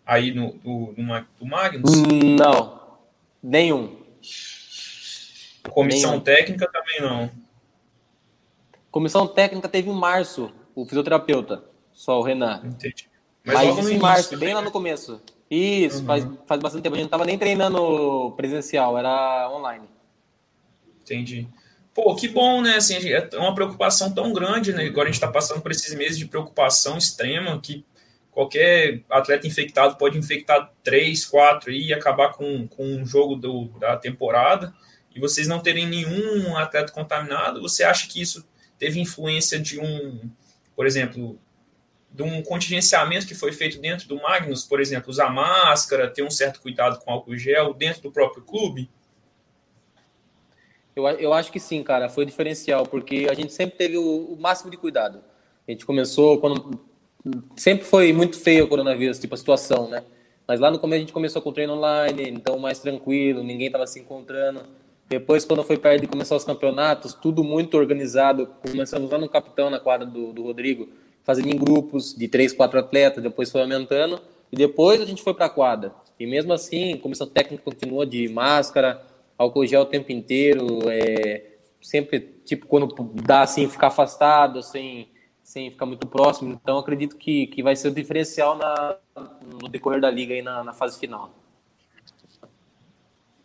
aí 0.09 0.33
no, 0.33 0.53
do, 0.53 0.95
no, 0.97 1.47
Magnus? 1.47 1.91
Não, 2.01 2.97
nenhum. 3.43 3.95
Comissão 5.69 6.11
nenhum. 6.11 6.23
técnica 6.23 6.67
também 6.71 7.01
não. 7.01 7.29
Comissão 8.89 9.27
técnica 9.27 9.69
teve 9.69 9.91
em 9.91 9.93
março, 9.93 10.51
o 10.73 10.83
fisioterapeuta, 10.83 11.63
só 11.93 12.19
o 12.19 12.23
Renan. 12.23 12.63
Entendi. 12.65 13.07
Mas, 13.53 13.75
no 13.75 13.79
isso 13.81 13.91
em 13.91 13.99
março, 13.99 14.37
bem 14.37 14.53
lá 14.53 14.61
no 14.61 14.71
começo. 14.71 15.21
Isso, 15.49 15.99
Uhum. 15.99 16.05
faz, 16.05 16.27
faz 16.45 16.61
bastante 16.61 16.83
tempo. 16.83 16.95
A 16.95 16.97
gente 16.97 17.05
não 17.05 17.11
tava 17.11 17.25
nem 17.25 17.37
treinando 17.37 18.31
presencial, 18.37 18.97
era 18.97 19.49
online. 19.51 19.85
Entendi. 21.01 21.47
Pô, 21.93 22.15
que 22.15 22.27
bom, 22.27 22.61
né? 22.61 22.75
Assim, 22.75 22.95
é 23.09 23.29
uma 23.37 23.53
preocupação 23.55 24.11
tão 24.13 24.31
grande, 24.31 24.71
né? 24.73 24.85
Agora 24.85 25.05
a 25.07 25.11
gente 25.11 25.15
está 25.15 25.27
passando 25.27 25.61
por 25.61 25.71
esses 25.71 25.93
meses 25.95 26.17
de 26.17 26.25
preocupação 26.25 26.97
extrema 26.97 27.59
que 27.59 27.83
qualquer 28.31 29.01
atleta 29.09 29.47
infectado 29.47 29.95
pode 29.97 30.17
infectar 30.17 30.71
três, 30.83 31.25
quatro 31.25 31.71
e 31.71 31.91
acabar 31.91 32.31
com, 32.33 32.67
com 32.67 32.85
um 32.85 33.05
jogo 33.05 33.35
do, 33.35 33.65
da 33.79 33.97
temporada. 33.97 34.73
E 35.13 35.19
vocês 35.19 35.47
não 35.47 35.59
terem 35.59 35.87
nenhum 35.87 36.55
atleta 36.55 36.91
contaminado, 36.93 37.59
você 37.61 37.83
acha 37.83 38.07
que 38.07 38.21
isso 38.21 38.45
teve 38.77 38.99
influência 38.99 39.59
de 39.59 39.79
um, 39.79 40.29
por 40.75 40.85
exemplo, 40.85 41.37
de 42.11 42.23
um 42.23 42.41
contingenciamento 42.41 43.27
que 43.27 43.35
foi 43.35 43.51
feito 43.51 43.79
dentro 43.79 44.07
do 44.07 44.17
Magnus, 44.17 44.63
por 44.63 44.79
exemplo, 44.79 45.09
usar 45.09 45.29
máscara, 45.29 46.09
ter 46.09 46.23
um 46.23 46.31
certo 46.31 46.61
cuidado 46.61 46.99
com 46.99 47.11
álcool 47.11 47.37
gel 47.37 47.73
dentro 47.73 48.01
do 48.01 48.11
próprio 48.11 48.43
clube? 48.43 48.89
Eu, 50.95 51.07
eu 51.07 51.33
acho 51.33 51.51
que 51.51 51.59
sim, 51.59 51.83
cara, 51.83 52.09
foi 52.09 52.25
diferencial, 52.25 52.85
porque 52.85 53.27
a 53.29 53.33
gente 53.33 53.53
sempre 53.53 53.77
teve 53.77 53.97
o, 53.97 54.33
o 54.33 54.37
máximo 54.39 54.69
de 54.69 54.77
cuidado. 54.77 55.23
A 55.67 55.71
gente 55.71 55.85
começou 55.85 56.39
quando. 56.39 56.79
Sempre 57.55 57.85
foi 57.85 58.11
muito 58.11 58.39
feio 58.39 58.65
o 58.65 58.67
coronavírus, 58.67 59.19
tipo 59.19 59.35
a 59.35 59.37
situação, 59.37 59.89
né? 59.89 60.03
Mas 60.47 60.59
lá 60.59 60.71
no 60.71 60.79
começo 60.79 60.97
a 60.97 61.01
gente 61.01 61.13
começou 61.13 61.41
com 61.41 61.53
treino 61.53 61.73
online, 61.73 62.29
então 62.29 62.57
mais 62.57 62.79
tranquilo, 62.79 63.43
ninguém 63.43 63.67
estava 63.67 63.85
se 63.85 63.99
encontrando. 63.99 64.63
Depois, 65.07 65.45
quando 65.45 65.63
foi 65.63 65.77
perto 65.77 66.01
de 66.01 66.07
começar 66.07 66.35
os 66.35 66.43
campeonatos, 66.43 67.13
tudo 67.13 67.43
muito 67.43 67.77
organizado. 67.77 68.47
Começamos 68.67 69.11
lá 69.11 69.17
no 69.17 69.29
capitão, 69.29 69.69
na 69.69 69.79
quadra 69.79 70.05
do, 70.05 70.33
do 70.33 70.43
Rodrigo, 70.43 70.89
fazendo 71.29 71.49
em 71.49 71.59
grupos 71.59 72.15
de 72.15 72.27
três, 72.27 72.51
quatro 72.51 72.79
atletas, 72.79 73.21
depois 73.21 73.51
foi 73.51 73.61
aumentando. 73.61 74.19
E 74.51 74.55
depois 74.55 74.99
a 74.99 75.05
gente 75.05 75.21
foi 75.21 75.31
para 75.31 75.45
a 75.45 75.49
quadra. 75.49 75.93
E 76.19 76.25
mesmo 76.25 76.51
assim, 76.51 76.97
comissão 76.97 77.27
técnica 77.27 77.63
continua 77.63 78.03
de 78.03 78.27
máscara, 78.29 79.05
álcool 79.37 79.67
gel 79.67 79.83
o 79.83 79.85
tempo 79.85 80.11
inteiro, 80.11 80.89
é, 80.89 81.51
sempre, 81.79 82.19
tipo, 82.43 82.65
quando 82.65 82.91
dá 83.13 83.43
assim, 83.43 83.69
ficar 83.69 83.87
afastado, 83.87 84.63
sem, 84.63 85.07
sem 85.43 85.69
ficar 85.69 85.85
muito 85.85 86.07
próximo. 86.07 86.59
Então, 86.59 86.79
acredito 86.79 87.15
que, 87.15 87.45
que 87.45 87.61
vai 87.61 87.75
ser 87.75 87.89
o 87.89 87.93
diferencial 87.93 88.57
na, 88.57 88.97
no 89.61 89.69
decorrer 89.69 90.01
da 90.01 90.09
liga 90.09 90.33
aí 90.33 90.41
na, 90.41 90.63
na 90.63 90.73
fase 90.73 90.99
final. 90.99 91.29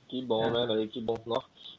Que 0.08 0.22
bom, 0.22 0.50
né? 0.50 0.88
Que 0.90 1.02
bom. 1.02 1.18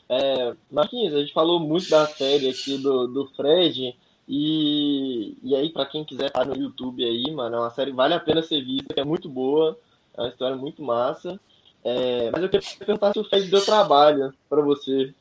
É, 0.08 0.54
Marquinhos, 0.70 1.16
a 1.16 1.22
gente 1.22 1.34
falou 1.34 1.60
muito 1.60 1.90
da 1.90 2.06
série 2.06 2.48
aqui 2.48 2.78
do, 2.78 3.08
do 3.08 3.26
Fred. 3.36 3.98
E, 4.28 5.38
e 5.44 5.56
aí, 5.56 5.70
pra 5.70 5.86
quem 5.86 6.04
quiser 6.04 6.28
estar 6.28 6.46
no 6.46 6.56
YouTube 6.56 7.04
aí, 7.04 7.32
mano, 7.32 7.56
é 7.56 7.60
uma 7.60 7.70
série 7.70 7.92
vale 7.92 8.14
a 8.14 8.20
pena 8.20 8.42
ser 8.42 8.64
vista, 8.64 8.94
é 8.98 9.04
muito 9.04 9.30
boa, 9.30 9.78
é 10.18 10.22
uma 10.22 10.30
história 10.30 10.56
muito 10.56 10.82
massa. 10.82 11.40
É, 11.84 12.32
mas 12.32 12.42
eu 12.42 12.50
queria 12.50 12.68
perguntar 12.80 13.14
se 13.14 13.20
o 13.20 13.24
Fred 13.24 13.48
deu 13.48 13.64
trabalho 13.64 14.34
pra 14.50 14.62
você 14.62 15.14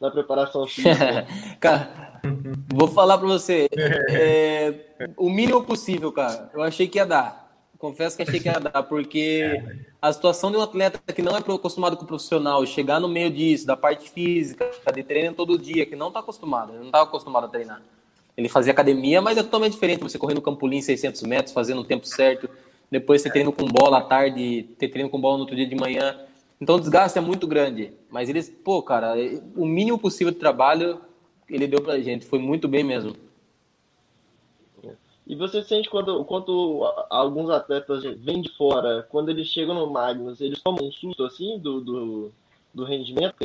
na 0.00 0.10
preparação 0.10 0.64
física. 0.66 1.26
cara, 1.58 2.20
vou 2.72 2.86
falar 2.86 3.18
pra 3.18 3.26
você, 3.26 3.68
é, 4.10 4.74
o 5.16 5.28
mínimo 5.28 5.64
possível, 5.64 6.12
cara. 6.12 6.48
Eu 6.54 6.62
achei 6.62 6.86
que 6.86 6.98
ia 6.98 7.04
dar. 7.04 7.50
Confesso 7.76 8.16
que 8.16 8.22
achei 8.22 8.38
que 8.38 8.48
ia 8.48 8.60
dar, 8.60 8.82
porque 8.84 9.62
a 10.00 10.12
situação 10.12 10.50
de 10.50 10.58
um 10.58 10.62
atleta 10.62 11.00
que 11.12 11.22
não 11.22 11.34
é 11.34 11.38
acostumado 11.38 11.96
com 11.96 12.04
o 12.04 12.06
profissional, 12.06 12.64
chegar 12.66 13.00
no 13.00 13.08
meio 13.08 13.30
disso, 13.30 13.66
da 13.66 13.76
parte 13.76 14.08
física, 14.10 14.70
de 14.94 15.02
treino 15.02 15.34
todo 15.34 15.58
dia, 15.58 15.86
que 15.86 15.96
não 15.96 16.12
tá 16.12 16.20
acostumado, 16.20 16.74
não 16.74 16.86
estava 16.86 17.04
acostumado 17.04 17.46
a 17.46 17.48
treinar. 17.48 17.82
Ele 18.40 18.48
fazia 18.48 18.72
academia, 18.72 19.20
mas 19.20 19.36
é 19.36 19.42
totalmente 19.42 19.72
diferente 19.72 20.02
você 20.02 20.18
correr 20.18 20.34
no 20.34 20.40
campolim 20.40 20.80
600 20.80 21.22
metros, 21.22 21.52
fazendo 21.52 21.82
o 21.82 21.84
tempo 21.84 22.06
certo, 22.06 22.48
depois 22.90 23.20
você 23.20 23.30
treino 23.30 23.52
com 23.52 23.66
bola 23.66 23.98
à 23.98 24.00
tarde, 24.00 24.62
ter 24.78 24.88
treino 24.88 25.10
com 25.10 25.20
bola 25.20 25.36
no 25.36 25.42
outro 25.42 25.54
dia 25.54 25.66
de 25.66 25.76
manhã. 25.76 26.18
Então 26.60 26.76
o 26.76 26.80
desgaste 26.80 27.18
é 27.18 27.20
muito 27.20 27.46
grande. 27.46 27.92
Mas 28.10 28.28
eles, 28.28 28.48
pô, 28.48 28.82
cara, 28.82 29.14
o 29.54 29.66
mínimo 29.66 29.98
possível 29.98 30.32
de 30.32 30.38
trabalho 30.38 31.00
ele 31.48 31.66
deu 31.66 31.82
pra 31.82 32.00
gente. 32.00 32.24
Foi 32.24 32.38
muito 32.38 32.66
bem 32.66 32.82
mesmo. 32.82 33.14
E 35.26 35.36
você 35.36 35.62
sente 35.62 35.88
quando, 35.88 36.24
quando 36.24 36.82
alguns 37.08 37.50
atletas 37.50 38.02
vêm 38.18 38.40
de 38.40 38.50
fora, 38.56 39.06
quando 39.10 39.28
eles 39.28 39.46
chegam 39.46 39.74
no 39.74 39.88
Magnus, 39.88 40.40
eles 40.40 40.60
tomam 40.60 40.88
um 40.88 40.90
susto 40.90 41.24
assim 41.24 41.56
do, 41.58 41.80
do, 41.80 42.32
do 42.74 42.84
rendimento? 42.84 43.36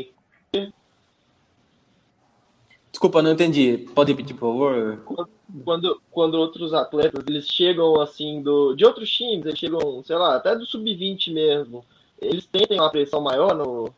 Desculpa, 2.96 3.22
não 3.22 3.34
entendi. 3.34 3.90
Pode 3.94 4.14
repetir, 4.14 4.34
por 4.38 4.54
favor? 4.54 5.28
Quando, 5.66 6.02
quando 6.10 6.36
outros 6.36 6.74
atletas 6.74 7.26
eles 7.28 7.46
chegam 7.46 8.00
assim 8.00 8.42
do, 8.42 8.74
de 8.74 8.86
outros 8.86 9.12
times, 9.12 9.46
eles 9.46 9.60
chegam, 9.60 10.02
sei 10.06 10.16
lá, 10.16 10.38
até 10.38 10.56
do 10.56 10.66
sub-20 10.66 11.34
mesmo, 11.34 11.84
eles 12.22 12.46
tentem 12.46 12.80
uma 12.80 12.90
pressão 12.90 13.20
maior 13.20 13.54
no, 13.54 13.90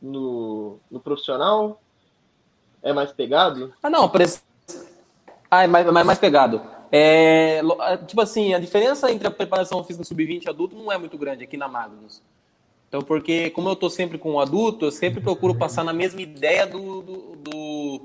no, 0.00 0.78
no 0.90 0.98
profissional? 0.98 1.78
É 2.82 2.90
mais 2.90 3.12
pegado? 3.12 3.74
Ah, 3.82 3.90
não, 3.90 4.08
press... 4.08 4.42
ah, 5.50 5.64
é 5.64 5.66
mais, 5.66 5.84
mais, 5.92 6.06
mais 6.06 6.18
pegado. 6.18 6.62
É, 6.90 7.60
tipo 8.06 8.22
assim, 8.22 8.54
a 8.54 8.58
diferença 8.58 9.12
entre 9.12 9.28
a 9.28 9.30
preparação 9.30 9.84
física 9.84 10.04
sub-20 10.04 10.46
e 10.46 10.48
adulto 10.48 10.74
não 10.74 10.90
é 10.90 10.96
muito 10.96 11.18
grande 11.18 11.44
aqui 11.44 11.58
na 11.58 11.68
Magnus. 11.68 12.22
Então, 12.90 13.02
porque 13.02 13.50
como 13.50 13.68
eu 13.68 13.74
estou 13.74 13.88
sempre 13.88 14.18
com 14.18 14.32
o 14.32 14.40
adulto, 14.40 14.86
eu 14.86 14.90
sempre 14.90 15.20
procuro 15.20 15.54
passar 15.54 15.84
na 15.84 15.92
mesma 15.92 16.20
ideia 16.20 16.66
do, 16.66 17.02
do, 17.02 17.36
do, 17.36 18.02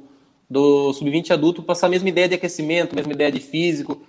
do 0.47 0.93
sub-20 0.93 1.31
adulto, 1.31 1.63
passar 1.63 1.87
a 1.87 1.89
mesma 1.89 2.07
ideia 2.07 2.29
de 2.29 2.35
aquecimento, 2.35 2.93
a 2.93 2.95
mesma 2.95 3.13
ideia 3.13 3.31
de 3.31 3.39
físico, 3.39 4.03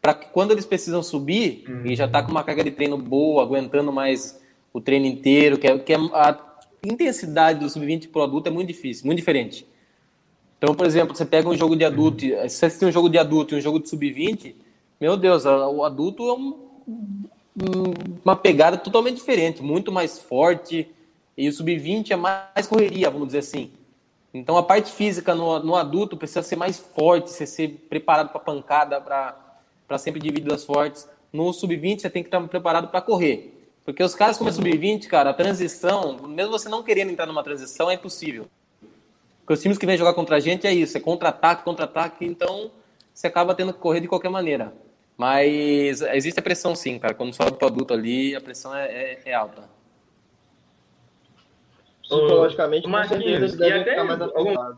para 0.00 0.14
que 0.14 0.30
quando 0.30 0.52
eles 0.52 0.64
precisam 0.64 1.02
subir, 1.02 1.64
uhum. 1.68 1.84
e 1.84 1.94
já 1.94 2.06
está 2.06 2.22
com 2.22 2.30
uma 2.30 2.42
carga 2.42 2.64
de 2.64 2.70
treino 2.70 2.96
boa, 2.96 3.42
aguentando 3.42 3.92
mais 3.92 4.40
o 4.72 4.80
treino 4.80 5.04
inteiro, 5.04 5.58
que, 5.58 5.66
é, 5.66 5.78
que 5.78 5.92
é 5.92 5.96
a 5.96 6.38
intensidade 6.82 7.60
do 7.60 7.68
sub-20 7.68 8.08
para 8.08 8.22
o 8.22 8.24
adulto 8.24 8.48
é 8.48 8.50
muito 8.50 8.68
difícil, 8.68 9.04
muito 9.04 9.18
diferente. 9.18 9.66
Então, 10.56 10.74
por 10.74 10.86
exemplo, 10.86 11.14
você 11.14 11.26
pega 11.26 11.46
um 11.46 11.56
jogo 11.56 11.76
de 11.76 11.84
adulto, 11.84 12.24
se 12.48 12.48
você 12.48 12.70
tem 12.70 12.88
um 12.88 12.92
jogo 12.92 13.10
de 13.10 13.18
adulto 13.18 13.54
e 13.54 13.58
um 13.58 13.60
jogo 13.60 13.78
de 13.78 13.90
sub-20, 13.90 14.54
meu 14.98 15.14
Deus, 15.14 15.44
o 15.44 15.84
adulto 15.84 16.26
é 16.26 16.32
um, 16.32 17.28
uma 18.24 18.36
pegada 18.36 18.76
totalmente 18.76 19.16
diferente, 19.16 19.62
muito 19.62 19.92
mais 19.92 20.18
forte, 20.18 20.88
e 21.36 21.48
o 21.48 21.52
sub-20 21.52 22.10
é 22.10 22.16
mais 22.16 22.66
correria, 22.66 23.10
vamos 23.10 23.28
dizer 23.28 23.40
assim. 23.40 23.70
Então, 24.34 24.56
a 24.56 24.62
parte 24.62 24.90
física 24.90 25.34
no, 25.34 25.58
no 25.58 25.76
adulto 25.76 26.16
precisa 26.16 26.42
ser 26.42 26.56
mais 26.56 26.78
forte, 26.78 27.30
você 27.30 27.46
ser 27.46 27.86
preparado 27.88 28.30
para 28.30 28.40
pancada, 28.40 29.00
para 29.00 29.98
sempre 29.98 30.20
divididas 30.20 30.64
fortes. 30.64 31.06
No 31.32 31.52
sub-20, 31.52 32.00
você 32.00 32.10
tem 32.10 32.22
que 32.22 32.28
estar 32.28 32.40
preparado 32.48 32.88
para 32.88 33.00
correr. 33.02 33.52
Porque 33.84 34.02
os 34.02 34.14
caras 34.14 34.38
como 34.38 34.48
é 34.48 34.52
sub-20, 34.52 35.06
cara, 35.06 35.30
a 35.30 35.34
transição, 35.34 36.16
mesmo 36.28 36.52
você 36.52 36.68
não 36.68 36.82
querendo 36.82 37.10
entrar 37.10 37.26
numa 37.26 37.42
transição, 37.42 37.90
é 37.90 37.94
impossível. 37.94 38.46
Porque 39.40 39.54
os 39.54 39.60
times 39.60 39.76
que 39.76 39.84
vêm 39.84 39.98
jogar 39.98 40.14
contra 40.14 40.36
a 40.36 40.40
gente 40.40 40.66
é 40.66 40.72
isso, 40.72 40.96
é 40.96 41.00
contra-ataque, 41.00 41.64
contra-ataque, 41.64 42.24
então 42.24 42.70
você 43.12 43.26
acaba 43.26 43.54
tendo 43.54 43.72
que 43.72 43.80
correr 43.80 44.00
de 44.00 44.08
qualquer 44.08 44.30
maneira. 44.30 44.72
Mas 45.22 46.02
existe 46.02 46.40
a 46.40 46.42
pressão 46.42 46.74
sim, 46.74 46.98
cara. 46.98 47.14
Quando 47.14 47.32
sobe 47.32 47.52
pro 47.52 47.68
adulto 47.68 47.94
ali, 47.94 48.34
a 48.34 48.40
pressão 48.40 48.74
é, 48.74 48.86
é, 48.86 49.22
é 49.26 49.32
alta. 49.32 49.70
Psicologicamente, 52.02 52.90
com 52.90 53.04
certeza, 53.04 53.56
devem 53.56 53.84
ficar 53.84 54.02
mais. 54.02 54.76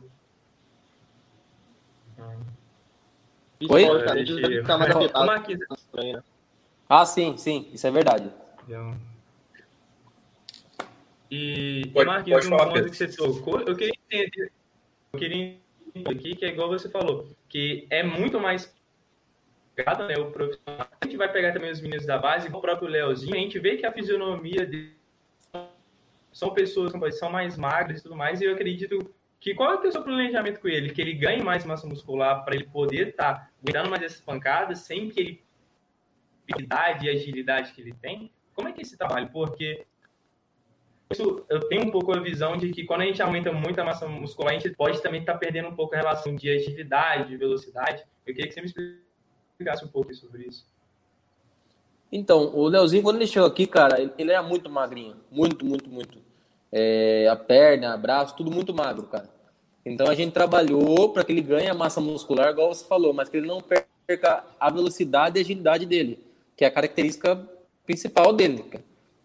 Psicologicamente, 3.59 4.35
ficar 4.35 4.77
mais 4.77 4.95
afetados. 4.95 6.23
Ah, 6.91 7.07
sim, 7.07 7.39
sim, 7.39 7.71
isso 7.73 7.87
é 7.87 7.91
verdade. 7.91 8.31
E, 11.31 11.91
pode, 11.95 12.07
Marquinhos, 12.07 12.47
pode 12.47 12.63
um 12.63 12.69
ponto 12.69 12.91
que 12.91 12.97
você 12.99 13.09
tocou, 13.09 13.61
eu 13.63 13.75
queria 13.75 13.95
entender, 14.11 14.53
eu 15.11 15.19
queria 15.19 15.57
entender 15.97 16.11
aqui, 16.11 16.37
que 16.37 16.45
é 16.45 16.49
igual 16.49 16.69
você 16.69 16.91
falou, 16.91 17.31
que 17.49 17.87
é 17.89 18.03
muito 18.03 18.39
mais 18.39 18.71
pegado, 19.75 20.07
né, 20.07 20.14
o 20.18 20.31
profissional. 20.31 20.89
A 21.01 21.05
gente 21.05 21.16
vai 21.16 21.31
pegar 21.31 21.53
também 21.53 21.70
os 21.70 21.81
meninos 21.81 22.07
da 22.07 22.18
base, 22.18 22.49
o 22.49 22.61
próprio 22.61 22.89
Leozinho, 22.89 23.35
a 23.35 23.39
gente 23.39 23.59
vê 23.59 23.77
que 23.77 23.87
a 23.87 23.93
fisionomia 23.93 24.64
dele 24.66 24.95
são 26.33 26.51
pessoas 26.51 26.93
que 26.93 27.12
são 27.12 27.31
mais 27.31 27.57
magras 27.57 28.01
e 28.01 28.03
tudo 28.03 28.16
mais, 28.16 28.41
e 28.41 28.45
eu 28.45 28.53
acredito 28.53 28.99
que 29.39 29.55
qual 29.55 29.72
é 29.72 29.87
o 29.87 29.93
seu 29.93 30.03
planejamento 30.03 30.59
com 30.59 30.68
ele? 30.68 30.91
Que 30.91 31.03
ele 31.03 31.12
ganhe 31.12 31.43
mais 31.43 31.64
massa 31.64 31.87
muscular 31.87 32.45
para 32.45 32.55
ele 32.55 32.64
poder 32.64 33.09
estar 33.09 33.35
tá 33.35 33.51
aguentando 33.62 33.91
mais 33.91 34.03
essas 34.03 34.20
pancadas 34.20 34.81
sem 34.81 35.11
que 35.11 35.20
ele 35.20 35.45
habilidade 36.51 37.07
e 37.07 37.11
agilidade 37.11 37.72
que 37.72 37.81
ele 37.81 37.93
tem? 37.93 38.33
Como 38.55 38.68
é 38.68 38.72
que 38.72 38.81
é 38.81 38.83
esse 38.83 38.97
trabalho? 38.97 39.29
Porque 39.31 39.87
isso, 41.11 41.45
eu 41.49 41.61
tenho 41.68 41.83
um 41.83 41.91
pouco 41.91 42.12
a 42.12 42.20
visão 42.20 42.57
de 42.57 42.70
que 42.70 42.85
quando 42.85 43.03
a 43.03 43.05
gente 43.05 43.20
aumenta 43.20 43.53
muito 43.53 43.79
a 43.79 43.85
massa 43.85 44.09
muscular, 44.09 44.53
a 44.55 44.59
gente 44.59 44.75
pode 44.75 45.03
também 45.03 45.20
estar 45.20 45.35
tá 45.35 45.39
perdendo 45.39 45.68
um 45.68 45.77
pouco 45.77 45.95
a 45.95 45.99
relação 45.99 46.35
de 46.35 46.49
agilidade, 46.49 47.29
de 47.29 47.37
velocidade. 47.37 48.03
Eu 48.27 48.35
queria 48.35 48.49
que 48.49 48.55
você 48.55 48.61
me 48.61 48.66
explicasse 48.66 49.04
um 49.85 49.89
pouco 49.89 50.15
sobre 50.15 50.45
isso. 50.45 50.67
Então, 52.11 52.55
o 52.55 52.69
Leozinho, 52.69 53.03
quando 53.03 53.17
ele 53.17 53.27
chegou 53.27 53.49
aqui, 53.49 53.67
cara, 53.67 54.01
ele, 54.01 54.13
ele 54.17 54.31
era 54.31 54.43
muito 54.43 54.71
magrinho. 54.71 55.17
Muito, 55.31 55.65
muito, 55.65 55.91
muito. 55.91 56.19
É, 56.71 57.29
a 57.29 57.37
perna, 57.37 57.97
braço, 57.97 58.37
tudo 58.37 58.51
muito 58.51 58.73
magro, 58.75 59.05
cara. 59.05 59.29
Então 59.85 60.07
a 60.09 60.15
gente 60.15 60.33
trabalhou 60.33 61.11
para 61.11 61.25
que 61.25 61.33
ele 61.33 61.43
ganhe 61.43 61.69
a 61.69 61.75
massa 61.75 62.01
muscular, 62.01 62.51
igual 62.51 62.75
você 62.75 62.85
falou, 62.87 63.13
mas 63.13 63.29
que 63.29 63.37
ele 63.37 63.47
não 63.47 63.61
perca 63.61 64.45
a 64.59 64.71
velocidade 64.71 65.39
e 65.39 65.43
agilidade 65.43 65.85
dele, 65.85 66.19
que 66.57 66.65
é 66.65 66.69
a 66.69 66.71
característica 66.71 67.37
principal 67.85 68.33
dele, 68.33 68.65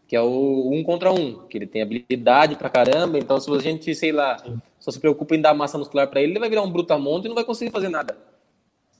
que 0.05 0.15
é 0.15 0.21
o 0.21 0.69
um 0.73 0.83
contra 0.83 1.13
um, 1.13 1.47
que 1.47 1.57
ele 1.57 1.65
tem 1.65 1.81
habilidade 1.81 2.55
pra 2.55 2.69
caramba. 2.69 3.17
Então, 3.17 3.39
se 3.39 3.49
a 3.49 3.59
gente, 3.59 3.95
sei 3.95 4.11
lá, 4.11 4.43
só 4.79 4.91
se 4.91 4.99
preocupa 4.99 5.35
em 5.35 5.41
dar 5.41 5.53
massa 5.53 5.77
muscular 5.77 6.09
para 6.09 6.21
ele, 6.21 6.33
ele 6.33 6.39
vai 6.39 6.49
virar 6.49 6.63
um 6.63 6.71
brutamonte 6.71 7.25
e 7.25 7.29
não 7.29 7.35
vai 7.35 7.45
conseguir 7.45 7.71
fazer 7.71 7.89
nada. 7.89 8.17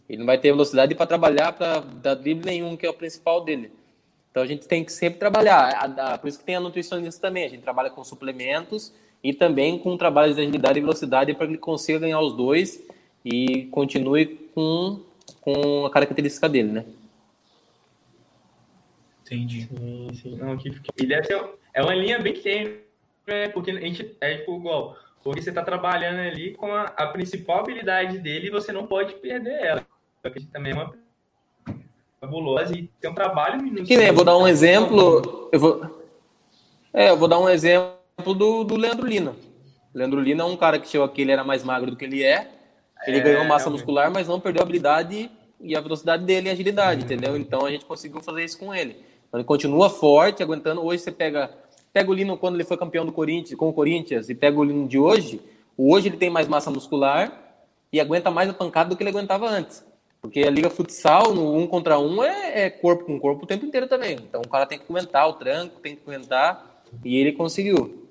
Ele 0.09 0.17
não 0.17 0.25
vai 0.25 0.37
ter 0.37 0.51
velocidade 0.51 0.95
para 0.95 1.05
trabalhar 1.05 1.53
para 1.53 1.79
dar 1.79 2.15
drible 2.15 2.45
nenhum, 2.45 2.75
que 2.75 2.85
é 2.85 2.89
o 2.89 2.93
principal 2.93 3.43
dele. 3.43 3.71
Então 4.31 4.41
a 4.41 4.47
gente 4.47 4.67
tem 4.67 4.83
que 4.83 4.91
sempre 4.91 5.19
trabalhar. 5.19 6.19
Por 6.19 6.27
isso 6.27 6.39
que 6.39 6.45
tem 6.45 6.55
a 6.55 6.59
nutricionista 6.59 7.21
também. 7.21 7.45
A 7.45 7.49
gente 7.49 7.61
trabalha 7.61 7.89
com 7.89 8.03
suplementos 8.03 8.93
e 9.23 9.33
também 9.33 9.77
com 9.77 9.95
trabalhos 9.97 10.35
de 10.35 10.41
agilidade 10.41 10.79
e 10.79 10.81
velocidade 10.81 11.33
para 11.33 11.45
que 11.45 11.53
ele 11.53 11.59
consiga 11.59 11.99
ganhar 11.99 12.19
os 12.21 12.33
dois 12.35 12.83
e 13.23 13.65
continue 13.65 14.49
com, 14.55 15.01
com 15.41 15.85
a 15.85 15.91
característica 15.91 16.49
dele, 16.49 16.71
né? 16.71 16.85
Entendi. 19.25 19.67
Sim, 19.67 20.09
sim. 20.13 20.35
Não, 20.37 20.57
que, 20.57 20.71
que 20.71 21.05
deve 21.05 21.27
ser, 21.27 21.39
é 21.73 21.83
uma 21.83 21.93
linha 21.93 22.17
bem 22.17 22.33
tênue, 22.33 22.79
né? 23.27 23.49
Porque 23.49 23.69
a 23.69 23.79
gente 23.79 24.15
é 24.19 24.37
tipo 24.37 24.57
igual. 24.57 24.97
Porque 25.23 25.41
você 25.41 25.49
está 25.49 25.61
trabalhando 25.63 26.19
ali 26.19 26.53
com 26.53 26.73
a, 26.73 26.85
a, 26.85 27.07
principal 27.07 27.59
habilidade 27.59 28.17
dele 28.19 28.47
e 28.47 28.51
você 28.51 28.71
não 28.71 28.87
pode 28.87 29.15
perder 29.15 29.59
ela. 29.61 29.85
Porque 30.21 30.41
também 30.51 30.73
é 30.73 30.75
uma 30.75 30.93
fabulosa 32.19 32.77
e 32.77 32.89
tem 32.99 33.09
um 33.09 33.13
trabalho 33.13 33.83
Que 33.85 33.97
nem, 33.97 34.11
vou 34.11 34.25
dar 34.25 34.37
um 34.37 34.47
exemplo. 34.47 35.49
Eu 35.51 35.59
vou, 35.59 36.03
é, 36.93 37.09
eu 37.09 37.17
vou 37.17 37.27
dar 37.27 37.39
um 37.39 37.49
exemplo 37.49 38.33
do, 38.35 38.63
do 38.63 38.75
Leandro 38.75 39.07
Lina. 39.07 39.35
Leandro 39.93 40.19
Lina 40.19 40.43
é 40.43 40.45
um 40.45 40.57
cara 40.57 40.79
que 40.79 40.87
chegou 40.87 41.05
aqui, 41.05 41.21
ele 41.21 41.31
era 41.31 41.43
mais 41.43 41.63
magro 41.63 41.91
do 41.91 41.97
que 41.97 42.05
ele 42.05 42.23
é. 42.23 42.51
Ele 43.07 43.17
é, 43.17 43.21
ganhou 43.21 43.45
massa 43.45 43.65
realmente. 43.65 43.81
muscular, 43.81 44.11
mas 44.11 44.27
não 44.27 44.39
perdeu 44.39 44.61
a 44.61 44.63
habilidade 44.63 45.31
e 45.61 45.75
a 45.75 45.81
velocidade 45.81 46.25
dele 46.25 46.47
e 46.47 46.49
a 46.49 46.53
agilidade, 46.53 47.01
uhum. 47.01 47.05
entendeu? 47.05 47.37
Então 47.37 47.65
a 47.65 47.71
gente 47.71 47.85
conseguiu 47.85 48.21
fazer 48.21 48.43
isso 48.43 48.57
com 48.57 48.73
ele. 48.73 48.97
Então, 49.27 49.39
ele 49.39 49.45
continua 49.45 49.89
forte, 49.89 50.43
aguentando. 50.43 50.83
Hoje 50.83 51.03
você 51.03 51.11
pega, 51.11 51.51
pega 51.93 52.09
o 52.09 52.13
Lino 52.13 52.37
quando 52.37 52.55
ele 52.55 52.63
foi 52.63 52.75
campeão 52.77 53.05
do 53.05 53.11
Corinthians, 53.11 53.57
com 53.57 53.69
o 53.69 53.73
Corinthians 53.73 54.29
e 54.29 54.35
pega 54.35 54.59
o 54.59 54.63
Lino 54.63 54.87
de 54.87 54.99
hoje. 54.99 55.39
Hoje 55.77 56.09
ele 56.09 56.17
tem 56.17 56.29
mais 56.29 56.47
massa 56.47 56.69
muscular 56.69 57.31
e 57.93 58.01
aguenta 58.01 58.29
mais 58.29 58.49
a 58.49 58.53
pancada 58.53 58.89
do 58.89 58.97
que 58.97 59.03
ele 59.03 59.11
aguentava 59.11 59.47
antes. 59.47 59.85
Porque 60.21 60.41
a 60.41 60.49
liga 60.49 60.69
futsal, 60.69 61.33
no 61.33 61.55
um 61.55 61.65
contra 61.65 61.97
um, 61.97 62.23
é, 62.23 62.65
é 62.65 62.69
corpo 62.69 63.05
com 63.05 63.19
corpo 63.19 63.45
o 63.45 63.47
tempo 63.47 63.65
inteiro 63.65 63.87
também. 63.87 64.15
Então 64.15 64.41
o 64.41 64.49
cara 64.49 64.65
tem 64.65 64.77
que 64.77 64.85
aguentar 64.89 65.27
o 65.27 65.33
tranco, 65.33 65.79
tem 65.79 65.95
que 65.95 66.01
aguentar. 66.01 66.83
E 67.03 67.17
ele 67.17 67.33
conseguiu. 67.33 68.07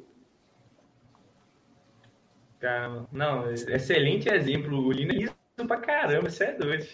Caramba. 2.58 3.06
Não, 3.12 3.50
excelente 3.50 4.28
exemplo. 4.28 4.78
O 4.78 4.90
Lino 4.90 5.12
é 5.12 5.16
liso 5.16 5.34
pra 5.66 5.76
caramba, 5.76 6.30
você 6.30 6.44
é 6.44 6.52
doido. 6.52 6.86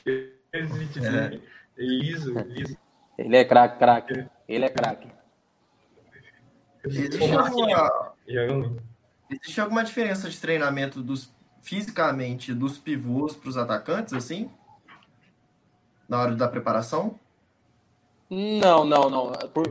É. 0.53 1.41
Liso, 1.77 2.33
liso. 2.47 2.77
Ele 3.19 3.37
é 3.37 3.45
craque, 3.45 3.79
craque. 3.79 4.27
Ele 4.49 4.65
é 4.65 4.69
craque. 4.69 5.09
Existe 6.85 7.35
alguma... 7.35 8.15
Existe 9.31 9.61
alguma 9.61 9.85
diferença 9.85 10.29
de 10.29 10.39
treinamento 10.39 11.03
dos 11.03 11.33
fisicamente 11.63 12.53
dos 12.53 12.77
pivôs 12.77 13.35
para 13.35 13.49
os 13.49 13.57
atacantes, 13.57 14.13
assim? 14.13 14.51
Na 16.09 16.21
hora 16.21 16.35
da 16.35 16.49
preparação? 16.49 17.19
Não, 18.31 18.85
não, 18.85 19.11
não. 19.11 19.33
Por, 19.53 19.69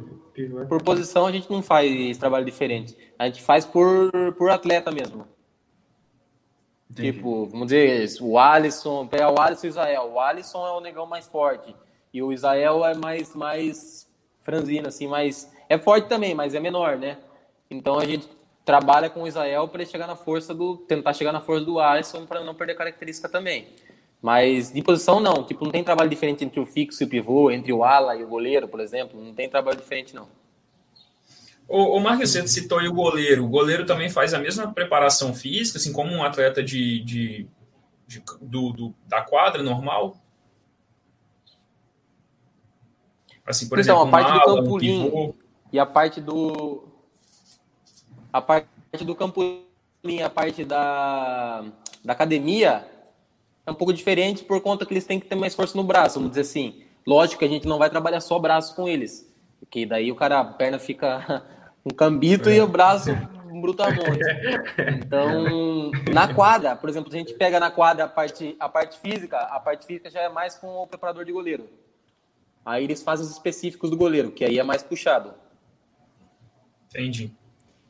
por 0.67 0.83
posição 0.83 1.25
a 1.25 1.31
gente 1.31 1.49
não 1.49 1.61
faz 1.61 2.17
trabalho 2.17 2.45
diferente. 2.45 2.97
A 3.17 3.25
gente 3.25 3.41
faz 3.41 3.65
por, 3.65 4.11
por 4.37 4.49
atleta 4.49 4.91
mesmo. 4.91 5.27
Entendi. 6.89 7.11
Tipo, 7.11 7.47
vamos 7.47 7.67
dizer, 7.67 8.07
o 8.21 8.37
Alisson, 8.37 9.07
pegar 9.07 9.31
o 9.31 9.39
Alisson 9.39 9.65
e 9.65 9.69
o 9.69 9.71
Israel. 9.71 10.11
O 10.13 10.19
Alisson 10.19 10.65
é 10.65 10.71
o 10.71 10.79
negão 10.79 11.05
mais 11.07 11.27
forte. 11.27 11.75
E 12.13 12.21
o 12.21 12.31
Israel 12.31 12.85
é 12.85 12.93
mais, 12.93 13.35
mais 13.35 14.07
franzino, 14.41 14.87
assim, 14.87 15.07
mais. 15.07 15.51
É 15.67 15.77
forte 15.77 16.07
também, 16.07 16.35
mas 16.35 16.53
é 16.53 16.59
menor, 16.59 16.97
né? 16.97 17.17
Então 17.69 17.97
a 17.97 18.05
gente 18.05 18.29
trabalha 18.63 19.09
com 19.09 19.23
o 19.23 19.27
Israel 19.27 19.67
para 19.67 19.81
ele 19.81 19.89
chegar 19.89 20.05
na 20.05 20.15
força 20.15 20.53
do. 20.53 20.77
tentar 20.77 21.13
chegar 21.13 21.31
na 21.31 21.41
força 21.41 21.65
do 21.65 21.79
Alisson 21.79 22.25
para 22.27 22.43
não 22.43 22.53
perder 22.53 22.75
característica 22.75 23.27
também. 23.27 23.69
Mas 24.23 24.71
de 24.71 24.81
posição 24.81 25.19
não, 25.19 25.43
tipo, 25.43 25.65
não 25.65 25.71
tem 25.71 25.83
trabalho 25.83 26.09
diferente 26.09 26.45
entre 26.45 26.57
o 26.57 26.65
fixo 26.65 27.03
e 27.03 27.05
o 27.05 27.09
pivô, 27.09 27.51
entre 27.51 27.73
o 27.73 27.83
ala 27.83 28.15
e 28.15 28.23
o 28.23 28.27
goleiro, 28.29 28.69
por 28.69 28.79
exemplo, 28.79 29.21
não 29.21 29.33
tem 29.33 29.49
trabalho 29.49 29.77
diferente 29.77 30.15
não. 30.15 30.29
O, 31.67 31.97
o 31.97 31.99
Marcos, 31.99 32.31
você 32.31 32.47
citou 32.47 32.79
aí 32.79 32.87
o 32.87 32.93
goleiro. 32.93 33.43
O 33.43 33.49
goleiro 33.49 33.85
também 33.85 34.09
faz 34.09 34.33
a 34.33 34.39
mesma 34.39 34.71
preparação 34.71 35.33
física, 35.33 35.77
assim 35.77 35.91
como 35.91 36.13
um 36.13 36.23
atleta 36.23 36.63
de, 36.63 37.03
de, 37.03 37.47
de 38.07 38.23
do, 38.41 38.71
do, 38.71 38.95
da 39.09 39.21
quadra 39.21 39.61
normal? 39.61 40.15
Assim, 43.45 43.67
por 43.67 43.77
então, 43.77 44.03
exemplo, 44.03 44.07
a 44.07 44.23
parte 44.23 44.31
do 44.31 44.55
campolim 44.55 45.11
um 45.13 45.33
e 45.69 45.77
a 45.77 45.85
parte 45.85 46.21
do 46.21 46.87
a 48.31 48.41
parte 48.41 48.67
do 49.03 49.17
a 50.23 50.29
parte 50.29 50.63
da, 50.63 51.65
da 52.05 52.13
academia 52.13 52.92
é 53.65 53.71
um 53.71 53.75
pouco 53.75 53.93
diferente 53.93 54.43
por 54.43 54.61
conta 54.61 54.85
que 54.85 54.93
eles 54.93 55.05
têm 55.05 55.19
que 55.19 55.27
ter 55.27 55.35
mais 55.35 55.55
força 55.55 55.77
no 55.77 55.83
braço, 55.83 56.15
vamos 56.15 56.31
dizer 56.31 56.41
assim. 56.41 56.83
Lógico 57.05 57.39
que 57.39 57.45
a 57.45 57.49
gente 57.49 57.67
não 57.67 57.77
vai 57.77 57.89
trabalhar 57.89 58.21
só 58.21 58.39
braço 58.39 58.75
com 58.75 58.87
eles, 58.87 59.29
porque 59.59 59.85
daí 59.85 60.11
o 60.11 60.15
cara 60.15 60.39
a 60.39 60.45
perna 60.45 60.79
fica 60.79 61.43
um 61.85 61.93
cambito 61.93 62.49
é. 62.49 62.55
e 62.55 62.61
o 62.61 62.67
braço 62.67 63.11
um 63.53 63.61
brutamonte. 63.61 64.19
Então, 64.97 65.91
na 66.11 66.33
quadra, 66.33 66.75
por 66.75 66.89
exemplo, 66.89 67.13
a 67.13 67.17
gente 67.17 67.33
pega 67.35 67.59
na 67.59 67.69
quadra 67.69 68.05
a 68.05 68.07
parte, 68.07 68.55
a 68.59 68.67
parte 68.67 68.99
física, 68.99 69.37
a 69.37 69.59
parte 69.59 69.85
física 69.85 70.09
já 70.09 70.21
é 70.21 70.29
mais 70.29 70.55
com 70.55 70.67
o 70.67 70.87
preparador 70.87 71.23
de 71.23 71.31
goleiro. 71.31 71.69
Aí 72.65 72.83
eles 72.83 73.03
fazem 73.03 73.25
os 73.25 73.31
específicos 73.31 73.89
do 73.89 73.97
goleiro, 73.97 74.31
que 74.31 74.43
aí 74.43 74.57
é 74.57 74.63
mais 74.63 74.81
puxado. 74.81 75.33
Entendi. 76.89 77.31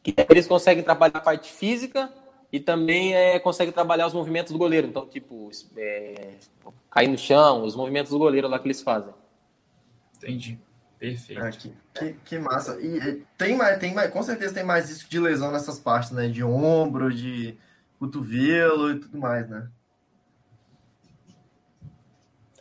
Que 0.02 0.14
eles 0.30 0.48
conseguem 0.48 0.84
trabalhar 0.84 1.18
a 1.18 1.22
parte 1.22 1.52
física 1.52 2.12
e 2.54 2.60
também 2.60 3.16
é, 3.16 3.40
conseguem 3.40 3.74
trabalhar 3.74 4.06
os 4.06 4.14
movimentos 4.14 4.54
do 4.54 4.60
goleiro. 4.60 4.86
Então, 4.86 5.08
tipo, 5.08 5.50
é, 5.76 6.36
cair 6.92 7.08
no 7.08 7.18
chão, 7.18 7.64
os 7.64 7.76
movimentos 7.76 8.12
do 8.12 8.20
goleiro 8.20 8.48
lá 8.48 8.60
que 8.60 8.68
eles 8.68 8.80
fazem. 8.80 9.12
Entendi. 10.18 10.60
Perfeito. 11.00 11.42
Ah, 11.44 11.50
que, 11.50 11.74
que, 11.96 12.14
que, 12.24 12.38
massa. 12.38 12.80
E 12.80 13.24
tem 13.40 13.58
mais, 13.58 13.80
tem 13.80 13.92
mais, 13.92 14.12
com 14.12 14.22
certeza 14.22 14.54
tem 14.54 14.64
mais 14.64 14.88
isso 14.92 15.10
de 15.10 15.20
lesão 15.20 15.52
nessas 15.52 15.80
partes, 15.80 16.12
né? 16.12 16.28
De 16.28 16.44
ombro, 16.44 17.12
de 17.12 17.58
cotovelo 17.98 18.92
e 18.92 19.00
tudo 19.00 19.18
mais, 19.18 19.50
né? 19.50 19.68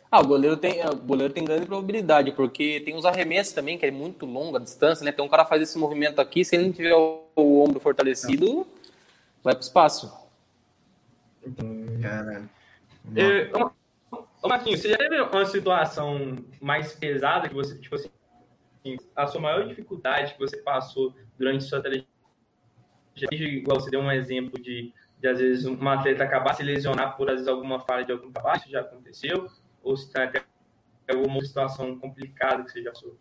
Ah, 0.09 0.21
o 0.21 0.27
goleiro 0.27 0.57
tem, 0.57 0.83
o 0.85 0.95
goleiro 0.95 1.31
tem 1.31 1.45
grande 1.45 1.67
probabilidade, 1.67 2.31
porque 2.31 2.81
tem 2.83 2.95
os 2.95 3.05
arremessos 3.05 3.53
também, 3.53 3.77
que 3.77 3.85
é 3.85 3.91
muito 3.91 4.25
longa 4.25 4.57
a 4.57 4.61
distância, 4.61 5.05
né? 5.05 5.11
Então 5.11 5.27
o 5.27 5.29
cara 5.29 5.45
faz 5.45 5.61
esse 5.61 5.77
movimento 5.77 6.19
aqui, 6.19 6.43
se 6.43 6.55
ele 6.55 6.65
não 6.65 6.73
tiver 6.73 6.95
o, 6.95 7.27
o 7.35 7.63
ombro 7.63 7.79
fortalecido, 7.79 8.65
vai 9.43 9.53
para 9.53 9.61
o 9.61 9.65
espaço. 9.65 10.11
Cara. 12.01 12.49
É, 13.15 13.51
ô, 14.41 14.47
Marquinhos, 14.47 14.81
você 14.81 14.89
já 14.89 14.97
teve 14.97 15.21
uma 15.21 15.45
situação 15.45 16.37
mais 16.61 16.93
pesada 16.93 17.49
que 17.49 17.55
você, 17.55 17.77
tipo 17.77 17.95
assim, 17.95 18.09
a 19.15 19.27
sua 19.27 19.41
maior 19.41 19.67
dificuldade 19.67 20.33
que 20.33 20.39
você 20.39 20.57
passou 20.57 21.13
durante 21.37 21.63
sua 21.63 21.81
trajetória? 21.81 22.07
Igual 23.31 23.79
você 23.79 23.91
deu 23.91 23.99
um 23.99 24.11
exemplo 24.11 24.59
de, 24.61 24.93
de 25.19 25.27
às 25.27 25.37
vezes, 25.37 25.65
um 25.65 25.87
atleta 25.87 26.23
acabar 26.23 26.53
se 26.55 26.63
lesionar 26.63 27.15
por, 27.15 27.29
às 27.29 27.35
vezes, 27.35 27.47
alguma 27.47 27.79
falha 27.79 28.05
de 28.05 28.11
algum 28.11 28.31
trabalho, 28.31 28.61
isso 28.61 28.71
já 28.71 28.81
aconteceu? 28.81 29.49
ou 29.83 29.97
se 29.97 30.07
está 30.07 30.23
até 30.23 30.43
alguma 31.09 31.41
situação 31.43 31.99
complicada 31.99 32.63
que 32.63 32.71
você 32.71 32.81
já 32.81 32.91
passou? 32.91 33.17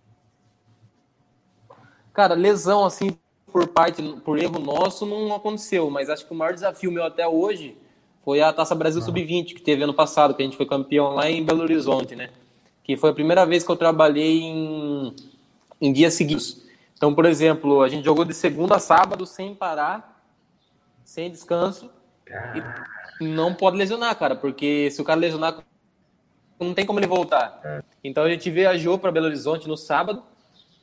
Cara, 2.15 2.35
lesão 2.35 2.85
assim 2.85 3.19
por 3.53 3.69
parte, 3.69 4.03
por 4.25 4.39
erro 4.39 4.59
nosso, 4.59 5.05
não 5.05 5.35
aconteceu, 5.35 5.91
mas 5.91 6.09
acho 6.09 6.27
que 6.27 6.33
o 6.33 6.37
maior 6.37 6.55
desafio 6.55 6.91
meu 6.91 7.05
até 7.05 7.27
hoje 7.29 7.77
foi 8.25 8.41
a 8.41 8.53
Taça 8.53 8.75
Brasil 8.75 9.01
ah. 9.01 9.05
Sub-20, 9.05 9.55
que 9.55 9.61
teve 9.61 9.83
ano 9.83 9.95
passado, 9.95 10.35
que 10.35 10.43
a 10.43 10.45
gente 10.45 10.57
foi 10.57 10.67
campeão 10.67 11.15
lá 11.15 11.31
em 11.31 11.45
Belo 11.45 11.63
Horizonte, 11.63 12.17
né? 12.17 12.31
Que 12.83 12.97
foi 12.97 13.11
a 13.11 13.15
primeira 13.15 13.45
vez 13.45 13.63
que 13.63 13.71
eu 13.71 13.77
trabalhei 13.77 14.41
em, 14.41 15.15
em 15.81 15.93
dias 15.93 16.15
seguidos. 16.15 16.63
Então, 16.97 17.15
por 17.15 17.27
exemplo, 17.27 17.83
a 17.83 17.89
gente 17.89 18.05
jogou 18.05 18.25
de 18.25 18.33
segunda 18.35 18.77
a 18.77 18.79
sábado 18.79 19.27
sem 19.27 19.55
parar, 19.55 20.23
sem 21.05 21.31
descanso. 21.31 21.91
E 23.21 23.25
não 23.25 23.55
pode 23.55 23.77
lesionar, 23.77 24.17
cara, 24.17 24.35
porque 24.35 24.91
se 24.91 25.01
o 25.01 25.05
cara 25.05 25.21
lesionar 25.21 25.59
não 26.59 26.75
tem 26.75 26.87
como 26.87 26.99
ele 26.99 27.07
voltar. 27.07 27.61
É. 27.65 27.83
Então 28.05 28.25
a 28.25 28.31
gente 28.31 28.51
viajou 28.51 28.99
para 28.99 29.13
Belo 29.13 29.27
Horizonte 29.27 29.69
no 29.69 29.77
sábado, 29.77 30.23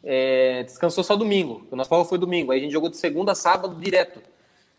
é, 0.03 0.63
descansou 0.63 1.03
só 1.03 1.15
domingo. 1.15 1.67
O 1.71 1.75
nosso 1.75 1.89
folga 1.89 2.07
foi 2.07 2.17
domingo. 2.17 2.51
Aí 2.51 2.59
a 2.59 2.61
gente 2.61 2.71
jogou 2.71 2.89
de 2.89 2.97
segunda 2.97 3.31
a 3.33 3.35
sábado 3.35 3.75
direto. 3.75 4.21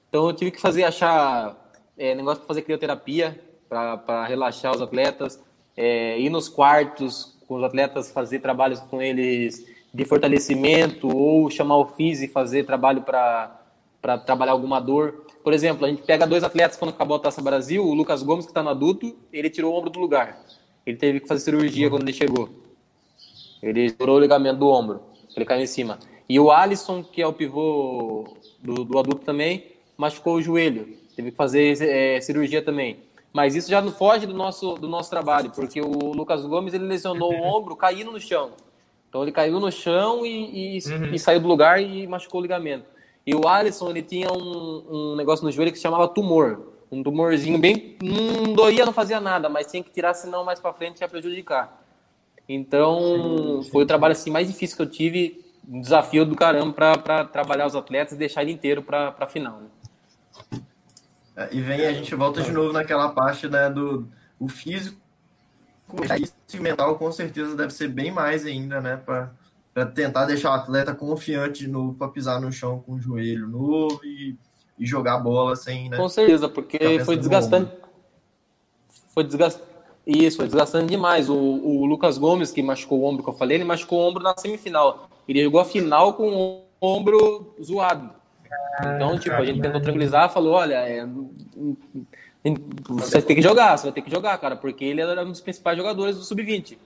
Então 0.09 0.27
eu 0.27 0.33
tive 0.35 0.51
que 0.51 0.61
fazer, 0.61 0.85
achar 0.85 1.57
é, 1.97 2.15
negócio 2.15 2.39
para 2.39 2.49
fazer 2.49 2.63
crioterapia, 2.63 3.41
para 3.69 4.25
relaxar 4.27 4.75
os 4.75 4.83
atletas, 4.83 5.41
é, 5.77 6.19
ir 6.19 6.31
nos 6.31 6.49
quartos, 6.49 7.37
com 7.47 7.57
os 7.57 7.63
atletas, 7.63 8.11
fazer 8.11 8.41
trabalhos 8.41 8.81
com 8.81 9.01
eles 9.01 9.67
de 9.93 10.05
fortalecimento 10.05 11.09
ou 11.09 11.51
chamar 11.51 11.77
o 11.79 11.87
FIS 11.87 12.23
e 12.23 12.29
fazer 12.29 12.65
trabalho 12.65 13.03
para 13.03 14.19
trabalhar 14.25 14.53
alguma 14.53 14.81
dor. 14.81 15.27
Por 15.43 15.53
exemplo, 15.53 15.85
a 15.85 15.89
gente 15.89 16.03
pega 16.03 16.27
dois 16.27 16.45
atletas 16.45 16.77
quando 16.77 16.91
acabou 16.91 17.17
a 17.17 17.21
Taça 17.21 17.43
Brasil, 17.43 17.85
o 17.85 17.95
Lucas 17.95 18.23
Gomes, 18.23 18.45
que 18.45 18.51
está 18.51 18.63
no 18.63 18.71
adulto, 18.71 19.17
ele 19.33 19.51
tirou 19.51 19.73
o 19.73 19.77
ombro 19.77 19.91
do 19.91 19.99
lugar. 19.99 20.41
Ele 20.85 20.97
teve 20.97 21.21
que 21.21 21.29
fazer 21.29 21.45
cirurgia 21.45 21.91
quando 21.91 22.03
ele 22.03 22.13
chegou. 22.13 22.49
Ele 23.63 23.87
estourou 23.87 24.17
o 24.17 24.21
ligamento 24.21 24.59
do 24.59 24.69
ombro, 24.69 25.03
ele 25.37 25.45
caiu 25.45 25.63
em 25.63 25.67
cima. 25.67 25.99
E 26.29 26.39
o 26.39 26.51
Alisson, 26.51 27.03
que 27.03 27.21
é 27.21 27.27
o 27.27 27.33
pivô 27.33 28.37
do, 28.63 28.85
do 28.85 28.99
adulto 28.99 29.25
também, 29.25 29.65
machucou 29.97 30.35
o 30.37 30.43
joelho. 30.43 30.97
Teve 31.17 31.31
que 31.31 31.37
fazer 31.37 31.81
é, 31.83 32.21
cirurgia 32.21 32.63
também. 32.63 32.99
Mas 33.33 33.55
isso 33.55 33.71
já 33.71 33.81
não 33.81 33.93
foge 33.93 34.27
do 34.27 34.35
nosso, 34.35 34.75
do 34.75 34.89
nosso 34.89 35.09
trabalho, 35.09 35.51
porque 35.51 35.81
o 35.81 36.13
Lucas 36.13 36.45
Gomes 36.45 36.75
ele 36.75 36.85
lesionou 36.85 37.33
o 37.33 37.43
ombro 37.43 37.77
caindo 37.77 38.11
no 38.11 38.21
chão. 38.21 38.53
Então 39.09 39.23
ele 39.23 39.33
caiu 39.33 39.59
no 39.61 39.71
chão 39.71 40.25
e, 40.25 40.79
e, 40.79 40.89
uhum. 40.89 41.15
e, 41.15 41.19
saiu 41.19 41.41
do 41.41 41.49
lugar 41.49 41.83
e 41.83 42.07
machucou 42.07 42.41
o 42.41 42.43
ligamento. 42.43 42.87
E 43.27 43.35
o 43.35 43.47
Alisson 43.47 43.91
ele 43.91 44.03
tinha 44.03 44.33
um, 44.33 44.85
um 44.89 45.17
negócio 45.17 45.45
no 45.45 45.53
joelho 45.53 45.71
que 45.71 45.79
se 45.79 45.83
chamava 45.83 46.09
tumor. 46.09 46.75
Um 46.91 47.03
tumorzinho 47.03 47.59
bem. 47.59 47.97
Não 48.03 48.53
doía, 48.53 48.85
não 48.85 48.93
fazia 48.93 49.21
nada, 49.21 49.49
mas 49.49 49.71
tinha 49.71 49.83
que 49.83 49.91
tirar, 49.91 50.15
senão 50.15 50.45
mais 50.45 50.59
para 50.59 50.73
frente 50.73 51.01
ia 51.01 51.09
prejudicar. 51.09 51.80
Então 52.53 53.63
foi 53.71 53.85
o 53.85 53.87
trabalho 53.87 54.11
assim, 54.11 54.29
mais 54.29 54.49
difícil 54.49 54.77
que 54.77 54.83
eu 54.83 54.91
tive. 54.91 55.41
Um 55.69 55.81
desafio 55.81 56.25
do 56.25 56.35
caramba 56.35 56.99
para 56.99 57.25
trabalhar 57.25 57.67
os 57.67 57.77
atletas 57.77 58.15
e 58.15 58.17
deixar 58.17 58.43
ele 58.43 58.51
inteiro 58.51 58.83
para 58.83 59.15
a 59.17 59.27
final. 59.27 59.61
Né? 59.61 60.61
É, 61.37 61.49
e 61.53 61.61
vem, 61.61 61.87
a 61.87 61.93
gente 61.93 62.13
volta 62.17 62.43
de 62.43 62.51
novo 62.51 62.73
naquela 62.73 63.11
parte 63.11 63.47
né, 63.47 63.71
do 63.71 64.09
o 64.39 64.49
físico 64.49 64.99
e 66.53 66.61
mental 66.61 66.97
com 66.97 67.13
certeza 67.13 67.55
deve 67.55 67.73
ser 67.73 67.89
bem 67.89 68.11
mais 68.11 68.45
ainda, 68.45 68.81
né? 68.81 68.97
Para 68.97 69.87
tentar 69.87 70.25
deixar 70.25 70.51
o 70.51 70.55
atleta 70.55 70.93
confiante 70.93 71.61
de 71.61 71.69
novo 71.69 71.95
para 71.95 72.09
pisar 72.09 72.41
no 72.41 72.51
chão 72.51 72.81
com 72.81 72.95
o 72.95 73.01
joelho 73.01 73.47
novo 73.47 74.01
e, 74.05 74.37
e 74.77 74.87
jogar 74.87 75.19
bola 75.19 75.55
sem. 75.55 75.89
Né, 75.89 75.97
com 75.97 76.09
certeza, 76.09 76.49
porque 76.49 76.99
foi 77.05 77.17
desgastante. 77.17 77.71
Foi 79.15 79.23
desgastante. 79.23 79.70
Isso, 80.07 80.39
foi 80.39 80.47
desgastante 80.47 80.87
demais. 80.87 81.29
O, 81.29 81.37
o 81.37 81.87
Lucas 81.87 82.19
Gomes, 82.19 82.51
que 82.51 82.63
machucou 82.63 83.01
o 83.01 83.05
ombro 83.05 83.23
que 83.23 83.29
eu 83.29 83.35
falei, 83.35 83.57
ele 83.57 83.65
machucou 83.65 84.01
o 84.01 84.09
ombro 84.09 84.23
na 84.23 84.35
semifinal. 84.37 85.09
Ele 85.29 85.45
jogou 85.45 85.61
a 85.61 85.65
final 85.65 86.15
com 86.15 86.29
o 86.33 86.65
ombro 86.81 87.55
zoado. 87.63 88.11
Então, 88.81 89.19
tipo, 89.19 89.37
a 89.37 89.45
gente 89.45 89.61
tentou 89.61 89.81
tranquilizar, 89.81 90.31
falou, 90.31 90.55
olha, 90.55 90.75
é, 90.75 91.07
você 92.89 93.21
tem 93.21 93.37
que 93.37 93.43
jogar, 93.43 93.77
você 93.77 93.85
vai 93.85 93.93
ter 93.93 94.03
que 94.03 94.11
jogar, 94.11 94.37
cara, 94.39 94.57
porque 94.57 94.85
ele 94.85 95.01
era 95.01 95.23
um 95.25 95.31
dos 95.31 95.41
principais 95.41 95.77
jogadores 95.77 96.17
do 96.17 96.25
Sub-20. 96.25 96.79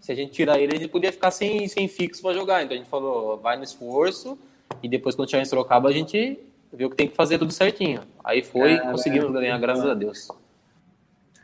Se 0.00 0.12
a 0.12 0.14
gente 0.14 0.32
tirar 0.32 0.58
ele, 0.58 0.76
ele 0.76 0.88
podia 0.88 1.12
ficar 1.12 1.30
sem, 1.30 1.68
sem 1.68 1.88
fixo 1.88 2.22
para 2.22 2.34
jogar. 2.34 2.62
Então 2.62 2.74
a 2.74 2.78
gente 2.78 2.88
falou, 2.88 3.38
vai 3.38 3.56
no 3.56 3.64
esforço 3.64 4.38
e 4.82 4.88
depois 4.88 5.14
quando 5.14 5.30
chegar 5.30 5.42
em 5.42 5.46
Sorocaba 5.46 5.88
a 5.88 5.92
gente 5.92 6.38
vê 6.72 6.84
o 6.84 6.90
que 6.90 6.96
tem 6.96 7.08
que 7.08 7.14
fazer 7.14 7.38
tudo 7.38 7.52
certinho. 7.52 8.02
Aí 8.22 8.42
foi 8.42 8.74
e 8.74 8.80
conseguimos 8.80 9.30
ganhar, 9.32 9.58
graças 9.58 9.84
a 9.84 9.94
Deus. 9.94 10.28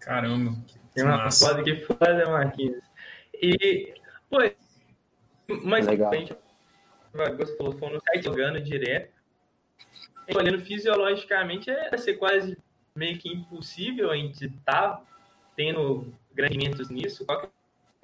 Caramba. 0.01 0.57
Tem 0.95 1.05
uma 1.05 1.31
foda 1.31 1.63
que 1.63 1.77
foda, 1.77 2.29
Marquinhos. 2.29 2.83
E, 3.35 3.95
pô, 4.29 4.39
mas 5.65 5.87
Legal. 5.87 6.13
a 6.13 6.17
gente 6.17 6.37
você 7.13 7.57
falou, 7.57 7.73
foi 7.73 7.91
no 7.91 8.01
site 8.01 8.25
jogando 8.25 8.61
direto. 8.61 9.13
Olhando 10.35 10.61
fisiologicamente, 10.61 11.71
é 11.71 11.97
ser 11.97 12.15
quase 12.15 12.57
meio 12.95 13.19
que 13.19 13.29
impossível 13.29 14.11
a 14.11 14.17
gente 14.17 14.45
estar 14.45 14.89
tá 14.89 15.03
tendo 15.57 16.13
grandimentos 16.33 16.89
nisso. 16.89 17.27
Qual 17.27 17.43
é 17.43 17.49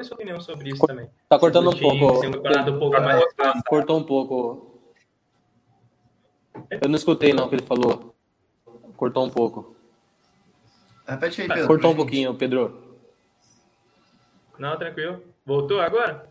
a 0.03 0.05
sua 0.05 0.17
opinião 0.17 0.41
sobre 0.41 0.71
isso 0.71 0.85
também? 0.85 1.09
Tá 1.29 1.39
cortando 1.39 1.71
um 1.71 1.79
pouco. 1.79 2.27
Um 2.27 2.29
um 2.29 2.79
pouco 2.79 3.01
mais 3.01 3.25
Cortou 3.69 3.99
um 3.99 4.03
pouco. 4.03 4.81
Eu 6.71 6.89
não 6.89 6.97
escutei 6.97 7.33
não 7.33 7.47
o 7.47 7.49
que 7.49 7.55
ele 7.55 7.63
falou. 7.63 8.15
Cortou 8.97 9.25
um 9.25 9.31
pouco. 9.31 9.76
Repete 11.07 11.43
aí, 11.43 11.49
Pedro. 11.49 11.67
Cortou 11.67 11.93
um 11.93 11.97
pouquinho, 11.97 12.35
Pedro. 12.35 12.99
Não, 14.59 14.77
tranquilo. 14.79 15.23
Voltou 15.45 15.81
agora? 15.81 16.29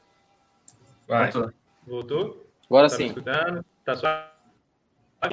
Vai. 1.08 1.32
Voltou? 1.32 1.54
Voltou? 1.88 2.48
Agora 2.66 2.90
tá 2.90 2.96
sim. 2.96 3.08
Escutando? 3.08 3.66
Tá 3.84 3.96
suave? 3.96 4.30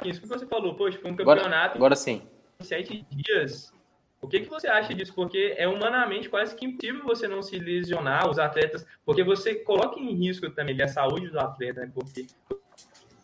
Isso 0.04 0.20
que 0.20 0.28
você 0.28 0.46
falou, 0.46 0.74
poxa, 0.74 0.98
foi 0.98 1.10
um 1.10 1.14
campeonato. 1.14 1.48
Agora, 1.48 1.74
agora 1.74 1.96
sim 1.96 2.22
sete 2.62 3.04
dias. 3.10 3.72
O 4.20 4.28
que, 4.28 4.40
que 4.40 4.48
você 4.48 4.68
acha 4.68 4.94
disso? 4.94 5.12
Porque 5.14 5.54
é 5.58 5.66
humanamente 5.66 6.28
quase 6.28 6.54
que 6.54 6.64
impossível 6.64 7.02
você 7.04 7.26
não 7.26 7.42
se 7.42 7.58
lesionar, 7.58 8.30
os 8.30 8.38
atletas, 8.38 8.86
porque 9.04 9.24
você 9.24 9.56
coloca 9.56 9.98
em 9.98 10.14
risco 10.14 10.48
também 10.50 10.80
a 10.80 10.86
saúde 10.86 11.28
do 11.28 11.40
atleta, 11.40 11.80
né? 11.80 11.90
porque 11.92 12.26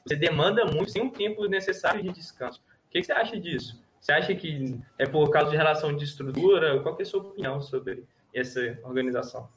você 0.05 0.17
demanda 0.17 0.65
muito, 0.65 0.91
sem 0.91 1.03
um 1.03 1.11
tempo 1.11 1.47
necessário 1.47 2.03
de 2.03 2.11
descanso. 2.11 2.61
O 2.61 2.91
que, 2.91 3.01
que 3.01 3.07
você 3.07 3.13
acha 3.13 3.39
disso? 3.39 3.81
Você 4.01 4.13
acha 4.13 4.35
que 4.35 4.79
é 4.99 5.07
por 5.07 5.31
causa 5.31 5.51
de 5.51 5.57
relação 5.57 5.95
de 5.95 6.05
estrutura? 6.05 6.81
Qual 6.81 6.97
é 6.99 7.03
a 7.03 7.05
sua 7.05 7.21
opinião 7.21 7.61
sobre 7.61 8.05
essa 8.35 8.79
organização? 8.85 9.49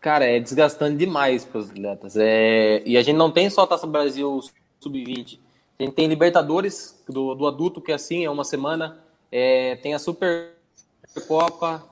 Cara, 0.00 0.24
é 0.24 0.40
desgastante 0.40 0.96
demais 0.96 1.44
para 1.44 1.58
os 1.58 1.70
atletas. 1.70 2.16
É... 2.16 2.82
E 2.86 2.96
a 2.96 3.02
gente 3.02 3.16
não 3.16 3.30
tem 3.30 3.50
só 3.50 3.62
a 3.62 3.66
Taça 3.66 3.86
Brasil 3.86 4.40
Sub-20 4.80 5.38
a 5.80 5.82
gente 5.84 5.94
tem 5.94 6.06
Libertadores 6.06 7.02
do, 7.08 7.34
do 7.34 7.46
adulto, 7.46 7.80
que 7.80 7.90
é 7.90 7.94
assim, 7.94 8.26
é 8.26 8.30
uma 8.30 8.44
semana. 8.44 8.98
É, 9.32 9.76
tem 9.76 9.94
a 9.94 9.98
Supercopa, 9.98 11.82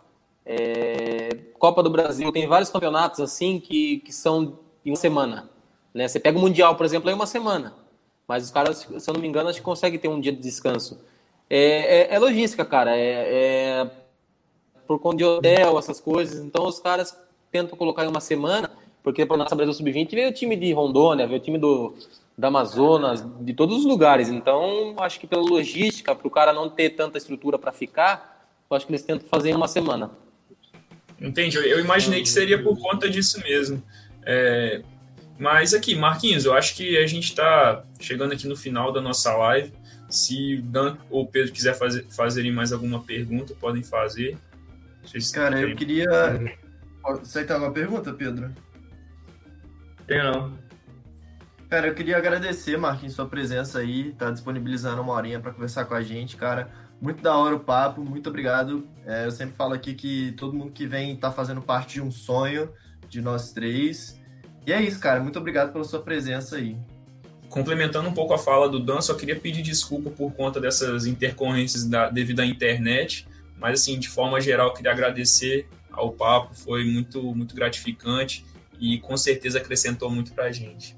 é, 0.44 1.30
Copa 1.58 1.82
do 1.82 1.88
Brasil, 1.88 2.30
tem 2.30 2.46
vários 2.46 2.68
campeonatos 2.68 3.18
assim 3.20 3.58
que, 3.58 4.00
que 4.00 4.12
são 4.12 4.58
em 4.84 4.90
uma 4.90 4.96
semana. 4.96 5.48
Né? 5.94 6.06
Você 6.06 6.20
pega 6.20 6.36
o 6.36 6.40
Mundial, 6.40 6.76
por 6.76 6.84
exemplo, 6.84 7.08
é 7.08 7.14
uma 7.14 7.26
semana. 7.26 7.74
Mas 8.28 8.44
os 8.44 8.50
caras, 8.50 8.86
se 8.98 9.10
eu 9.10 9.14
não 9.14 9.20
me 9.22 9.26
engano, 9.26 9.48
acho 9.48 9.58
que 9.58 9.64
conseguem 9.64 9.98
ter 9.98 10.08
um 10.08 10.20
dia 10.20 10.30
de 10.30 10.38
descanso. 10.38 11.00
É, 11.48 12.12
é, 12.12 12.14
é 12.14 12.18
logística, 12.18 12.62
cara. 12.62 12.94
É, 12.94 13.00
é, 13.00 13.90
por 14.86 14.98
conta 14.98 15.16
de 15.16 15.24
hotel, 15.24 15.78
essas 15.78 15.98
coisas. 15.98 16.44
Então 16.44 16.66
os 16.66 16.78
caras 16.78 17.16
tentam 17.50 17.76
colocar 17.76 18.04
em 18.04 18.08
uma 18.08 18.20
semana, 18.20 18.70
porque 19.02 19.24
para 19.24 19.38
nossa 19.38 19.56
Brasil 19.56 19.72
Sub-20 19.72 20.10
veio 20.10 20.28
o 20.28 20.32
time 20.32 20.54
de 20.54 20.70
Rondônia, 20.74 21.26
veio 21.26 21.40
o 21.40 21.42
time 21.42 21.56
do, 21.56 21.94
da 22.36 22.48
Amazonas, 22.48 23.24
de 23.40 23.54
todos 23.54 23.78
os 23.78 23.84
lugares. 23.86 24.28
Então, 24.28 24.94
acho 24.98 25.18
que 25.18 25.26
pela 25.26 25.42
logística, 25.42 26.14
para 26.14 26.28
o 26.28 26.30
cara 26.30 26.52
não 26.52 26.68
ter 26.68 26.90
tanta 26.90 27.16
estrutura 27.16 27.58
para 27.58 27.72
ficar, 27.72 28.46
eu 28.70 28.76
acho 28.76 28.86
que 28.86 28.92
eles 28.92 29.02
tentam 29.02 29.26
fazer 29.26 29.50
em 29.50 29.54
uma 29.54 29.68
semana. 29.68 30.10
Entendi. 31.18 31.56
Eu 31.56 31.80
imaginei 31.80 32.22
que 32.22 32.28
seria 32.28 32.62
por 32.62 32.78
conta 32.78 33.08
disso 33.08 33.40
mesmo. 33.40 33.82
É... 34.22 34.82
Mas 35.38 35.72
aqui, 35.72 35.94
Marquinhos, 35.94 36.44
eu 36.44 36.52
acho 36.52 36.74
que 36.74 36.98
a 36.98 37.06
gente 37.06 37.24
está 37.24 37.84
chegando 38.00 38.32
aqui 38.32 38.48
no 38.48 38.56
final 38.56 38.92
da 38.92 39.00
nossa 39.00 39.34
live. 39.36 39.72
Se 40.10 40.56
Dan 40.62 40.96
ou 41.10 41.26
Pedro 41.26 41.52
quiser 41.52 41.74
fazer, 41.74 42.06
fazerem 42.10 42.50
mais 42.50 42.72
alguma 42.72 43.00
pergunta, 43.02 43.54
podem 43.54 43.82
fazer. 43.82 44.36
Cara, 45.32 45.60
eu 45.60 45.76
queria. 45.76 46.06
Você 47.20 47.44
tem 47.44 47.54
alguma 47.54 47.72
pergunta, 47.72 48.12
Pedro? 48.12 48.52
Tenho 50.06 50.24
não. 50.24 50.68
Cara, 51.68 51.86
eu 51.86 51.94
queria 51.94 52.16
agradecer, 52.16 52.78
Marquinhos, 52.78 53.14
sua 53.14 53.26
presença 53.26 53.78
aí, 53.78 54.14
tá 54.14 54.30
disponibilizando 54.30 55.02
uma 55.02 55.12
horinha 55.12 55.38
para 55.38 55.52
conversar 55.52 55.84
com 55.84 55.94
a 55.94 56.02
gente, 56.02 56.36
cara. 56.36 56.70
Muito 57.00 57.22
da 57.22 57.36
hora 57.36 57.54
o 57.54 57.60
papo, 57.60 58.02
muito 58.02 58.28
obrigado. 58.28 58.88
É, 59.04 59.26
eu 59.26 59.30
sempre 59.30 59.54
falo 59.54 59.74
aqui 59.74 59.94
que 59.94 60.32
todo 60.32 60.54
mundo 60.54 60.72
que 60.72 60.86
vem 60.86 61.14
tá 61.14 61.30
fazendo 61.30 61.60
parte 61.60 61.94
de 61.94 62.02
um 62.02 62.10
sonho 62.10 62.72
de 63.08 63.20
nós 63.20 63.52
três. 63.52 64.17
E 64.68 64.72
é 64.72 64.82
isso, 64.82 65.00
cara. 65.00 65.18
Muito 65.22 65.38
obrigado 65.38 65.72
pela 65.72 65.82
sua 65.82 65.98
presença 65.98 66.56
aí. 66.56 66.76
Complementando 67.48 68.06
um 68.06 68.12
pouco 68.12 68.34
a 68.34 68.38
fala 68.38 68.68
do 68.68 68.78
Dan, 68.78 69.00
só 69.00 69.14
queria 69.14 69.34
pedir 69.34 69.62
desculpa 69.62 70.10
por 70.10 70.30
conta 70.34 70.60
dessas 70.60 71.06
intercorrências 71.06 71.86
da, 71.86 72.10
devido 72.10 72.40
à 72.40 72.44
internet. 72.44 73.26
Mas, 73.58 73.80
assim, 73.80 73.98
de 73.98 74.10
forma 74.10 74.38
geral, 74.42 74.74
queria 74.74 74.92
agradecer 74.92 75.66
ao 75.90 76.12
papo. 76.12 76.54
Foi 76.54 76.84
muito, 76.84 77.34
muito 77.34 77.54
gratificante 77.54 78.44
e 78.78 78.98
com 78.98 79.16
certeza 79.16 79.56
acrescentou 79.56 80.10
muito 80.10 80.34
para 80.34 80.44
a 80.44 80.52
gente. 80.52 80.94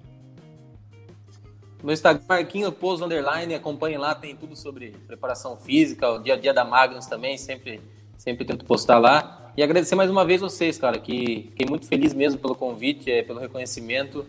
No 1.81 1.93
Instagram, 1.93 2.25
Marquinho 2.29 2.73
Pouso 2.73 3.05
Underline, 3.05 3.55
acompanhe 3.55 3.97
lá, 3.97 4.17
tem 4.17 4.35
tudo 4.35 4.57
sobre 4.57 4.97
preparação 5.07 5.57
física, 5.57 6.11
o 6.11 6.19
dia 6.19 6.35
a 6.35 6.37
dia 6.37 6.53
da 6.53 6.65
Magnus 6.65 7.07
também, 7.07 7.39
sempre, 7.39 7.81
sempre 8.19 8.45
tento 8.45 8.65
postar 8.65 8.99
lá. 8.99 9.40
E 9.61 9.63
agradecer 9.63 9.95
mais 9.95 10.09
uma 10.09 10.25
vez 10.25 10.41
vocês, 10.41 10.79
cara, 10.79 10.99
que 10.99 11.49
fiquei 11.51 11.67
muito 11.69 11.87
feliz 11.87 12.15
mesmo 12.15 12.41
pelo 12.41 12.55
convite, 12.55 13.11
é, 13.11 13.23
pelo 13.23 13.39
reconhecimento. 13.39 14.25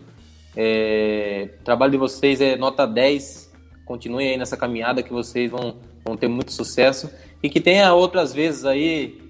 É, 0.58 1.52
o 1.62 1.64
trabalho 1.64 1.94
de 1.94 1.98
vocês 1.98 2.42
é 2.42 2.58
nota 2.58 2.86
10, 2.86 3.50
continuem 3.86 4.32
aí 4.32 4.38
nessa 4.38 4.58
caminhada 4.58 5.02
que 5.02 5.14
vocês 5.14 5.50
vão, 5.50 5.78
vão 6.04 6.18
ter 6.18 6.28
muito 6.28 6.52
sucesso. 6.52 7.10
E 7.42 7.50
que 7.50 7.62
tenha 7.62 7.94
outras 7.94 8.34
vezes 8.34 8.66
aí, 8.66 9.22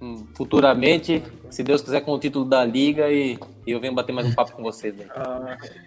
hum, 0.00 0.24
futuramente, 0.36 1.20
se 1.50 1.64
Deus 1.64 1.82
quiser, 1.82 2.02
com 2.02 2.12
o 2.12 2.18
título 2.20 2.44
da 2.44 2.64
Liga 2.64 3.10
e, 3.10 3.36
e 3.66 3.72
eu 3.72 3.80
venho 3.80 3.92
bater 3.92 4.12
mais 4.12 4.28
um 4.28 4.34
papo 4.36 4.52
com 4.52 4.62
vocês. 4.62 4.94
Aí. 5.00 5.08